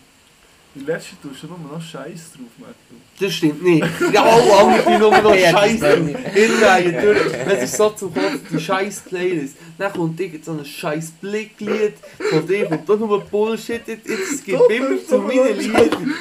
Die 0.76 0.82
letzte 0.86 1.20
tust 1.22 1.43
du 1.43 1.47
nur 1.47 1.58
noch 1.60 1.82
Scheiß 1.82 2.32
drauf, 2.34 2.52
Matthew. 2.60 2.95
das 3.20 3.34
stimmt 3.34 3.64
nicht. 3.64 3.86
Ja, 4.14 4.24
alle 4.24 4.54
anderen 4.58 4.84
tun 4.84 5.00
nur 5.00 5.12
noch 5.22 5.32
weiß 5.32 5.80
drauf. 5.80 6.34
Hinreihen 6.34 7.02
durch. 7.02 7.34
Wenn 7.34 7.58
es 7.58 7.76
so 7.76 7.89
zu 7.89 8.10
kommt, 8.10 8.41
die 8.52 8.60
scheiß 8.60 9.02
Playlist. 9.02 9.56
Dann 9.80 9.93
kommt 9.93 10.19
irgend 10.19 10.43
so 10.43 10.51
ein 10.51 10.65
scheiß 10.65 11.11
Blicklied. 11.21 11.93
Von 12.30 12.45
dir 12.45 12.65
kommt 12.65 12.89
doch 12.89 12.99
nur 12.99 13.21
Bullshit. 13.21 13.82
Jetzt 13.88 14.09
jetzt 14.09 14.45
gibt 14.45 14.69
immer 14.69 14.97
zu 15.07 15.19
meinen 15.19 15.57
noch 15.57 15.57
Liedern. 15.57 16.13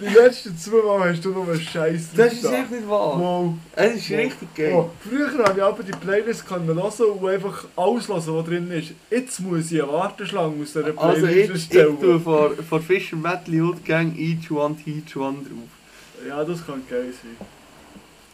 Die 0.00 0.14
letzten 0.14 0.58
zwei 0.58 0.82
Mal 0.82 1.10
hast 1.10 1.24
du 1.24 1.30
nur 1.30 1.54
Scheiß 1.54 2.08
drauf. 2.08 2.16
Das 2.16 2.32
ist 2.32 2.44
echt 2.44 2.70
nicht 2.72 2.88
wahr. 2.88 3.20
Wow. 3.20 3.54
Es 3.76 3.94
ist 3.94 4.10
richtig 4.10 4.54
geil. 4.56 4.72
Oh, 4.74 4.90
früher 5.08 5.32
habe 5.46 5.58
ich 5.60 5.64
aber 5.64 5.82
die 5.84 5.92
Playlist 5.92 6.44
können 6.48 6.66
hören 6.66 7.00
und 7.00 7.28
einfach 7.28 7.64
alles 7.76 8.08
hören, 8.08 8.22
was 8.26 8.44
drin 8.44 8.70
ist. 8.72 8.94
Jetzt 9.08 9.38
muss 9.38 9.70
ich 9.70 9.80
eine 9.80 9.92
Warteschlange 9.92 10.62
aus 10.62 10.72
dieser 10.72 10.98
Also 10.98 11.26
Playlist 11.26 11.30
ich, 11.30 11.44
ich 11.44 11.50
erstellen. 11.50 12.00
tue 12.00 12.18
vor, 12.18 12.50
vor 12.68 12.80
Fischer 12.80 13.14
Metal 13.16 13.60
Hood 13.60 13.84
Gang 13.84 14.18
Each 14.18 14.50
One 14.50 14.74
Teach 14.84 15.16
One 15.16 15.38
drauf. 15.38 16.26
Ja, 16.28 16.42
das 16.42 16.66
kann 16.66 16.82
geil 16.90 17.12
sein. 17.22 17.36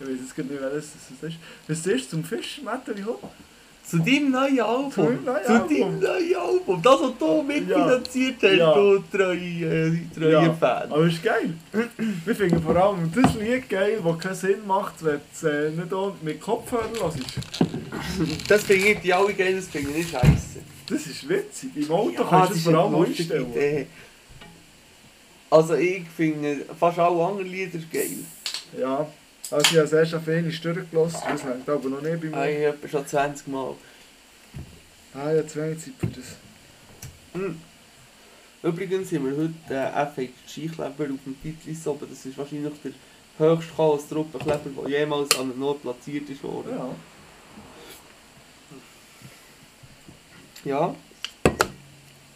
Ich 0.03 0.09
weiß 0.09 0.19
jetzt 0.21 0.37
gar 0.37 0.45
nicht, 0.45 0.61
welches 0.61 0.91
das 1.21 1.31
ist. 1.31 1.39
Was 1.69 1.87
ist 1.87 2.11
zum 2.11 2.25
Fisch, 2.25 2.61
Metal 2.63 3.05
Hop? 3.07 3.31
Zu 3.85 3.99
deinem 3.99 4.31
neuen 4.31 4.61
Album. 4.61 4.93
Zu 4.93 5.01
meinem 5.03 5.25
neuen 5.25 5.45
Zu 5.45 5.53
Album. 5.53 5.69
deinem 5.71 6.01
neuen 6.01 6.37
Album. 6.37 6.83
Das, 6.83 7.01
was 7.01 7.19
du 7.19 7.43
mitfinanziert 7.43 8.37
hast, 8.43 8.53
Ja. 8.57 8.75
du 8.75 8.99
treue, 9.13 9.37
äh, 9.37 9.99
treue 10.15 10.31
Ja. 10.33 10.53
Fan. 10.55 10.93
Aber 10.93 11.07
ist 11.07 11.23
geil. 11.23 11.55
Wir 12.25 12.37
finden 12.37 12.63
vor 12.63 12.77
allem 12.77 13.11
das 13.13 13.35
Lied 13.35 13.69
geil, 13.69 14.01
das 14.05 14.19
keinen 14.19 14.35
Sinn 14.37 14.67
macht, 14.67 15.05
wenn 15.05 15.15
du 15.17 15.21
es 15.35 15.43
äh, 15.43 15.71
nicht 15.71 16.23
mit 16.23 16.41
Kopfhörern 16.41 16.91
hörst. 17.01 17.19
Das 18.49 18.63
finde 18.65 18.89
ich 18.89 19.01
die 19.01 19.13
alle 19.13 19.35
geil, 19.35 19.57
das 19.57 19.67
finde 19.67 19.91
ich 19.91 19.97
nicht 19.97 20.11
scheiße. 20.11 20.61
Das 20.89 21.07
ist 21.07 21.29
witzig. 21.29 21.71
Im 21.75 21.91
Auto 21.91 22.13
Ja, 22.23 22.27
kannst 22.29 22.51
du 22.53 22.55
es 22.57 22.63
vor 22.65 22.75
allem 22.75 22.95
einstellen. 23.05 23.51
Idee. 23.51 23.87
Also 25.51 25.75
ich 25.75 26.05
finde 26.17 26.65
fast 26.79 26.99
alle 26.99 27.23
anderen 27.25 27.51
Lieder 27.51 27.79
geil. 27.93 28.11
Ja. 28.79 29.07
Also 29.53 29.71
ich 29.71 29.77
habe 29.77 29.85
es 29.85 29.93
erst 29.93 30.15
auf 30.15 30.27
einmal 30.29 30.51
durchgelassen, 30.51 31.21
das 31.29 31.45
hängt 31.45 31.69
aber 31.69 31.89
noch 31.91 32.01
nicht 32.01 32.21
bei 32.23 32.29
mir. 32.29 32.59
Ich 32.59 32.67
habe 32.67 32.89
schon 32.89 33.07
20 33.07 33.49
Mal. 33.49 33.75
Ah, 35.15 35.31
ich 35.31 35.39
habe 35.39 35.47
zu 35.47 35.63
wenig 35.63 35.85
Zeit 35.85 35.93
für 35.99 36.07
das. 36.07 36.25
Hm. 37.35 37.61
Übrigens 38.63 39.13
haben 39.13 39.27
wir 39.27 39.37
heute 39.37 39.53
den 39.69 40.31
FHG-Kleber 40.33 41.05
auf 41.05 41.21
dem 41.27 41.37
Titel 41.43 41.89
oben. 41.89 42.07
Das 42.09 42.25
ist 42.25 42.39
wahrscheinlich 42.39 42.73
der 42.83 42.93
höchste 43.39 43.75
Chaos-Truppenkleber, 43.75 44.89
der 44.89 45.01
jemals 45.01 45.37
an 45.37 45.53
einem 45.53 45.63
Ort 45.63 45.83
platziert 45.83 46.31
ist 46.31 46.43
worden. 46.43 46.71
Ja. 46.71 46.95
Ja. 50.65 50.95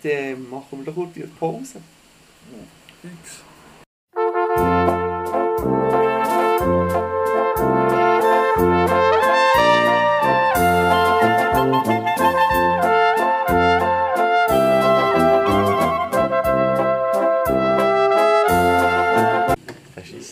Dann 0.03 0.51
machen 0.51 0.79
wir 0.79 0.85
doch 0.85 0.95
kurz 0.95 1.17
eine 1.17 1.27
Pause. 1.29 1.81
Fix. 3.01 3.46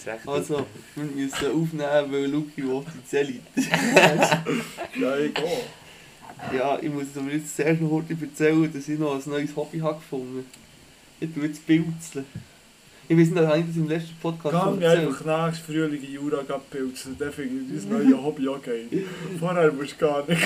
Ist 0.04 0.12
recht. 0.12 0.28
Also, 0.28 0.66
wir 0.94 1.04
müssen 1.04 1.46
aufnehmen, 1.46 2.12
weil 2.12 2.26
Luki 2.26 2.62
will 2.62 2.82
die 2.94 3.06
Zelle. 3.08 3.34
Ja, 5.00 5.16
ich 5.16 5.34
gehe. 5.34 5.60
Ja, 6.56 6.78
ich 6.80 6.90
muss 6.90 7.06
dir 7.12 7.22
jetzt 7.32 7.80
noch 7.80 7.88
kurz 7.88 8.10
erzählen, 8.10 8.72
dass 8.72 8.88
ich 8.88 8.98
noch 8.98 9.14
ein 9.14 9.30
neues 9.30 9.56
Hobby 9.56 9.78
habe 9.78 9.96
gefunden 9.96 10.44
Ich 11.20 11.32
tue 11.32 11.46
jetzt 11.46 11.66
Pilzeln. 11.66 12.24
Ich 13.06 13.18
weiß 13.18 13.28
nicht, 13.30 13.46
habe 13.46 13.58
ich 13.58 13.66
das 13.66 13.76
im 13.76 13.88
letzten 13.88 14.16
Podcast 14.20 14.54
schon 14.54 14.80
Gang 14.80 14.82
erzählt? 14.82 15.08
einfach 15.08 15.46
nächstes 15.46 15.66
Frühling 15.66 16.02
in 16.02 16.12
Jura 16.12 16.42
pilzen, 16.70 17.16
dann 17.18 17.32
finde 17.32 17.74
ich 17.74 17.82
dein 17.82 17.92
neue 17.92 18.22
Hobby 18.22 18.48
auch 18.48 18.62
geil. 18.62 18.88
Vorher 19.38 19.72
musst 19.72 19.92
du 19.92 20.06
gar 20.06 20.26
nicht 20.26 20.42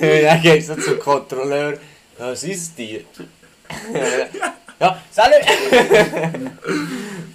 Dann 0.00 0.42
gehst 0.42 0.68
du 0.70 0.76
zum 0.76 0.98
Kontrolleur. 0.98 1.78
Was 2.18 2.44
ist 2.44 2.78
die? 2.78 3.04
Ja, 4.80 4.98
salut! 5.10 5.40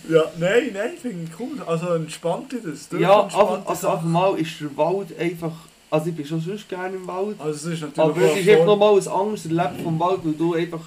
Ja, 0.10 0.24
nein, 0.40 0.72
nein, 0.74 0.92
finde 1.02 1.26
ich 1.32 1.40
cool. 1.40 1.62
Also 1.66 1.94
entspannt 1.94 2.52
dich 2.52 2.62
das. 2.64 2.90
Du 2.90 2.98
Ja, 2.98 3.12
aber, 3.32 3.62
also 3.66 3.68
das. 3.68 3.86
einfach 3.86 4.02
mal 4.04 4.40
ist 4.40 4.60
der 4.60 4.76
Wald 4.78 5.18
einfach... 5.20 5.52
Also 5.92 6.10
ich 6.10 6.16
bin 6.16 6.26
schon 6.26 6.42
sonst 6.42 6.68
gerne 6.70 6.96
im 6.96 7.08
Wald. 7.08 7.36
Also 7.40 7.52
es 7.70 7.76
ist 7.76 7.82
natürlich 7.82 7.98
Aber 8.00 8.22
es 8.22 8.38
ist 8.40 8.50
einfach 8.50 8.66
nochmal 8.66 8.94
ein 9.00 9.08
anderes 9.08 9.46
Erleben 9.46 9.84
vom 9.84 10.00
Wald, 10.00 10.20
weil 10.24 10.34
du 10.34 10.54
einfach 10.56 10.82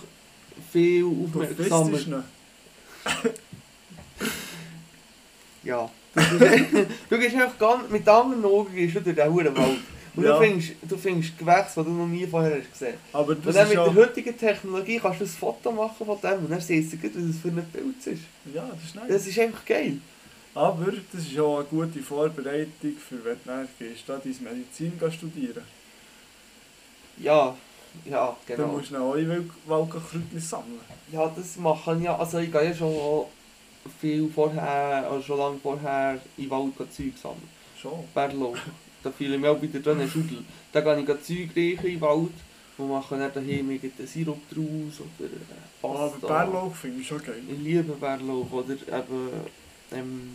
viel 0.73 1.03
Du 1.03 1.25
aufmerksam 1.43 1.91
fistest 1.91 2.09
ihn. 2.09 2.25
Ja. 5.65 5.89
Du, 7.09 7.19
gehst- 7.19 7.35
du 7.35 7.43
einfach 7.43 7.59
ganz, 7.59 7.89
mit 7.91 8.07
anderen 8.07 8.45
Augen 8.45 8.75
gehst 8.75 8.97
du 8.97 9.01
durch 9.01 9.17
den 9.17 9.33
Huren 9.33 9.57
Wald. 9.57 9.79
Und 10.15 10.25
Ja. 10.25 10.39
du, 10.39 10.45
findest, 10.45 10.73
du 10.83 10.97
findest 10.97 11.39
Gewächse, 11.39 11.81
die 11.81 11.85
du 11.87 11.91
noch 11.91 12.07
nie 12.07 12.27
vorher 12.27 12.59
hast 12.59 12.71
gesehen 12.71 12.95
Aber 13.13 13.33
Und 13.33 13.47
dann 13.47 13.69
mit 13.69 13.77
ja... 13.77 13.85
der 13.85 13.95
heutigen 13.95 14.37
Technologie 14.37 14.99
kannst 14.99 15.21
du 15.21 15.25
ein 15.25 15.29
Foto 15.29 15.73
machen 15.73 16.07
von 16.07 16.21
dem 16.21 16.45
und 16.45 16.51
dann 16.51 16.61
siehst 16.61 16.93
du 16.93 16.97
gut, 16.99 17.13
was 17.15 17.23
es 17.23 17.39
für 17.39 17.49
ein 17.49 17.65
Bild 17.73 18.07
ist. 18.07 18.23
Ja, 18.55 18.69
das 18.71 18.85
ist 18.85 18.95
nice. 18.95 19.09
Das 19.09 19.27
ist 19.27 19.39
einfach 19.39 19.65
geil. 19.65 19.97
Aber 20.55 20.93
das 21.13 21.23
ist 21.27 21.39
auch 21.39 21.61
eine 21.61 21.65
gute 21.65 22.03
Vorbereitung 22.03 22.93
für 23.09 23.25
wenn 23.25 23.35
du 23.35 23.41
dann 23.47 23.69
gehst, 23.79 24.03
da 24.07 24.19
deine 24.19 24.35
Medizin 24.51 24.93
studieren. 25.11 25.63
Ja, 27.19 27.57
ja, 28.05 28.37
Dann 28.47 28.57
genau. 28.57 28.69
musst 28.69 28.91
du 28.91 28.95
dann 28.95 29.03
auch 29.03 29.15
Waldkräutchen 29.67 30.41
sammeln. 30.41 30.81
Ja, 31.11 31.31
das 31.35 31.57
machen 31.57 32.03
ja, 32.03 32.19
also 32.19 32.39
ich 32.39 32.51
gehe 32.51 32.65
ja 32.65 32.75
schon 32.75 33.27
viel 34.01 34.31
vorher, 34.31 35.09
also 35.11 35.23
schon 35.23 35.39
lange 35.39 35.59
vorher 35.59 36.21
in 36.37 36.51
Wald 36.51 36.75
Zeug 36.77 37.13
sammeln. 37.21 37.49
Schon. 37.81 38.05
Bärlau. 38.15 38.55
Da 39.03 39.11
ich 39.19 39.41
mich 39.41 39.49
auch 39.49 39.61
wieder 39.61 39.81
drin 39.81 40.09
Schudel. 40.09 40.39
Da 40.73 40.81
gehe 40.81 40.99
ich 41.01 41.07
Zeug 41.07 41.49
reichen 41.57 41.87
in 41.87 41.93
den 41.93 42.01
Wald 42.01 42.31
und 42.79 42.89
mache 42.89 43.17
dann 43.17 43.33
daheim 43.33 43.71
irgendeinen 43.71 44.07
Sirup 44.07 44.49
draus 44.49 45.01
oder 45.01 45.29
äh, 45.29 45.83
Aber 45.83 46.11
Pasta. 46.11 46.27
Bärlauch 46.27 46.75
finde 46.75 47.01
ich 47.01 47.07
schon 47.07 47.23
geil. 47.23 47.43
Ich 47.51 47.59
liebe 47.59 47.93
Bärlauch 47.93 48.51
oder 48.51 48.75
eben 48.75 49.29
ähm, 49.93 50.31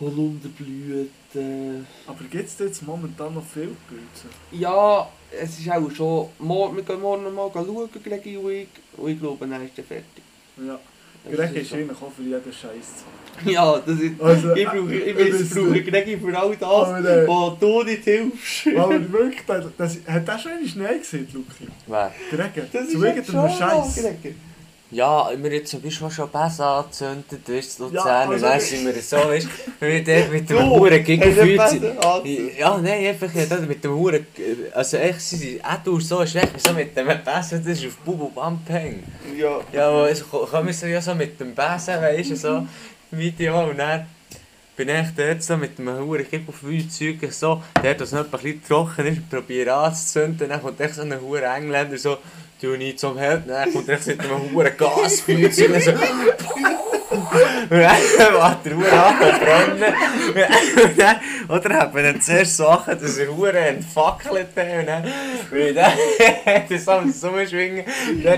Holunderblüten. 0.00 1.86
Aber 2.06 2.24
gibt 2.30 2.48
es 2.48 2.58
jetzt 2.58 2.82
momentan 2.82 3.34
noch 3.34 3.46
viel 3.46 3.76
Pilze? 3.88 4.28
Ja, 4.52 5.08
es 5.30 5.58
ist 5.58 5.70
auch 5.70 5.90
schon... 5.90 6.28
Morgen, 6.38 6.76
wir 6.76 6.82
gehen 6.82 7.00
morgen 7.00 7.32
mal 7.34 7.50
schauen, 7.52 7.88
Gregi 8.02 8.36
und 8.36 8.50
ich. 8.50 8.68
Und 8.96 9.10
ich 9.10 9.20
glaube, 9.20 9.46
dann 9.46 9.64
ist 9.64 9.78
er 9.78 9.84
fertig. 9.84 10.24
Ja. 10.56 10.78
Das 11.24 11.34
Greg 11.34 11.56
ist 11.56 11.72
eigentlich 11.72 12.02
auch 12.02 12.12
für 12.12 12.22
jeden 12.22 12.52
Scheiß. 12.52 13.04
Ja, 13.44 13.78
das 13.84 13.98
ist... 14.00 14.20
Also, 14.20 14.54
Ich 14.54 14.64
brauche, 14.64 14.94
ich 14.94 15.16
weiß, 15.16 15.30
das- 15.30 15.40
ich 15.42 15.50
brauche 15.54 15.82
Gregi 15.82 16.16
für 16.18 16.38
all 16.38 16.56
das, 16.56 16.62
Aber, 16.68 16.98
äh, 17.22 17.26
wo 17.26 17.50
du 17.60 17.82
nicht 17.84 18.04
hilfst. 18.04 18.66
aber 18.76 19.12
wirklich, 19.12 19.40
das, 19.46 19.64
das, 19.76 19.98
hat 20.06 20.26
der 20.28 20.38
schon 20.38 20.52
einmal 20.52 20.68
Schnee 20.68 20.98
gesehen, 20.98 21.28
Luki? 21.32 21.68
Wer? 21.86 22.12
Greg, 22.30 22.72
Das 22.72 22.88
zu 22.88 22.96
ist 22.98 23.02
irgendeinem 23.02 23.24
schon 23.24 23.50
Scheiß. 23.58 24.00
Ja, 24.90 25.28
wir 25.36 25.52
jetzt 25.52 25.70
zum 25.72 25.80
Beispiel 25.82 26.08
schon 26.08 26.28
Bässe 26.30 26.64
angezündet, 26.64 27.40
weißt 27.48 27.80
du, 27.80 27.84
Luzern, 27.84 28.06
Ja, 28.06 28.24
und 28.26 28.32
also- 28.34 28.46
dann 28.46 28.60
sind 28.60 28.84
wir 28.86 29.02
so, 29.02 29.16
weißt 29.16 29.48
du, 29.80 29.86
wie 29.88 30.02
der 30.02 30.28
mit 30.28 30.48
dem 30.48 30.70
Huren 30.70 31.02
Gegenfeuer 31.02 31.56
besser? 31.56 32.22
Ja, 32.56 32.78
nein, 32.78 33.06
einfach 33.06 33.34
ja, 33.34 33.44
das 33.46 33.62
mit 33.62 33.82
dem 33.82 33.92
Huren, 33.92 34.24
also 34.72 34.96
echt, 34.98 35.20
sie 35.20 35.36
sind 35.36 35.64
auch 35.64 35.82
durch 35.82 36.06
so 36.06 36.24
schlecht, 36.24 36.52
so 36.64 36.72
mit 36.74 36.96
dem 36.96 37.06
Besen, 37.08 37.64
das 37.64 37.78
ist 37.78 37.86
auf 37.86 37.96
Bubu 38.04 38.28
Bump 38.28 38.68
hängen. 38.68 39.02
Ja. 39.36 39.58
Ja, 39.72 39.88
aber 39.88 40.10
es 40.10 40.22
kommen 40.30 40.72
so 40.72 40.86
ja 40.86 41.00
so 41.00 41.12
mit 41.16 41.40
dem 41.40 41.54
Besen, 41.56 42.00
weißt 42.00 42.30
du, 42.30 42.36
so 42.36 42.66
Video 43.16 43.68
und 43.68 43.78
dann 43.78 44.06
bin 44.76 44.88
ich 44.88 45.08
dort 45.16 45.42
so 45.42 45.56
mit 45.56 45.78
dem 45.78 45.88
Huren 45.88 46.28
Kipp 46.28 46.48
auf 46.48 46.56
Feuerzeug 46.56 47.32
so, 47.32 47.62
der 47.82 47.94
das 47.94 48.12
noch 48.12 48.24
ein 48.24 48.30
bisschen 48.30 48.62
trocken 48.64 49.06
ist, 49.06 49.30
probiere 49.30 49.72
anzuzünden, 49.72 50.48
dann 50.48 50.60
kommt 50.60 50.80
echt 50.80 50.94
so 50.94 51.02
ein 51.02 51.20
Huren 51.20 51.44
Engländer 51.44 51.96
so, 51.96 52.18
du 52.60 52.76
nicht 52.76 52.98
zum 52.98 53.16
Held, 53.16 53.48
dann 53.48 53.72
kommt 53.72 53.88
echt 53.88 54.06
mit 54.06 54.20
einem 54.20 54.50
Huren 54.52 54.76
Gasfeuerzeug 54.76 55.80
so, 55.80 55.92
und 57.34 57.70
dann 57.70 58.62
der 58.64 58.76
Huren 58.76 58.90
an 58.90 59.14
zu 59.18 59.38
brennen. 59.38 59.94
Und 60.84 60.98
dann, 61.00 61.16
oder 61.48 61.74
haben 61.78 61.94
wir 61.94 62.02
dann 62.02 62.20
zuerst 62.20 62.56
Sachen, 62.56 63.00
dass 63.00 63.18
er 63.18 63.36
Huren 63.36 63.56
entfackelt 63.56 64.48
hat 64.56 64.78
und 64.78 64.86
dann 64.86 65.04
ich 65.52 65.74
dann 65.74 65.92
das 66.68 66.88
am 66.88 67.12
Sommerschwingen, 67.12 67.84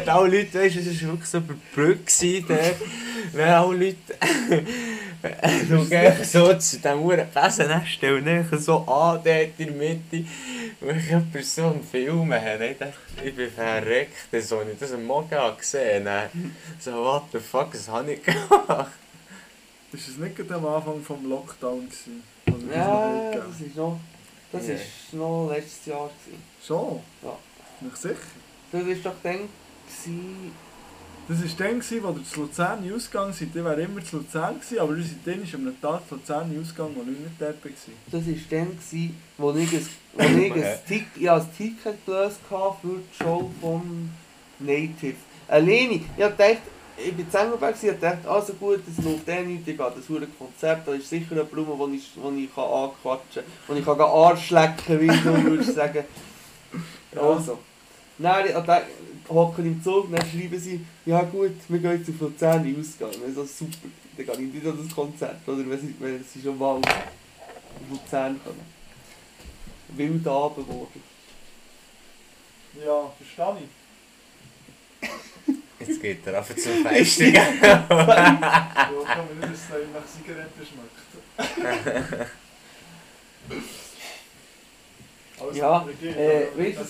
alle 0.09 0.39
Leute, 0.39 0.61
weißt 0.61 0.77
du, 0.77 0.81
es 0.81 1.03
war 1.03 1.13
wirklich 1.13 1.29
so 1.29 1.39
über 1.39 1.55
die 1.55 1.75
Brücke 1.75 2.45
dort, 2.49 2.77
wenn 3.33 3.49
alle 3.49 3.77
Leute 3.77 3.97
Du 5.69 5.85
gehst 5.89 6.33
so 6.33 6.55
zu 6.55 6.77
diesem 6.77 7.03
Uhren 7.03 7.27
Besenest 7.33 8.03
und 8.03 8.25
dann 8.27 8.59
so 8.59 8.79
an, 8.79 9.21
dort 9.25 9.27
in 9.59 9.67
der 9.67 9.71
Mitte. 9.73 10.25
Und 10.81 10.97
ich 10.99 11.13
habe 11.13 11.43
so 11.43 11.67
einen 11.67 11.83
Film 11.85 12.33
habe, 12.33 12.67
ich 12.67 12.79
dachte, 12.79 12.95
ich 13.25 13.35
bin 13.35 13.51
verreckt, 13.51 14.15
so 14.43 14.59
als 14.59 14.69
ich 14.73 14.79
das 14.79 14.93
am 14.93 15.05
Morgen 15.05 15.57
gesehen 15.59 16.09
habe. 16.09 16.31
So, 16.79 16.93
what 16.93 17.25
the 17.33 17.39
fuck, 17.39 17.73
was 17.75 17.89
habe 17.89 18.13
ich 18.13 18.23
gemacht? 18.23 18.93
Ist 19.93 20.09
es 20.09 20.17
nicht 20.19 20.53
am 20.53 20.67
Anfang 20.67 21.03
vom 21.03 21.29
Lockdown 21.29 21.89
gewesen? 21.89 22.23
Also, 22.47 22.67
Ja, 22.75 23.31
das 23.33 23.61
ist 23.61 23.77
noch. 23.77 23.99
Das 24.53 24.69
Ja. 24.69 24.75
ist 24.75 25.13
noch 25.13 25.49
letztes 25.51 25.87
Jahr. 25.87 26.11
Gewesen. 26.25 26.43
Schon? 26.67 27.01
Ja. 27.23 27.37
Nicht 27.81 27.97
sicher? 27.97 28.15
Das 28.73 28.83
war 28.87 28.95
doch 28.95 29.15
dann. 29.23 29.49
Gewesen, 29.87 30.53
Das 31.29 31.39
war 31.43 31.67
dann, 31.67 31.81
wo 31.81 32.11
ihr 32.11 32.25
zu 32.25 32.41
Luzern 32.43 32.93
ausgegangen 32.95 33.33
seid. 33.33 33.49
Ich 33.49 33.55
wäre 33.57 33.81
immer 33.81 34.05
zu 34.05 34.19
Luzern 34.19 34.61
gewesen, 34.61 34.79
aber 34.79 34.97
ihr 34.97 35.03
seid 35.03 35.19
dann 35.25 35.43
ist 35.43 35.55
am 35.55 35.81
Tag 35.81 36.09
zu 36.09 36.15
Luzern 36.15 36.57
ausgegangen, 36.61 36.95
wo 36.95 37.03
ich 37.03 37.19
nicht 37.19 37.41
dort 37.41 37.65
war. 37.65 37.71
das 38.13 38.27
war 38.27 38.35
dann, 38.51 38.79
wo 39.37 39.51
ich 39.51 39.73
ein, 39.73 39.89
wo 40.15 40.23
ich 40.23 40.53
ein, 40.53 40.79
Tick, 40.87 41.07
ich 41.17 41.29
habe 41.29 41.41
ein 41.41 41.57
Ticket 41.57 42.07
gelöst 42.07 42.39
hatte 42.49 42.77
für 42.81 42.99
die 42.99 43.25
Show 43.25 43.51
vom 43.61 44.11
Native. 44.61 45.17
Alleine. 45.49 46.01
Ich 46.17 46.23
habe 46.23 46.37
gedacht, 46.37 46.63
ich 46.97 47.13
bin 47.13 47.29
zu 47.29 47.39
Engelberg, 47.39 47.75
gewesen, 47.75 47.97
ich 47.97 48.05
habe 48.05 48.17
gedacht, 48.17 48.29
also 48.29 48.53
gut, 48.55 48.81
das 48.87 49.05
läuft 49.05 49.29
eh 49.29 49.43
nicht, 49.43 49.67
ich 49.67 49.77
gehe 49.77 49.93
das 49.97 50.09
hure 50.09 50.29
Konzept, 50.39 50.87
da 50.87 50.95
ist 50.95 51.11
sicher 51.11 51.41
ein 51.41 51.47
Blumen, 51.49 51.77
wo 51.77 51.89
ich, 51.89 52.09
wo 52.15 52.31
ich 52.31 52.55
kann 52.55 52.65
anquatschen 52.65 53.43
kann, 53.43 53.53
wo 53.67 53.75
ich 53.75 53.85
kann 53.85 54.01
Arsch 54.01 54.51
lecken 54.51 55.01
wie 55.01 55.09
du 55.09 55.45
würdest 55.45 55.75
sagen. 55.75 56.05
Also. 57.17 57.59
Dann 58.19 58.47
äh, 58.47 58.83
hocken 59.29 59.67
im 59.67 59.83
Zug, 59.83 60.11
dann 60.11 60.27
schreiben 60.29 60.59
sie, 60.59 60.81
ja 61.05 61.23
gut, 61.23 61.53
wir 61.69 61.79
gehen 61.79 61.99
jetzt 61.99 62.11
auf 62.11 62.21
Luzern 62.21 62.61
ausgehen. 62.61 63.23
Also 63.25 63.45
super, 63.45 63.89
dann 64.17 64.27
gehe 64.27 64.47
ich 64.47 64.55
nicht 64.55 64.67
an 64.67 64.79
das 64.83 64.95
Konzert, 64.95 65.37
oder 65.47 65.69
wenn 65.69 65.81
sie, 65.81 65.95
wenn 65.99 66.25
sie 66.25 66.43
schon 66.43 66.59
mal 66.59 66.77
auf 66.77 66.83
Luzern 67.91 68.41
kommen. 68.43 68.77
Wild 69.89 70.27
Abend 70.27 70.57
geworden. 70.57 71.03
Ja, 72.85 73.13
verstehe 73.17 73.63
ich. 75.01 75.09
Jetzt 75.89 76.03
geht 76.03 76.27
er 76.27 76.39
einfach 76.39 76.57
zum 76.57 76.83
Feistigen. 76.83 77.35
Ja, 77.35 77.79
kann 77.89 77.99
man 78.09 79.39
nicht, 79.41 79.53
dass 79.53 79.61
es 79.61 79.87
nach 79.93 80.07
Zigaretten 80.07 80.67
schmeckt. 80.67 82.31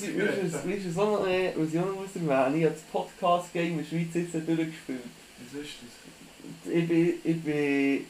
du, 0.00 0.68
weißt 0.68 0.96
du, 0.96 1.00
auch 1.00 1.20
noch, 1.20 1.26
äh, 1.26 1.52
was 1.56 1.68
ich 1.68 1.74
muss 1.74 2.28
erwähnen 2.28 2.58
Ich 2.58 2.64
habe 2.64 2.74
das 2.74 2.82
Podcast-Game 2.92 3.72
in 3.72 3.78
der 3.78 3.84
Schweiz 3.84 4.08
jetzt 4.14 4.34
durchgespielt. 4.34 5.00
Was 5.52 5.60
ist 5.60 5.70
das? 5.82 6.72
Ich 6.72 6.88
bin, 6.88 7.14
ich 7.24 7.42
bin 7.42 8.06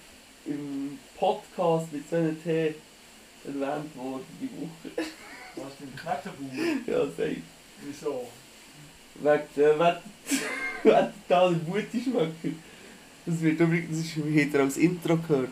im 0.47 0.99
Podcast 1.19 1.93
mit 1.93 2.09
so 2.09 2.17
einem 2.17 2.43
T 2.43 2.75
erwähnt 3.45 3.97
worden 3.97 4.25
die 4.41 4.51
Woche. 4.61 5.07
Was 5.57 5.73
ist 5.73 5.81
dein 5.81 5.97
Knäckebuch? 5.97 6.87
Ja, 6.87 7.07
sei. 7.17 7.37
Wieso? 7.83 8.27
Wegen 9.17 9.43
der 9.57 9.79
Wett- 9.79 10.03
Wettentale 10.85 11.61
Mutti-Schmöcker. 11.67 12.55
Das 13.25 13.41
wird 13.41 13.59
übrigens, 13.61 13.99
das 13.99 14.17
habt 14.17 14.55
ihr 14.55 14.61
als 14.61 14.77
Intro 14.77 15.17
gehört. 15.17 15.49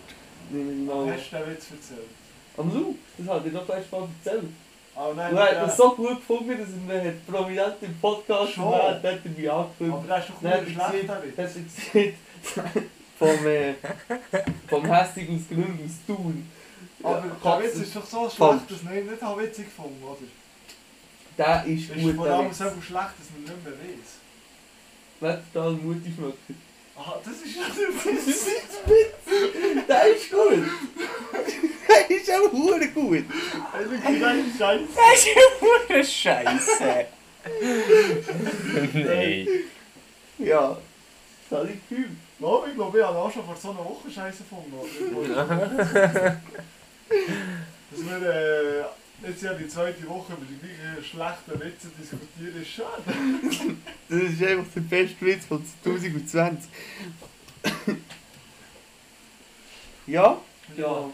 Nehme 0.51 0.73
ich 0.73 0.79
mal. 0.87 1.11
Hast 1.13 1.33
du 1.33 1.37
den 1.37 1.47
Witz 1.51 1.67
erzählt? 1.71 2.09
Am 2.57 2.73
Lu, 2.73 2.95
das 3.19 3.27
hat 3.27 3.47
ich 3.47 3.53
noch 3.53 3.67
gleich 3.67 3.91
mal 3.91 4.07
erzählt. 4.25 4.45
Ah, 4.97 5.09
nein, 5.17 5.35
hat 5.37 5.51
der- 5.53 5.67
das 5.67 5.77
so 5.77 5.91
gut 5.95 6.17
gefunden, 6.17 6.57
dass 6.59 6.69
mir 6.87 7.05
hat 7.05 7.27
prominent 7.27 7.75
im 7.83 7.99
Podcast 8.01 8.53
Schon? 8.53 8.75
hat 8.75 9.03
er 9.05 9.19
mich 9.29 9.51
angefüllt. 9.51 9.93
aber 9.93 10.07
der 10.07 10.19
ist 10.19 10.29
doch 10.29 10.35
das 10.41 10.63
schlecht, 10.63 11.05
ist- 11.05 11.23
Witz. 11.25 11.37
Das 11.37 11.57
ist 11.57 11.95
jetzt 11.95 12.19
vom, 13.19 13.47
äh, 13.47 13.75
vom 14.69 14.85
Hässig 14.85 15.29
aus 15.31 15.49
Gründen 15.49 15.85
aus 15.85 16.07
Thun. 16.07 16.51
Aber 17.03 17.27
Ja, 17.45 17.57
der 17.57 17.65
Witz 17.67 17.75
ist 17.77 17.97
doch 17.97 18.07
so 18.07 18.31
schlecht, 18.31 18.71
dass 18.71 18.83
man 18.83 18.97
ihn 18.99 19.07
nicht 19.11 19.23
habe 19.23 19.43
witzig 19.43 19.65
gefunden 19.67 20.03
oder? 20.05 20.19
Der 21.37 21.65
ist 21.67 21.91
Ist 21.91 22.01
gut, 22.03 22.15
vor 22.17 22.27
der 22.27 22.35
allem 22.37 22.51
Witz. 22.51 22.59
so 22.59 22.65
schlecht, 22.65 23.15
dass 23.19 23.31
man 23.33 23.43
nicht 23.43 23.65
mehr 23.65 23.73
weiß. 23.73 24.11
Wettertal 25.21 25.73
Mutti-Schmöcker. 25.73 26.55
Ah, 26.97 27.17
das 27.25 27.35
ist 27.43 27.57
ja 27.57 27.65
der 27.65 27.89
Witz. 27.89 28.47
Der 29.89 30.07
ist 30.07 30.31
gut. 30.31 30.65
Der 31.89 32.11
ist 32.11 32.31
auch 32.31 32.53
hure 32.53 32.89
gut. 32.89 33.25
Eigentlich 33.73 34.21
nein, 34.21 34.53
Scheiße. 34.57 34.87
Das 35.89 35.99
ist 36.07 36.15
Scheiße. 36.15 37.07
Nein. 38.95 39.49
Ja, 40.39 40.77
das 41.51 41.59
habe 41.59 41.71
ich 41.71 41.89
gefühlt. 41.89 42.11
Oh, 42.41 42.65
ich 42.69 42.75
glaube, 42.75 42.99
ich 42.99 43.05
habe 43.05 43.19
auch 43.19 43.33
schon 43.33 43.45
vor 43.45 43.57
so 43.57 43.71
einer 43.71 43.79
Woche 43.79 44.11
Scheiße 44.11 44.45
gefunden. 44.45 44.75
Dass 47.91 48.01
wir 48.01 48.23
äh, 48.29 48.85
jetzt 49.23 49.43
ja 49.43 49.55
die 49.55 49.69
zweite 49.69 50.07
Woche 50.09 50.33
über 50.35 50.45
die 50.47 50.59
gleichen 50.59 51.05
schlechten 51.05 51.61
Witze 51.61 51.89
diskutieren, 51.99 52.63
ist 52.63 52.69
schade. 52.69 53.03
Das 54.09 54.23
ist 54.23 54.43
einfach 54.43 54.73
der 54.75 54.81
beste 54.83 55.27
Witz 55.27 55.47
von 55.47 55.65
2020. 55.83 56.71
ja? 60.07 60.39
Ja, 60.77 61.11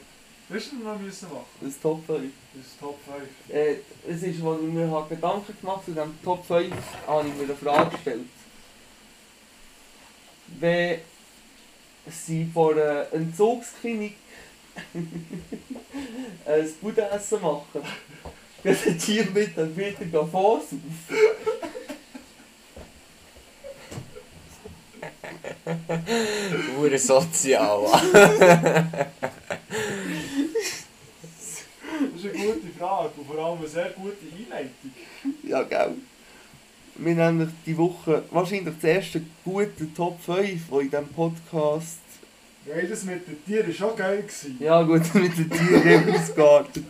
Willst 0.50 0.72
du 0.72 0.76
noch 0.78 0.98
müssen 0.98 1.28
machen? 1.28 1.44
das 1.60 1.70
ist 1.70 1.80
Top 1.80 2.04
5. 2.04 2.32
Das 2.54 2.66
ist 2.66 2.80
Top 2.80 2.98
5. 3.04 3.56
Äh, 3.56 3.76
es 4.08 4.22
ist, 4.24 4.42
als 4.42 4.60
ich 4.60 4.68
mir 4.68 5.06
Gedanken 5.08 5.56
gemacht 5.60 5.84
zu 5.84 5.92
diesem 5.92 6.22
Top 6.24 6.44
5, 6.44 6.74
habe 7.06 7.28
ich 7.28 7.34
mir 7.34 7.44
eine 7.44 7.54
Frage 7.54 7.90
gestellt. 7.90 8.26
Wenn 10.58 11.00
sie 12.10 12.50
vor 12.52 12.72
einer 12.72 13.12
Entzugsklinik 13.12 14.16
ein 16.46 16.68
Budenessen 16.80 17.42
machen, 17.42 17.82
gehen 18.62 18.98
die 19.06 19.22
mit 19.32 19.56
dann 19.56 19.76
wieder 19.76 20.26
vorsaufen. 20.26 20.80
Hure 26.76 26.98
sozial. 26.98 27.86
Das 32.12 32.24
ist 32.24 32.24
eine 32.24 32.32
gute 32.32 32.68
Frage 32.78 33.10
und 33.16 33.26
vor 33.26 33.38
allem 33.38 33.58
eine 33.58 33.68
sehr 33.68 33.90
gute 33.90 34.16
Einleitung. 34.36 34.92
Ja, 35.42 35.62
gell. 35.62 35.96
Wir 36.96 37.16
haben 37.16 37.38
nämlich 37.38 37.54
die 37.64 37.76
Woche 37.78 38.24
wahrscheinlich 38.30 38.74
das 38.74 38.84
erste 38.84 39.22
gute 39.44 39.92
Top 39.94 40.20
5, 40.22 40.68
die 40.70 40.74
in 40.74 40.90
diesem 40.90 41.08
Podcast. 41.08 41.98
Ja, 42.66 42.82
das 42.88 43.04
mit 43.04 43.26
den 43.26 43.44
Tieren 43.44 43.66
war 43.68 43.74
schon 43.74 43.96
geil. 43.96 44.22
Gewesen. 44.22 44.56
Ja, 44.60 44.82
gut, 44.82 45.14
mit 45.14 45.36
den 45.38 45.50
Tieren 45.50 46.14
ausgeartet. 46.14 46.84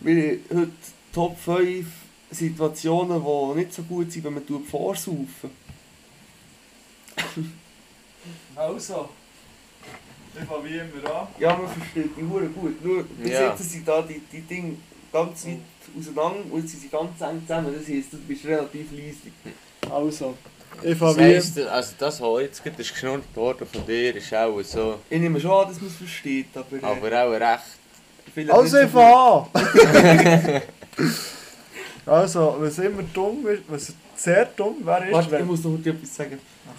Wir 0.00 0.22
haben 0.32 0.40
heute 0.60 0.70
Top 1.12 1.38
5 1.38 1.86
Situationen, 2.30 3.22
die 3.22 3.58
nicht 3.60 3.72
so 3.74 3.82
gut 3.82 4.10
sind, 4.10 4.24
wenn 4.24 4.34
man 4.34 4.64
vorsaufen. 4.64 5.50
Also, 8.56 9.08
ich 10.34 10.44
fange 10.44 10.64
wie 10.64 10.78
immer 10.78 11.14
an. 11.14 11.28
Ja, 11.38 11.56
man 11.56 11.68
versteht 11.68 12.10
die 12.16 12.22
Hure 12.22 12.46
gut. 12.46 12.82
Nur, 12.84 13.04
bis 13.04 13.30
Ja. 13.32 13.50
jetzt 13.50 13.70
sind 13.70 13.86
da 13.86 14.02
die, 14.02 14.20
die 14.32 14.40
Dinge 14.40 14.76
ganz 15.12 15.46
weit 15.46 15.58
auseinander 15.98 16.44
und 16.50 16.60
jetzt 16.62 16.70
sind 16.72 16.80
sie 16.82 16.88
ganz 16.88 17.20
eng 17.20 17.42
zusammen. 17.46 17.74
Das 17.78 17.86
heisst, 17.88 18.12
du 18.12 18.18
bist 18.18 18.44
relativ 18.44 18.90
leislich. 18.92 19.32
Also, 19.90 20.34
ich 20.82 20.98
Das 20.98 21.16
heisst, 21.18 21.58
also 21.58 21.92
das, 21.98 22.20
was 22.20 22.40
jetzt 22.42 22.62
gerade 22.64 22.80
ist 22.82 22.92
geschnurrt 22.92 23.24
worden 23.36 23.66
von 23.70 23.86
dir, 23.86 24.14
ist 24.16 24.32
auch 24.34 24.60
so, 24.62 24.98
Ich 25.10 25.20
nehme 25.20 25.40
schon 25.40 25.50
an, 25.50 25.68
dass 25.68 25.80
man 25.80 25.88
es 25.90 25.96
versteht, 25.96 26.46
aber... 26.54 26.76
Äh, 26.76 26.84
aber 26.84 27.24
auch 27.24 27.32
recht. 27.32 27.62
vielleicht 28.34 28.52
Also, 28.52 28.78
ich 28.78 28.90
fange 28.90 29.14
an! 29.14 30.62
also, 32.06 32.56
was 32.58 32.78
immer 32.78 33.02
dumm 33.14 33.46
ist, 33.46 33.62
was 33.68 33.92
sehr 34.16 34.46
dumm 34.56 34.76
wäre, 34.84 35.06
ist, 35.06 35.12
Warte, 35.12 35.26
ich 35.26 35.32
wenn... 35.32 35.46
muss 35.46 35.64
noch 35.64 35.78
etwas 35.84 36.14
sagen. 36.14 36.38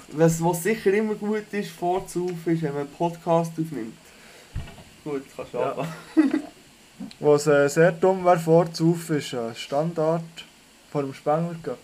Was, 0.09 0.43
was 0.43 0.63
sicher 0.63 0.93
immer 0.93 1.15
gut 1.15 1.45
ist, 1.51 1.71
vorzulaufen, 1.71 2.53
ist, 2.53 2.61
wenn 2.61 2.73
man 2.73 2.81
einen 2.81 2.91
Podcast 2.91 3.51
aufnimmt. 3.51 3.97
Gut, 5.03 5.23
kannst 5.35 5.53
du 5.53 5.57
Ja. 5.57 5.71
anfangen. 5.71 6.43
Was 7.19 7.47
äh, 7.47 7.67
sehr 7.67 7.91
dumm 7.91 8.23
wäre, 8.23 8.39
vorzulaufen, 8.39 9.17
ist 9.17 9.33
ein 9.33 9.55
Standard 9.55 10.23
vor 10.91 11.01
dem 11.01 11.13
Spengler 11.13 11.55
Cup. 11.63 11.77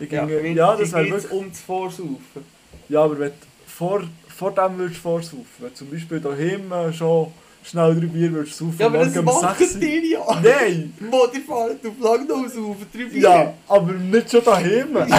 Ich 0.00 0.10
Ja, 0.12 0.24
ginge- 0.24 0.54
ja, 0.54 0.76
das 0.76 0.92
wäre 0.92 1.10
wirklich... 1.10 1.32
um 1.32 1.48
das 1.50 1.60
Vorsaufen. 1.60 2.44
Ja, 2.88 3.02
aber 3.04 3.18
wenn 3.18 3.30
du 3.30 3.34
vor, 3.66 4.02
vor 4.36 4.52
dem 4.52 4.78
würdest 4.78 5.00
vorsaufen, 5.00 5.44
wenn 5.58 5.68
du 5.70 5.74
zum 5.74 5.90
Beispiel 5.90 6.20
daheim 6.20 6.72
schon 6.92 7.32
schnell 7.64 7.94
drei 7.96 8.06
Bier 8.06 8.32
würdest 8.32 8.56
saufen, 8.56 8.76
Ja, 8.78 8.86
aber 8.86 8.98
das 8.98 9.12
morgen 9.14 9.28
um 9.28 9.42
machen 9.42 9.56
6 9.58 9.74
Uhr. 9.74 9.80
die 9.80 10.10
ja. 10.12 10.40
Nein! 10.42 10.94
Wo 11.10 11.26
die 11.26 11.40
fahren 11.40 11.76
auf 11.84 11.92
Langnau 12.00 12.46
saufen, 12.48 12.86
drei 12.94 13.04
Bier. 13.04 13.20
Ja, 13.22 13.52
aber 13.68 13.92
nicht 13.92 14.30
schon 14.30 14.44
daheim. 14.44 14.96
Jetzt 14.96 15.10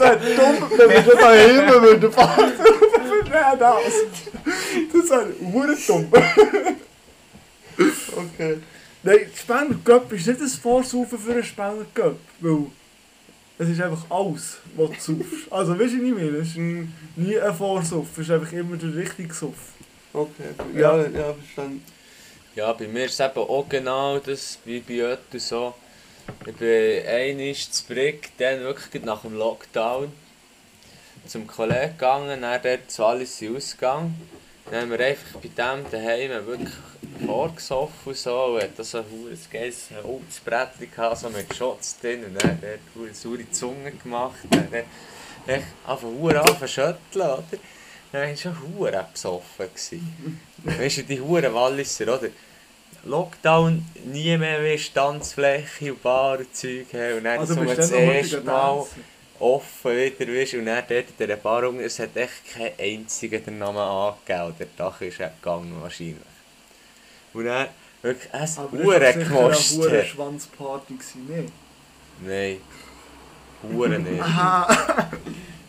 wäre 0.00 0.18
dumm, 0.18 0.70
wenn 0.76 0.90
wir 0.90 1.02
schon 1.02 1.18
daheim 1.18 1.82
würden 1.82 2.12
fahren. 2.12 2.52
Nein, 3.30 3.58
das. 3.58 3.94
Das 4.92 5.10
wäre 5.10 5.26
hure 5.52 5.76
dumm. 5.86 6.06
Okay. 8.16 8.56
Nein, 9.04 9.18
der 9.18 9.36
Spengler 9.36 9.78
Cup 9.84 10.12
ist 10.12 10.26
nicht 10.28 10.40
ein 10.40 10.48
Vorsaufen 10.48 11.18
für 11.18 11.32
einen 11.32 11.42
Spengler 11.42 11.86
Cup, 11.92 12.18
weil 12.40 12.66
es 13.58 13.68
ist 13.68 13.80
einfach 13.80 14.04
alles, 14.08 14.58
was 14.76 14.90
du 15.04 15.14
saufst. 15.16 15.50
Also 15.50 15.78
weißt 15.78 15.94
du, 15.94 15.98
was 15.98 16.04
ich 16.04 16.14
meine? 16.14 16.36
Es 16.38 16.48
ist 16.48 16.56
nie 17.16 17.38
ein 17.38 17.54
Vorsaufen, 17.54 18.10
es 18.12 18.18
ist 18.18 18.30
einfach 18.30 18.52
immer 18.52 18.76
der 18.76 18.94
richtige 18.94 19.34
Suff. 19.34 19.72
Okay. 20.12 20.54
Ja, 20.74 20.98
ja, 20.98 21.34
verstanden. 21.34 21.84
Ja, 22.54 22.72
bei 22.74 22.86
mir 22.86 23.06
ist 23.06 23.18
es 23.18 23.20
eben 23.20 23.38
auch 23.38 23.66
genau 23.68 24.18
das, 24.18 24.58
wie 24.64 24.80
bei 24.80 25.12
Otto 25.12 25.38
so. 25.38 25.74
Ich 26.46 26.54
bin 26.54 27.06
einmal 27.06 27.54
zu 27.54 27.86
Brick, 27.86 28.30
dann 28.38 28.60
wirklich 28.60 29.04
nach 29.04 29.22
dem 29.22 29.36
Lockdown, 29.36 30.12
zum 31.26 31.46
Kollegen 31.46 31.92
gegangen, 31.92 32.40
dann 32.40 32.62
dort 32.62 32.90
zu 32.90 33.02
Wallis 33.02 33.42
ausgegangen. 33.42 34.14
Dann 34.70 34.82
haben 34.82 34.90
wir 34.90 35.00
einfach 35.00 35.40
bei 35.40 35.48
dem 35.48 35.90
daheim 35.90 36.46
wirklich 36.46 36.74
vorgesoffen 37.26 37.92
und 38.04 38.16
so. 38.16 38.44
Und 38.44 38.62
hat 38.62 38.76
so 38.76 38.98
ein 38.98 39.04
verdammtes 39.04 39.50
geiles 39.50 39.88
Holzbrettchen 40.02 40.90
gehabt, 40.90 41.18
so 41.18 41.28
mit 41.30 41.54
Shots 41.54 41.98
drin. 42.00 42.24
Und 42.24 42.42
dann 42.42 42.58
dort 42.60 43.06
eine 43.06 43.14
saure 43.14 43.50
Zunge 43.50 43.92
gemacht. 43.92 44.38
Dann 44.50 44.68
dort 44.70 44.84
echt 45.46 45.66
einfach 45.86 46.08
verdammt 46.08 46.36
anfangen 46.36 46.68
schütteln, 46.68 46.98
oder? 47.14 47.44
Dann 48.12 48.22
war 48.22 48.30
ich 48.30 48.40
schon 48.40 48.56
verdammt 48.78 49.12
besoffen. 49.12 49.66
Weißt 50.64 50.98
du, 50.98 51.02
die 51.02 51.20
Huren 51.20 51.54
Walliser, 51.54 52.14
oder? 52.14 52.28
Lockdown, 53.04 53.84
nie 54.04 54.36
mehr 54.36 54.60
mehr 54.60 54.78
Tanzfläche 54.94 55.92
und 55.92 56.02
Bar 56.02 56.38
und 56.38 56.54
Zeug 56.54 56.86
haben. 56.92 57.18
Und 57.18 57.24
dann 57.24 57.40
Also 57.40 57.54
so 57.54 57.60
bist 57.60 57.78
das 57.78 57.90
dann 57.90 58.00
erste 58.00 58.40
Mal 58.42 58.86
offen 59.40 59.96
wieder 59.96 60.32
weißt, 60.32 60.54
und 60.54 60.66
dann 60.66 60.84
dort 60.88 61.06
in 61.08 61.16
dieser 61.18 61.36
Bar, 61.36 61.64
es 61.80 61.98
hat 61.98 62.16
echt 62.16 62.54
kein 62.54 62.70
einziger 62.78 63.38
den 63.38 63.58
Namen 63.58 63.78
angegeben. 63.78 64.54
Der 64.58 64.66
Dach 64.76 65.00
ist 65.00 65.18
gegangen 65.18 65.76
wahrscheinlich. 65.80 66.31
Und 67.34 67.44
dann 67.44 67.68
wirklich 68.02 68.28
es 68.32 68.58
Aber 68.58 68.76
das 68.76 68.86
war 68.86 69.12
gekostet. 69.12 70.06
Schwanzparty, 70.06 70.94
nicht? 70.94 71.52
Nein. 72.24 72.56
Huren 73.62 74.02
nicht. 74.02 74.22
Aha. 74.22 75.08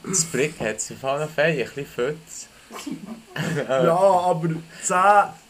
Das 0.04 0.26
Brick 0.26 0.60
hat 0.60 0.78
es 0.78 0.92
auf 0.92 1.04
alle 1.06 1.28
Fälle 1.28 1.64
ein 1.64 1.70
bisschen 1.70 1.86
Fötz. 1.86 2.48
Ja, 3.68 3.98
aber 3.98 4.50
10, 4.84 4.96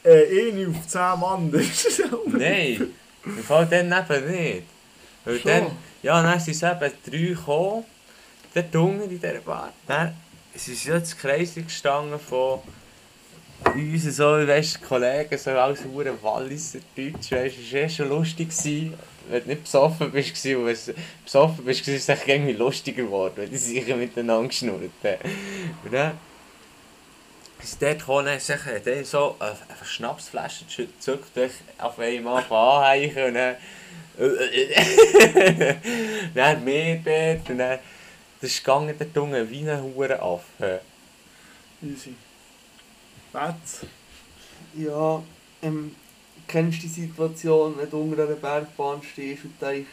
äh, 0.04 0.52
eine 0.52 0.70
auf 0.70 0.88
10 0.88 1.20
Mann, 1.20 1.52
das 1.52 1.86
ist 1.86 2.04
Nein, 2.28 2.94
im 3.26 3.44
Fall 3.44 3.66
dann 3.66 3.92
eben 3.92 4.32
nicht. 4.32 4.64
Weil 5.26 5.40
Schon? 5.40 5.52
dann, 5.52 5.72
ja, 6.02 6.22
dann 6.22 6.40
sind 6.40 6.56
es 6.56 6.64
eben 6.64 6.92
drei 7.06 7.34
gekommen, 7.34 7.86
dort 8.54 8.76
unten 8.76 9.04
in 9.04 9.10
dieser 9.10 9.40
Bar. 9.40 9.74
Dann 9.88 10.16
sind 10.56 10.78
sie 10.78 10.90
jetzt 10.90 11.20
Kreisel 11.20 11.64
gestanden 11.64 12.20
von 12.20 12.60
uns, 13.76 14.04
so, 14.16 14.26
weißt 14.26 14.84
Kollegen, 14.84 15.38
so 15.38 15.52
alles 15.52 15.84
hure 15.84 16.22
Walliser 16.22 16.80
Deutsch, 16.96 17.32
weißt 17.32 17.58
es 17.60 17.74
war 17.74 17.80
eh 17.80 17.90
schon 17.90 18.10
lustig, 18.10 18.50
gewesen, 18.50 18.94
wenn 19.30 19.44
du 19.44 19.50
nicht 19.50 19.64
besoffen 19.64 20.12
bist, 20.12 20.46
und 20.46 20.66
wenn 20.66 20.76
du 20.76 20.94
besoffen 21.24 21.66
bist, 21.66 21.88
ist 21.88 22.04
es 22.04 22.10
echt 22.10 22.28
irgendwie 22.28 22.54
lustiger 22.54 23.04
geworden, 23.04 23.34
wenn 23.38 23.50
die 23.50 23.58
sich 23.58 23.86
miteinander 23.96 24.48
geschnurrt 24.48 24.92
haben. 25.04 25.32
Und 25.84 25.94
dann 25.94 26.18
ist 27.62 27.82
dort 27.82 28.00
gekommen, 28.00 28.26
dann 28.26 28.84
dann 28.84 29.06
so 29.06 29.36
eine, 29.40 29.52
eine 29.52 29.86
Schnapsflasche 29.86 30.66
gezückt, 30.66 31.32
auf 31.78 32.00
einmal 32.00 32.44
anheichen 32.44 33.24
und 33.24 33.36
dann 33.36 33.56
dann 36.36 36.64
mehr 36.64 37.00
dort 37.04 37.50
und 37.50 37.58
dann 37.58 37.80
das 38.42 38.52
ist 38.52 38.64
gegangen 38.64 38.94
dort 39.00 39.18
unten 39.18 39.50
wie 39.50 39.70
ein 39.70 39.82
Hurenaffe. 39.82 40.82
Easy. 41.82 42.14
Betz. 43.34 43.82
Ja, 44.76 45.22
ähm, 45.62 45.96
kennst 46.48 46.78
du 46.78 46.82
die 46.84 46.88
Situation, 46.88 47.76
wenn 47.78 47.90
du 47.90 47.98
unter 47.98 48.24
einer 48.24 48.36
Bergbahn 48.36 49.02
stehst 49.04 49.46
und 49.46 49.62
denkst, 49.62 49.90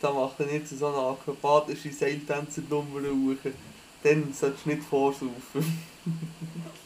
da 0.00 0.12
machen 0.12 0.46
jetzt 0.50 0.78
so 0.78 0.86
eine 0.86 0.96
akrobatische 0.96 1.92
Seiltänzernummer 1.92 3.00
suchen, 3.02 3.52
dann 4.04 4.32
solltest 4.32 4.64
du 4.64 4.70
nicht 4.70 4.82
vorsaufen. 4.84 5.82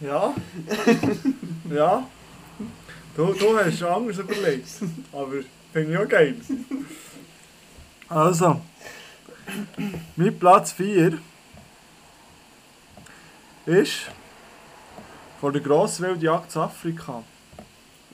Ja. 0.00 0.34
ja. 1.70 2.08
Du, 3.14 3.32
du 3.34 3.56
hast 3.56 3.78
schon 3.78 3.88
anders 3.88 4.18
überlegt. 4.18 4.66
Aber 5.12 5.34
finde 5.72 5.92
ich 5.92 5.96
auch 5.96 6.08
geil. 6.08 6.34
Also. 8.08 8.60
Mein 10.16 10.38
Platz 10.40 10.72
4 10.72 11.18
ist 13.66 14.10
vor 15.40 15.52
der 15.52 15.60
Grosswildjagd 15.60 16.50
zu 16.50 16.60
Afrika. 16.60 17.22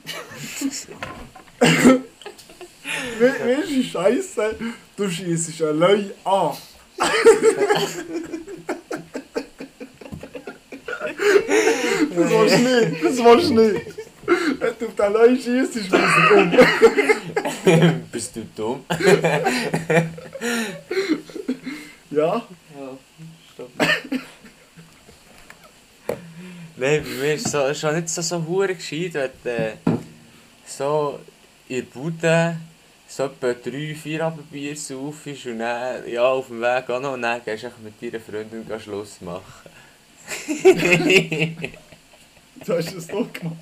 Wie 3.19 3.79
ist 3.81 3.91
Scheiße? 3.91 4.55
Du 4.95 5.09
schießt 5.09 5.61
ein 5.63 5.79
Löwe 5.79 6.13
an. 6.23 6.57
Das 12.15 12.29
du 12.29 12.43
nicht, 12.57 13.03
das 13.03 13.15
du 13.15 13.53
nicht. 13.53 13.85
Wenn 14.59 14.73
du 14.79 14.87
auf 14.87 14.95
den 14.95 15.13
Löwe 15.13 15.35
schießt, 15.35 15.75
ist 15.75 15.93
er 15.93 16.35
um. 16.37 18.03
Bist 18.11 18.35
du 18.35 18.41
dumm? 18.55 18.85
Ja, 22.11 22.41
Ja, 22.75 22.97
stopp. 23.53 23.71
Nein, 26.79 27.03
bei 27.03 27.09
mir 27.09 27.33
ist 27.33 27.45
es 27.45 27.51
so, 27.51 27.73
schon 27.73 27.95
nicht 27.95 28.07
so, 28.07 28.21
so 28.21 28.41
hure 28.47 28.73
gescheit, 28.73 29.13
wenn 29.13 29.31
du 29.43 29.49
äh, 29.49 29.73
so 30.65 31.19
in 31.67 31.75
der 31.75 31.83
Bude 31.83 32.55
so 33.05 33.25
etwa 33.25 33.51
drei, 33.51 33.93
vier 33.93 34.23
Abendbier 34.23 34.77
saufst 34.77 35.45
und 35.45 35.59
dann 35.59 36.07
ja, 36.07 36.23
auf 36.23 36.47
dem 36.47 36.61
Weg 36.61 36.89
auch 36.89 37.01
noch 37.01 37.15
und 37.15 37.23
dann 37.23 37.43
gehst 37.43 37.63
du 37.63 37.71
mit 37.83 38.01
deiner 38.01 38.23
Freundin 38.23 38.79
Schluss 38.79 39.19
machen. 39.19 39.69
du 42.65 42.73
hast 42.73 42.93
es 42.93 43.07
doch 43.07 43.27
gemacht. 43.33 43.57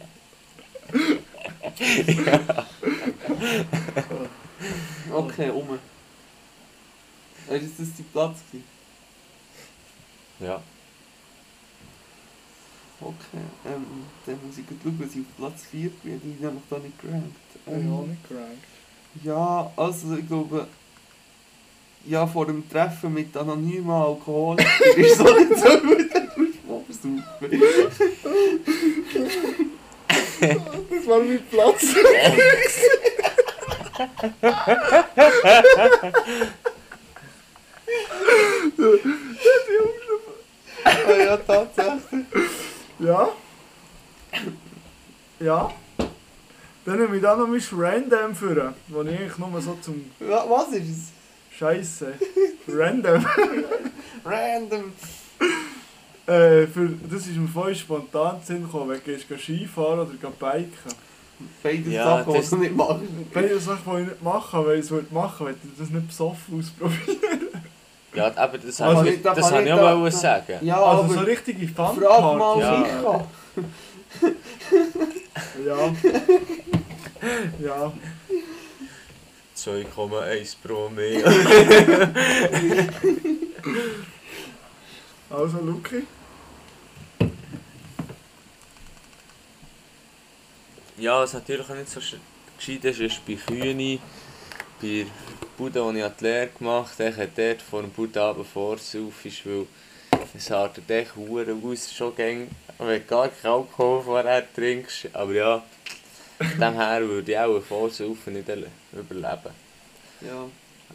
Okay, 5.12 5.50
um. 5.50 5.80
Ist 7.50 7.80
das 7.80 7.88
dein 7.98 8.06
Platz? 8.14 8.38
ja. 10.40 10.62
Okay, 13.00 13.44
ähm, 13.66 13.86
dann 14.26 14.40
muss 14.46 14.58
ich 14.58 14.66
gut 14.68 14.78
schauen, 14.84 15.00
dass 15.00 15.12
ich 15.16 15.22
auf 15.22 15.38
Platz 15.38 15.66
4 15.70 15.90
bin, 16.04 16.20
die 16.24 16.44
nämlich 16.44 16.64
da 16.70 16.80
nicht 16.80 17.00
gerankt. 17.00 17.36
Ich 17.54 17.72
Ähm, 17.72 17.92
habe 17.94 18.08
nicht 18.08 18.28
gerankt. 18.28 18.64
Ja, 19.24 19.72
also 19.76 20.16
ich 20.18 20.28
glaube, 20.28 20.68
ja, 22.06 22.26
vor 22.26 22.46
dem 22.48 22.68
Treffen 22.70 23.14
mit 23.14 23.36
anonymen 23.38 23.90
Alkohol 23.92 24.58
ist 24.96 25.18
so 25.18 25.24
nicht 25.26 25.58
so 25.58 25.78
gut, 25.80 26.14
dass 26.14 26.36
du 26.36 26.48
saufen. 26.68 27.24
Das 30.90 31.08
war 31.08 31.20
mein 31.20 31.42
Platz. 31.50 31.84
Ah 40.84 41.12
ja, 41.18 41.38
tatsächlich. 41.38 42.26
Ja. 43.00 43.30
Ja. 45.40 45.72
Dann 46.86 47.00
nehme 47.00 47.16
ich 47.18 47.22
da 47.22 47.36
noch 47.36 47.48
mein 47.48 47.62
Random 47.74 48.34
für, 48.36 48.74
wo 48.88 49.02
ich 49.04 49.10
eigentlich 49.10 49.38
nur 49.38 49.62
so 49.62 49.78
zum 49.82 50.06
was 50.20 50.70
ist 50.70 50.90
es? 50.90 51.58
Scheiße. 51.58 52.14
Random. 52.68 53.26
Random. 54.26 54.94
äh, 56.28 56.68
für, 56.68 56.90
das 57.10 57.28
ist 57.28 57.36
mir 57.36 57.48
voll 57.48 57.76
spontan 57.76 58.40
Sinn 58.44 58.64
gekommen, 58.64 58.90
wenn 58.90 59.00
du 59.00 59.04
gehst 59.04 59.26
Skifahren 59.44 60.00
oder 60.00 60.12
geh 60.20 60.28
biken. 60.28 60.94
Beide 61.62 61.90
Ja, 61.90 62.04
Sachen, 62.20 62.34
die 62.34 62.40
das- 62.40 62.50
du 62.50 62.56
nicht 62.58 62.76
machst. 62.76 63.02
Beide 63.34 63.60
Sachen, 63.60 63.96
die 63.96 64.02
ich 64.04 64.08
nicht 64.10 64.24
machen 64.24 64.66
weil 64.66 64.76
ich 64.80 64.86
es 64.86 64.92
würde 64.92 65.14
machen, 65.14 65.46
wenn 65.48 65.54
ich 65.56 65.78
das 65.78 65.90
nicht 65.90 66.08
besoffen 66.08 66.60
ausprobieren. 66.60 67.48
Ja, 68.14 68.32
aber 68.36 68.58
das 68.58 68.82
Also, 68.82 68.98
habe 69.00 69.10
ich, 69.10 69.22
da 69.22 69.34
das 69.34 69.50
kann 69.50 69.54
habe 69.58 69.66
ich 69.68 69.74
auch 69.74 70.04
da- 70.06 70.12
sagen. 70.12 70.60
Ja, 70.66 70.82
Also 70.84 71.04
aber 71.04 71.14
so 71.14 71.20
richtige 71.22 71.68
frag 71.68 71.96
mal. 71.98 72.60
Ja. 72.60 72.78
Micha. 72.80 73.28
Ja. 75.66 75.78
Ja. 77.60 77.94
2,1 79.56 80.56
pro 80.64 80.90
mehr. 80.90 81.24
Also, 85.30 85.58
Luki. 85.60 86.04
Ja, 90.98 91.20
was 91.20 91.34
natürlich 91.34 91.70
auch 91.70 91.76
nicht 91.76 91.90
so 91.90 92.00
sch- 92.00 92.16
gescheit 92.58 92.86
ist, 92.86 93.00
ist 93.02 93.26
bei 93.26 93.34
Kühne, 93.36 94.00
bei 94.82 95.06
Bude, 95.58 95.92
die 95.92 96.00
ich 96.00 96.06
die 96.20 96.24
Lehre 96.24 96.48
gemacht 96.48 97.00
habe, 97.00 97.10
ich 97.10 97.30
dort 97.36 97.62
vor 97.62 97.82
dem 97.82 97.92
Budabend 97.92 98.46
vorsaufst, 98.48 99.46
weil 99.46 99.66
es 100.36 100.52
artet 100.52 100.90
echt 100.90 101.16
Huren 101.16 101.64
aus, 101.66 101.92
schon 101.94 102.16
gäng, 102.16 102.48
wenn 102.78 102.88
du 102.88 103.02
gar 103.02 103.30
keinen 103.30 103.54
Alkohol 103.54 104.04
vorher 104.04 104.54
trinkst. 104.54 105.10
Aber 105.14 105.34
ja, 105.34 105.64
dem 106.40 106.74
her 106.74 107.02
würde 107.02 107.32
ich 107.32 107.38
auch 107.38 107.62
Vorsaufen 107.62 108.34
nicht 108.34 108.48
überleben. 108.48 109.54
Ja, 110.22 110.46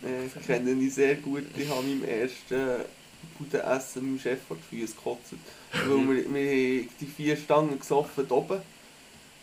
äh, 0.05 0.27
ich 0.27 0.47
kenne 0.47 0.71
ihn 0.71 0.91
sehr 0.91 1.17
gut. 1.17 1.45
Ich 1.57 1.69
habe 1.69 1.83
meinem 1.83 2.05
ersten 2.05 2.85
Bude 3.39 3.63
essen 3.63 4.05
meinem 4.05 4.19
Chef 4.21 4.39
vor 4.47 4.57
die 4.57 4.77
Füße 4.77 4.95
gekotzt. 4.95 5.35
Weil 5.73 6.09
wir, 6.09 6.35
wir 6.35 6.83
haben 6.83 6.89
die 7.01 7.07
vier 7.07 7.37
Stangen 7.37 7.79
gesoffen 7.79 8.31
oben 8.31 8.61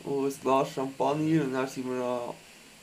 und 0.04 0.28
ein 0.28 0.42
Glas 0.42 0.74
Champagner 0.74 1.44
und 1.44 1.54
dann 1.54 1.68
sind 1.68 1.90
wir 1.90 2.04
an, 2.04 2.34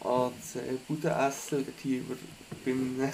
an 0.07 0.33
das 0.39 0.57
äh, 0.57 0.77
Bude 0.87 1.09
essen 1.11 1.65
dort 1.65 1.81
hier 1.83 2.01
über, 2.01 2.17
beim... 2.65 3.13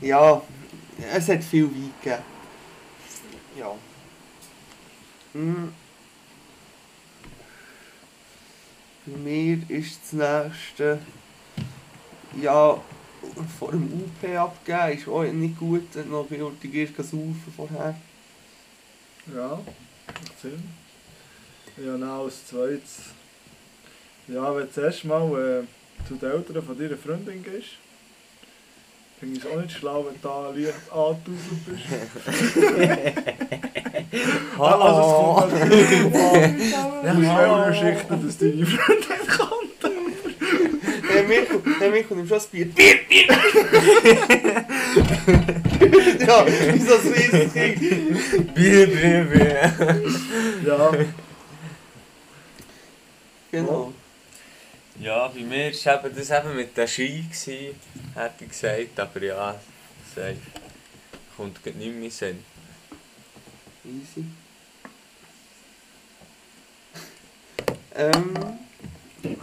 ja, 0.00 0.42
es 1.12 1.28
hat 1.28 1.44
viel 1.44 1.70
Wein 1.70 1.92
gegeben. 2.02 2.22
Ja. 3.58 3.74
Hm. 5.32 5.72
Bei 9.06 9.16
mir 9.18 9.58
ist 9.68 10.00
das 10.02 10.12
nächste. 10.12 10.98
Ja, 12.40 12.80
vor 13.58 13.70
dem 13.70 13.84
UP 13.92 14.36
abgeben 14.36 14.98
ist 14.98 15.08
auch 15.08 15.24
nicht 15.24 15.58
gut, 15.58 15.94
noch 16.08 16.26
viel 16.26 16.50
gehst 16.62 16.96
saufen 16.96 17.52
vorher. 17.56 17.94
Ja, 19.34 19.60
Sinn. 20.40 20.83
Ja, 21.76 21.92
dann 21.92 22.02
als 22.04 22.46
zweites. 22.46 22.98
Ja, 24.28 24.54
wenn 24.54 24.66
du 24.66 24.72
zuerst 24.72 25.04
mal 25.04 25.24
äh, 25.24 26.06
zu 26.06 26.14
den 26.14 26.30
Eltern 26.30 26.62
von 26.62 26.78
deiner 26.78 26.96
Freundin 26.96 27.42
gehst, 27.42 27.70
finde 29.18 29.36
ich 29.36 29.44
es 29.44 29.50
auch 29.50 29.60
nicht 29.60 29.76
schlau, 29.76 30.06
wenn 30.06 30.14
du 30.14 30.20
da 30.22 30.50
leicht 30.50 30.92
angetuselt 30.92 31.66
bist. 31.66 31.84
Also 34.56 35.00
es 35.00 35.14
kommt 35.14 35.52
natürlich 35.52 36.76
an, 36.76 36.90
aus 37.04 37.16
welcher 37.16 37.66
Geschichte 37.70 38.16
dass 38.24 38.38
deine 38.38 38.66
Freundin 38.72 39.26
kommt. 39.26 39.82
Hey 41.08 41.22
Michael, 41.24 41.60
hey 41.80 41.90
Michael, 41.90 42.16
nimm 42.16 42.28
schon 42.28 42.36
das 42.36 42.46
Bier. 42.46 42.66
Bier, 42.66 42.96
Bier! 43.08 43.26
ja, 46.26 46.46
wie 46.46 46.78
so 46.78 46.94
ein 46.94 47.52
Kind. 47.52 48.54
Bier, 48.54 48.86
Bier, 48.86 49.24
Bier. 49.24 49.72
Ja, 50.66 50.92
Genau. 53.54 53.92
Ja, 54.98 55.28
bei 55.28 55.42
mir 55.42 55.72
war 55.72 56.10
das 56.10 56.30
eben 56.30 56.56
mit 56.56 56.76
der 56.76 56.88
Ski, 56.88 57.22
gewesen, 57.22 57.80
hätte 58.16 58.44
ich 58.44 58.50
gesagt. 58.50 58.98
Aber 58.98 59.22
ja, 59.22 59.54
safe. 60.12 60.36
Kommt 61.36 61.64
nicht 61.64 61.94
mehr 61.94 62.10
Sinn. 62.10 62.44
Easy. 63.84 64.24
Ähm, 67.94 68.34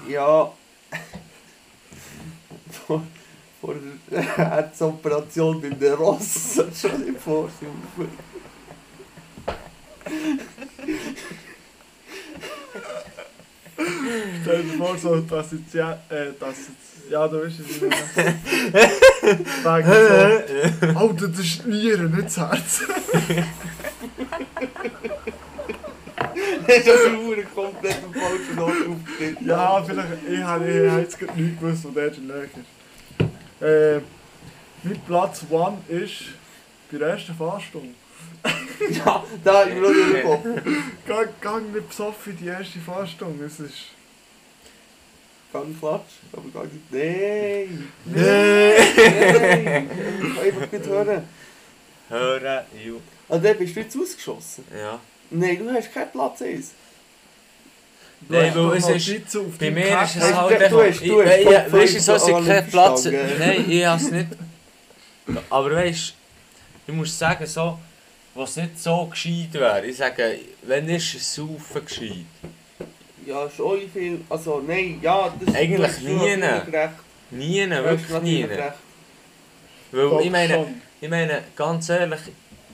ja. 0.09 0.51
vor, 2.85 3.03
vor 3.61 3.75
der 4.09 4.37
Herzoperation 4.37 5.61
beim 5.61 5.79
der 5.79 5.95
Ross. 5.95 6.61
Schon 6.75 7.07
im 7.07 7.15
Vorsaufen. 7.15 8.09
Stell 14.41 14.63
dir 14.63 14.77
vor, 14.77 14.97
so, 14.97 15.19
dass 15.21 15.51
jetzt 15.51 15.73
ja, 15.73 15.93
äh, 16.09 16.31
dass 16.39 16.55
jetzt, 16.57 17.11
ja, 17.11 17.27
du 17.27 17.43
weißt 17.43 17.59
es 17.59 17.67
nicht 17.67 17.81
mehr. 17.81 17.91
Wegen 19.63 20.93
so, 20.93 20.99
Alter, 20.99 21.27
das 21.27 21.39
ist 21.39 21.65
die 21.65 21.69
Niere, 21.69 22.03
nicht 22.03 22.25
das 22.25 22.37
Herz. 22.37 22.81
Das 26.67 26.77
ist 26.77 26.85
schon 26.85 27.33
eine 27.33 27.43
komplett 27.43 27.97
am 28.03 28.13
falschen 28.13 28.59
Ort 28.59 28.87
aufgetreten. 28.87 29.45
Ja, 29.47 29.83
vielleicht, 29.83 30.09
ich 30.29 30.39
habe 30.39 30.65
jetzt 30.99 31.19
gerade 31.19 31.41
nicht 31.41 31.59
gewusst, 31.59 31.83
wo 31.83 31.89
der 31.89 32.13
in 32.13 32.27
der 32.27 32.37
Nähe 32.37 32.45
ist. 32.45 33.61
Äh, 33.61 34.01
mein 34.83 34.99
Platz 35.05 35.45
1 35.51 36.01
ist 36.03 36.23
bei 36.91 36.97
der 36.97 37.09
ersten 37.09 37.35
Fahrstunde. 37.35 37.93
Ja, 38.89 39.23
da 39.43 39.63
ich 39.65 39.73
mir 39.75 39.81
noch 39.81 39.89
nicht 39.89 40.15
im 40.15 40.23
Kopf. 40.23 40.45
Gang, 41.07 41.29
gang 41.41 41.73
nicht 41.73 41.89
besoffen 41.89 42.31
in 42.33 42.37
die 42.39 42.47
erste 42.47 42.79
Fahrstunde, 42.79 43.45
es 43.45 43.59
ist... 43.59 43.73
Gang 45.53 45.77
Klatsch, 45.79 46.13
aber 46.31 46.49
gar 46.53 46.63
nicht. 46.63 46.91
Nein! 46.91 47.89
Nein! 48.05 48.73
Nein! 49.41 49.89
Einfach 50.43 50.71
gut 50.71 50.87
hören. 50.87 51.23
Hören, 52.09 52.65
ju. 52.85 52.99
Also, 53.27 53.43
dann 53.43 53.57
bist 53.57 53.75
du 53.75 53.79
jetzt 53.81 53.97
ausgeschossen. 53.97 54.63
Ja. 54.77 54.99
Nein, 55.29 55.59
du 55.59 55.69
hast 55.73 55.93
keinen 55.93 56.11
Platz 56.11 56.41
1. 56.41 56.71
Du 58.21 58.33
Nein, 58.33 58.49
hast 58.49 58.55
weil 58.57 58.77
es 58.77 59.07
ist- 59.07 59.59
Bei 59.59 59.71
mir 59.71 59.85
ist 60.03 60.15
es 60.15 60.21
Hast 60.23 60.35
halt 60.35 60.71
du- 60.71 60.81
hast- 60.81 60.99
du 61.01 61.21
ich- 61.21 61.25
hast 61.27 61.67
ich- 61.67 61.73
Weißt 61.73 61.95
du, 61.95 61.99
so 62.01 62.13
ist 62.15 62.47
kein 62.47 62.67
Platz... 62.69 63.05
Nein, 63.05 63.65
ich 63.69 63.85
habe 63.85 64.01
es 64.01 64.11
nicht... 64.11 64.27
Aber 65.49 65.71
weißt 65.71 66.13
du, 66.85 66.91
ich 66.91 66.97
muss 66.97 67.17
sagen, 67.17 67.45
so... 67.45 67.77
Was 68.33 68.55
nicht 68.55 68.79
so 68.79 69.05
gescheit 69.07 69.53
wäre, 69.53 69.85
ich 69.85 69.97
sage, 69.97 70.39
wenn 70.63 70.87
ist 70.89 71.15
es 71.15 71.35
Saufen 71.35 71.85
gescheit? 71.85 72.25
Ja, 73.25 73.49
schon 73.49 73.81
viel. 73.93 74.21
Also, 74.29 74.63
nein, 74.65 74.99
ja, 75.01 75.33
das 75.39 75.53
Eigentlich 75.53 75.91
schon 75.95 76.05
nie. 76.05 76.37
Nie, 77.31 77.69
wirklich 77.69 78.21
nie. 78.21 78.47
Weil 79.91 80.09
Doch, 80.09 80.21
ich 80.21 80.31
meine, 80.31 80.53
schon. 80.53 80.81
ich 81.01 81.09
meine, 81.09 81.43
ganz 81.55 81.89
ehrlich, 81.89 82.19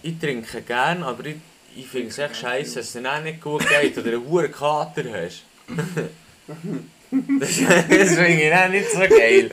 ich 0.03 0.19
trinke 0.19 0.61
gern, 0.61 1.03
aber 1.03 1.25
ich, 1.25 1.35
ich 1.75 1.87
finde 1.87 2.09
es 2.09 2.17
echt 2.19 2.37
scheiße, 2.37 2.75
dass 2.75 2.85
es 2.85 2.93
dir 2.93 3.11
auch 3.11 3.21
nicht 3.21 3.41
gut 3.41 3.65
geht 3.67 3.97
oder 3.97 4.09
einen 4.09 4.27
hohen 4.27 4.51
Kater 4.51 5.03
hast. 5.11 5.43
das 7.39 7.49
finde 7.49 8.43
ich 8.43 8.53
auch 8.53 8.69
nicht 8.69 8.91
so 8.91 8.99
geil. 8.99 9.49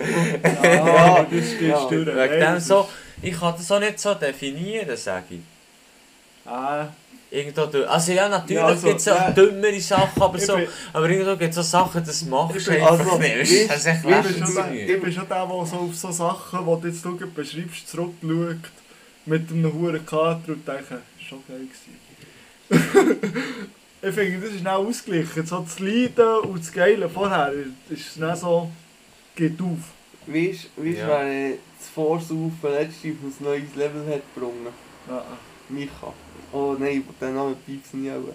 Ja, 0.63 1.27
das 1.31 1.47
stimmt 1.51 1.63
Ja, 1.63 1.87
durch. 1.89 2.07
Wegen 2.07 2.41
dem 2.41 2.61
so, 2.61 2.89
ich 3.23 3.39
kann 3.39 3.55
das 3.57 3.73
auch 3.73 3.81
nicht 3.81 3.99
so 3.99 4.15
definieren, 4.15 4.97
sage 4.97 5.25
ich. 5.31 5.54
Ah, 6.47 6.89
Irgendwo. 7.31 7.63
Also 7.89 8.13
ja, 8.13 8.29
natürlich 8.29 8.63
Ja, 8.63 8.67
also, 8.67 8.87
gibt 8.87 9.01
es 9.01 9.09
auch 9.09 9.17
ja. 9.17 9.31
dümmere 9.33 9.81
Sachen, 9.81 10.23
aber, 10.23 10.39
ich 10.39 10.47
so, 10.47 10.55
bin- 10.57 10.69
aber 10.93 11.11
irgendwo 11.11 11.37
gibt 11.37 11.51
es 11.51 11.57
so 11.57 11.63
Sachen, 11.63 12.05
das 12.05 12.23
machst 12.27 12.57
Ich 12.57 12.65
du 12.65 12.71
einfach 12.87 13.19
nicht. 13.19 13.71
Das 13.71 13.79
ist 13.79 13.87
Ich 13.87 14.03
bin, 14.03 14.13
schon 14.47 14.55
der, 14.55 14.73
ich 14.73 15.15
der, 15.29 15.47
so 15.67 15.77
auf 15.77 15.95
so 15.95 16.11
Sachen, 16.13 16.61
die 16.65 16.81
du 16.83 16.89
jetzt 16.89 17.05
du 17.05 17.17
beschreibst, 17.35 17.89
zurückschaut 17.89 18.71
mit 19.27 19.51
einem 19.51 19.73
hohen 19.73 20.07
Kater 20.07 20.53
und 20.53 20.69
denkt, 20.69 20.87
schon 21.19 21.43
geil 21.49 21.67
gewesen. 21.67 21.99
ich 24.03 24.15
finde, 24.15 24.47
das 24.47 24.55
ist 24.55 24.67
auch 24.67 24.87
ausgeglichen. 24.87 25.47
So 25.47 25.59
das 25.61 25.79
Leiden 25.81 26.39
und 26.45 26.61
das 26.61 26.73
Geile 26.73 27.09
vorher 27.09 27.53
ist 27.91 28.21
dann 28.21 28.37
so, 28.37 28.71
geht 29.35 29.61
auf. 29.61 29.79
Weißt 30.27 30.69
du, 30.77 30.85
Ja. 30.85 31.07
wer 31.09 31.23
äh, 31.25 31.55
das 31.79 31.89
Vorsaufen 31.89 32.53
letzte 32.63 33.09
auf 33.09 33.41
ein 33.41 33.45
neues 33.45 33.75
Level 33.75 34.07
hat 34.09 34.23
gebrungen? 34.35 34.69
Ja. 35.09 35.25
Micha. 35.69 36.13
Oh 36.55 36.77
nein, 36.79 37.03
den 37.21 37.35
Namen 37.35 37.57
nicht 37.67 37.85
auch. 38.13 38.35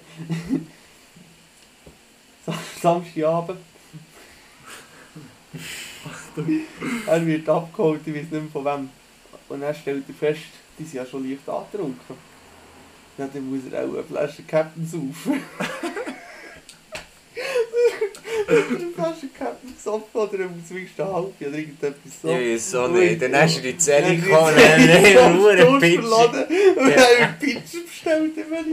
Sa- 2.46 2.60
Samstagabend. 2.82 3.60
er 7.08 7.26
wird 7.26 7.50
abgeholt, 7.50 8.02
ich 8.06 8.14
weiß 8.14 8.22
nicht 8.24 8.32
mehr 8.32 8.42
von 8.52 8.66
wem. 8.66 8.90
Und 9.48 9.62
dann 9.62 9.74
stellt 9.74 10.04
er 10.08 10.14
fest, 10.16 10.42
die 10.78 10.84
sind 10.84 10.96
ja 10.96 11.06
schon 11.06 11.28
leicht 11.28 11.48
angetrunken. 11.50 12.16
Dann 13.18 13.50
muss 13.50 13.62
er 13.72 13.84
auch 13.86 13.94
eine 13.94 14.04
Flasche 14.04 14.44
Captain 14.44 14.86
saufen. 14.86 15.42
eine 18.50 18.88
Flasche 18.96 19.28
Captain 19.38 19.74
gesoffen 19.76 20.04
oder 20.14 20.34
er 20.34 20.40
wenigstens 20.50 21.00
eine 21.00 21.14
halbe 21.14 21.34
oder 21.40 21.58
irgendetwas 21.58 21.94
so. 22.22 22.28
Weiß 22.30 22.72
so 22.72 22.88
nicht. 22.88 23.22
Dann 23.22 23.36
hast 23.36 23.58
du 23.58 23.62
die 23.62 23.78
Zelle 23.78 24.14
Ja, 24.14 24.22
gekommen, 24.22 24.54
die 24.56 25.14
dann 25.14 25.38
du 25.38 25.44
gekommen, 25.44 25.50
einen 25.50 25.80
Pitch. 25.80 26.00
verladen 26.00 26.44
Und 26.76 26.90
Ja. 26.90 26.96
dann 26.96 27.06
habe 27.06 27.36
ich 27.42 27.54
Pizza 27.54 27.78
bestellt, 27.86 28.38
immer 28.38 28.64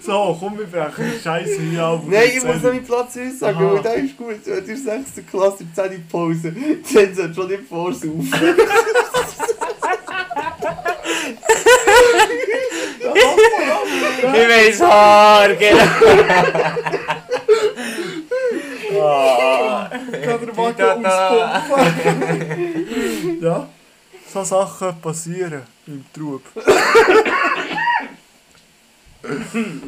So, 0.00 0.36
komm, 0.40 0.58
wir 0.58 0.66
brechen 0.66 1.12
die 1.16 1.20
Scheiße 1.22 1.60
hier 1.60 1.82
ab. 1.82 2.02
Nein, 2.06 2.22
ich 2.36 2.42
muss 2.44 2.56
noch 2.56 2.62
meinen 2.62 2.84
Platz 2.84 3.16
uns 3.16 3.38
sagen, 3.38 3.56
Aha. 3.58 3.72
weil 3.74 3.82
der 3.82 3.94
ist 3.96 4.16
gut. 4.16 4.36
Du 4.44 4.50
hast 4.52 4.66
6. 4.66 5.26
Klasse, 5.30 5.64
10. 5.74 6.06
Pause. 6.10 6.54
Dann 6.94 7.14
sollst 7.14 7.36
du 7.36 7.42
schon 7.42 7.50
nicht 7.50 7.62
vorsaufen. 7.68 8.30
Ich 14.26 14.48
weiß 14.48 14.80
Haar, 14.80 15.54
genau. 15.54 15.84
Ah. 19.04 19.88
Kann 19.90 20.46
der 20.46 20.56
Wagen 20.56 21.06
auspumpen. 21.06 23.42
ja, 23.42 23.68
so 24.32 24.44
Sachen 24.44 25.00
passieren 25.00 25.62
im 25.86 26.04
Trub. 26.12 26.42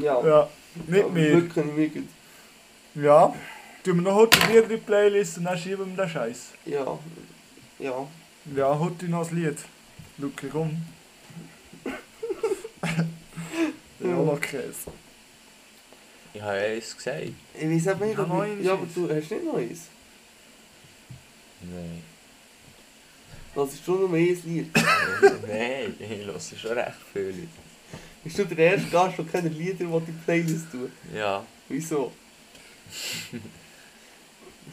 Ja, 0.00 0.26
Ja, 0.26 0.48
nicht 0.86 1.10
mehr. 1.12 1.32
Wirklich 1.34 1.64
nicht. 1.94 2.08
Ja, 2.94 3.34
tun 3.84 3.96
wir 3.96 4.02
noch 4.02 4.14
heute 4.14 4.38
Lieder 4.48 4.62
in 4.64 4.68
die 4.70 4.76
Playlist 4.78 5.38
und 5.38 5.44
dann 5.44 5.58
schieben 5.58 5.94
wir 5.96 6.04
den 6.04 6.10
Scheiß. 6.10 6.52
Ja. 6.64 6.98
Ja. 7.78 8.06
Ja, 8.54 8.78
heute 8.78 9.06
noch 9.06 9.30
ein 9.30 9.36
Lied. 9.36 9.58
Luki, 10.18 10.48
komm. 10.50 10.82
ja, 14.00 14.06
noch 14.10 14.40
Käse. 16.36 16.38
Ich 16.38 16.42
habe 16.42 16.58
eins 16.58 16.96
gesagt. 16.96 17.22
Ich 17.58 17.70
weiß 17.70 17.88
aber 17.88 18.06
nicht, 18.06 18.16
Ja, 18.18 18.22
ob 18.22 18.28
noch 18.28 18.44
ich... 18.44 18.50
eins 18.52 18.64
Ja, 18.64 18.72
aber 18.72 18.86
ist. 18.86 18.96
du 18.96 19.02
hast 19.08 19.30
nicht 19.30 19.44
noch 19.44 19.56
eins. 19.56 19.80
Nein. 21.62 22.02
Das 23.54 23.72
ist 23.72 23.84
schon 23.84 24.00
nur 24.00 24.12
ein 24.12 24.42
Lied. 24.44 24.70
Nein, 25.48 25.94
ich 25.98 26.26
höre 26.26 26.40
schon 26.40 26.72
recht 26.78 26.92
viel. 27.12 27.48
Bist 28.22 28.38
du 28.38 28.44
der 28.44 28.72
erste 28.72 28.88
Gast, 28.90 29.18
der 29.18 29.24
keine 29.24 29.48
Lieder 29.48 29.80
in 29.84 30.04
die 30.06 30.12
Playlist 30.24 30.70
tut? 30.70 30.90
Ja. 31.14 31.44
Wieso? 31.68 32.12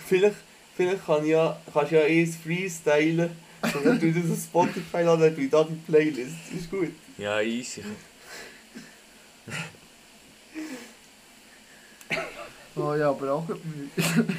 vielleicht, 0.08 0.36
vielleicht 0.76 1.06
kann 1.06 1.24
ich 1.24 1.32
ja, 1.32 1.60
kannst 1.74 1.92
du 1.92 1.96
ja 2.00 2.06
eins 2.06 2.36
freestylen 2.36 3.30
und 3.62 3.86
dann 3.86 4.00
tue 4.00 4.10
ich 4.10 4.16
das 4.22 4.32
auf 4.32 4.44
Spotify 4.44 5.02
laden, 5.04 5.22
dann 5.22 5.36
tue 5.36 5.44
ich 5.46 5.50
da 5.50 5.64
die 5.64 5.76
Playlist. 5.92 6.36
Ist 6.56 6.70
gut. 6.70 6.92
Ja, 7.18 7.40
easy. 7.42 7.84
Oh 12.76 12.94
ja, 12.96 13.10
aber 13.10 13.34
auch 13.34 13.48
Mühe. 13.48 13.90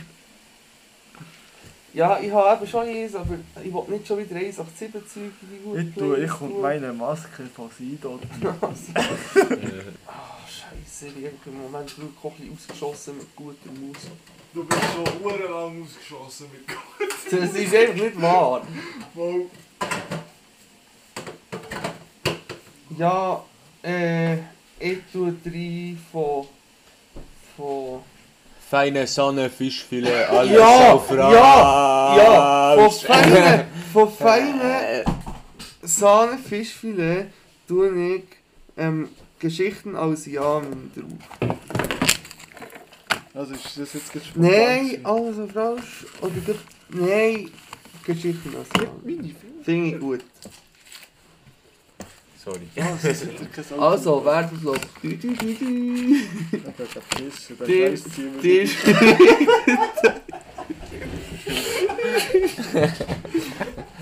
Ja, 1.94 2.18
ich 2.18 2.32
habe 2.32 2.56
eben 2.56 2.68
schon 2.68 2.88
eins, 2.88 3.14
aber 3.14 3.36
ich 3.62 3.72
will 3.72 3.84
nicht 3.88 4.04
schon 4.08 4.18
wieder 4.18 4.34
187 4.34 4.90
Zeug 5.06 5.30
in 5.42 5.84
die 5.84 5.88
Ich 5.90 5.94
tue, 5.94 6.24
ich 6.24 6.40
und 6.40 6.60
meine 6.60 6.92
Maske 6.92 7.44
von 7.54 7.70
Sido. 7.78 8.18
Ah, 10.04 10.40
scheiße, 10.44 11.06
ich 11.16 11.26
habe 11.26 11.36
im 11.46 11.62
Moment 11.62 11.96
wirklich 11.96 12.18
auch 12.24 12.32
ein 12.32 12.48
bisschen 12.48 12.52
ausgeschossen 12.52 13.18
mit 13.18 13.36
guter 13.36 13.70
Musik. 13.80 14.10
Du 14.52 14.64
bist 14.64 14.80
schon 14.82 15.22
uhrenlang 15.24 15.84
ausgeschossen 15.84 16.46
mit 16.52 16.66
Das 17.30 17.54
ist 17.54 17.74
einfach 17.74 17.94
nicht 17.94 18.20
wahr. 18.20 18.66
Gold. 19.14 19.50
Ja, 22.98 23.44
äh, 23.84 24.34
ich 24.80 24.98
tue 25.12 25.32
drei 25.44 25.96
von. 26.10 26.46
von. 27.56 28.02
Feine 28.74 29.06
Sonne, 29.06 29.50
Fischfilet, 29.50 30.24
alles 30.30 30.50
Ja, 30.50 30.94
auf 30.94 31.08
ja, 31.08 32.16
Ja, 32.16 32.76
von 32.76 32.90
feinen, 32.90 33.64
von 33.92 34.12
feinen 34.12 35.04
Sahne 35.80 36.38
Fischfilet 36.38 37.26
tue 37.68 38.16
ich 38.16 38.24
ähm, 38.76 39.10
Geschichten 39.38 39.94
aus 39.94 40.26
Jahren 40.26 40.90
drauf. 40.92 41.54
Also 43.32 43.54
ist 43.54 43.78
das 43.78 43.92
jetzt 43.92 44.26
spontan 44.26 44.50
Nein, 44.50 44.98
alles 45.04 45.38
auf 45.38 45.54
Rausch. 45.54 46.06
Oder. 46.20 46.58
Nein, 46.88 47.50
Geschichten 48.04 48.56
aus 48.56 48.66
Jahren. 48.82 49.34
Finde 49.62 49.86
ich 49.86 50.00
gut. 50.00 50.24
Sorry. 52.44 52.68
Ah. 52.76 52.98
Also, 53.82 54.22
Werbeblock. 54.22 54.80
Du, 55.00 55.16
du, 55.16 55.32
du, 55.32 55.54
du. 55.54 56.14
Ich 56.14 57.56
der 57.66 57.92
ist. 57.92 58.06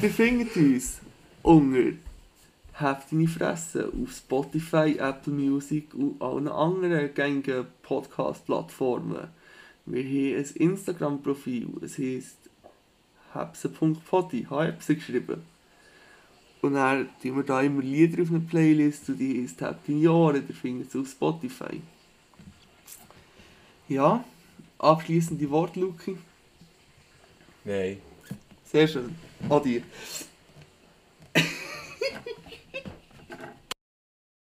Die 0.02 0.08
findet 0.08 0.56
uns 0.56 1.00
unter 1.42 1.92
Habt 2.74 3.12
deine 3.12 3.28
Fresse 3.28 3.92
auf 3.92 4.10
Spotify, 4.12 4.96
Apple 4.98 5.32
Music 5.32 5.94
und 5.94 6.20
allen 6.20 6.48
anderen 6.48 7.14
gängigen 7.14 7.66
Podcast-Plattformen. 7.82 9.28
Wir 9.86 10.02
haben 10.02 10.44
ein 10.44 10.56
Instagram-Profil, 10.56 11.68
es 11.82 11.98
heisst 11.98 12.38
hebse.podi, 13.34 14.48
hebse 14.50 14.96
geschrieben. 14.96 15.51
Und 16.62 16.74
dann 16.74 17.08
tun 17.20 17.36
wir 17.36 17.42
da 17.42 17.60
immer 17.60 17.82
Lieder 17.82 18.22
auf 18.22 18.30
eine 18.30 18.38
Playlist 18.40 19.08
und 19.08 19.18
die 19.18 19.32
ist 19.32 19.60
halt 19.60 19.78
in 19.88 20.00
Jahren, 20.00 20.46
der 20.46 20.54
findet 20.54 20.88
es 20.88 20.96
auf 20.96 21.08
Spotify. 21.08 21.80
Ja, 23.88 24.24
abschließende 24.78 25.50
Worte, 25.50 25.80
Luki. 25.80 26.16
Nein. 27.64 27.98
Sehr 28.64 28.86
schön. 28.86 29.14
Adieu. 29.50 29.80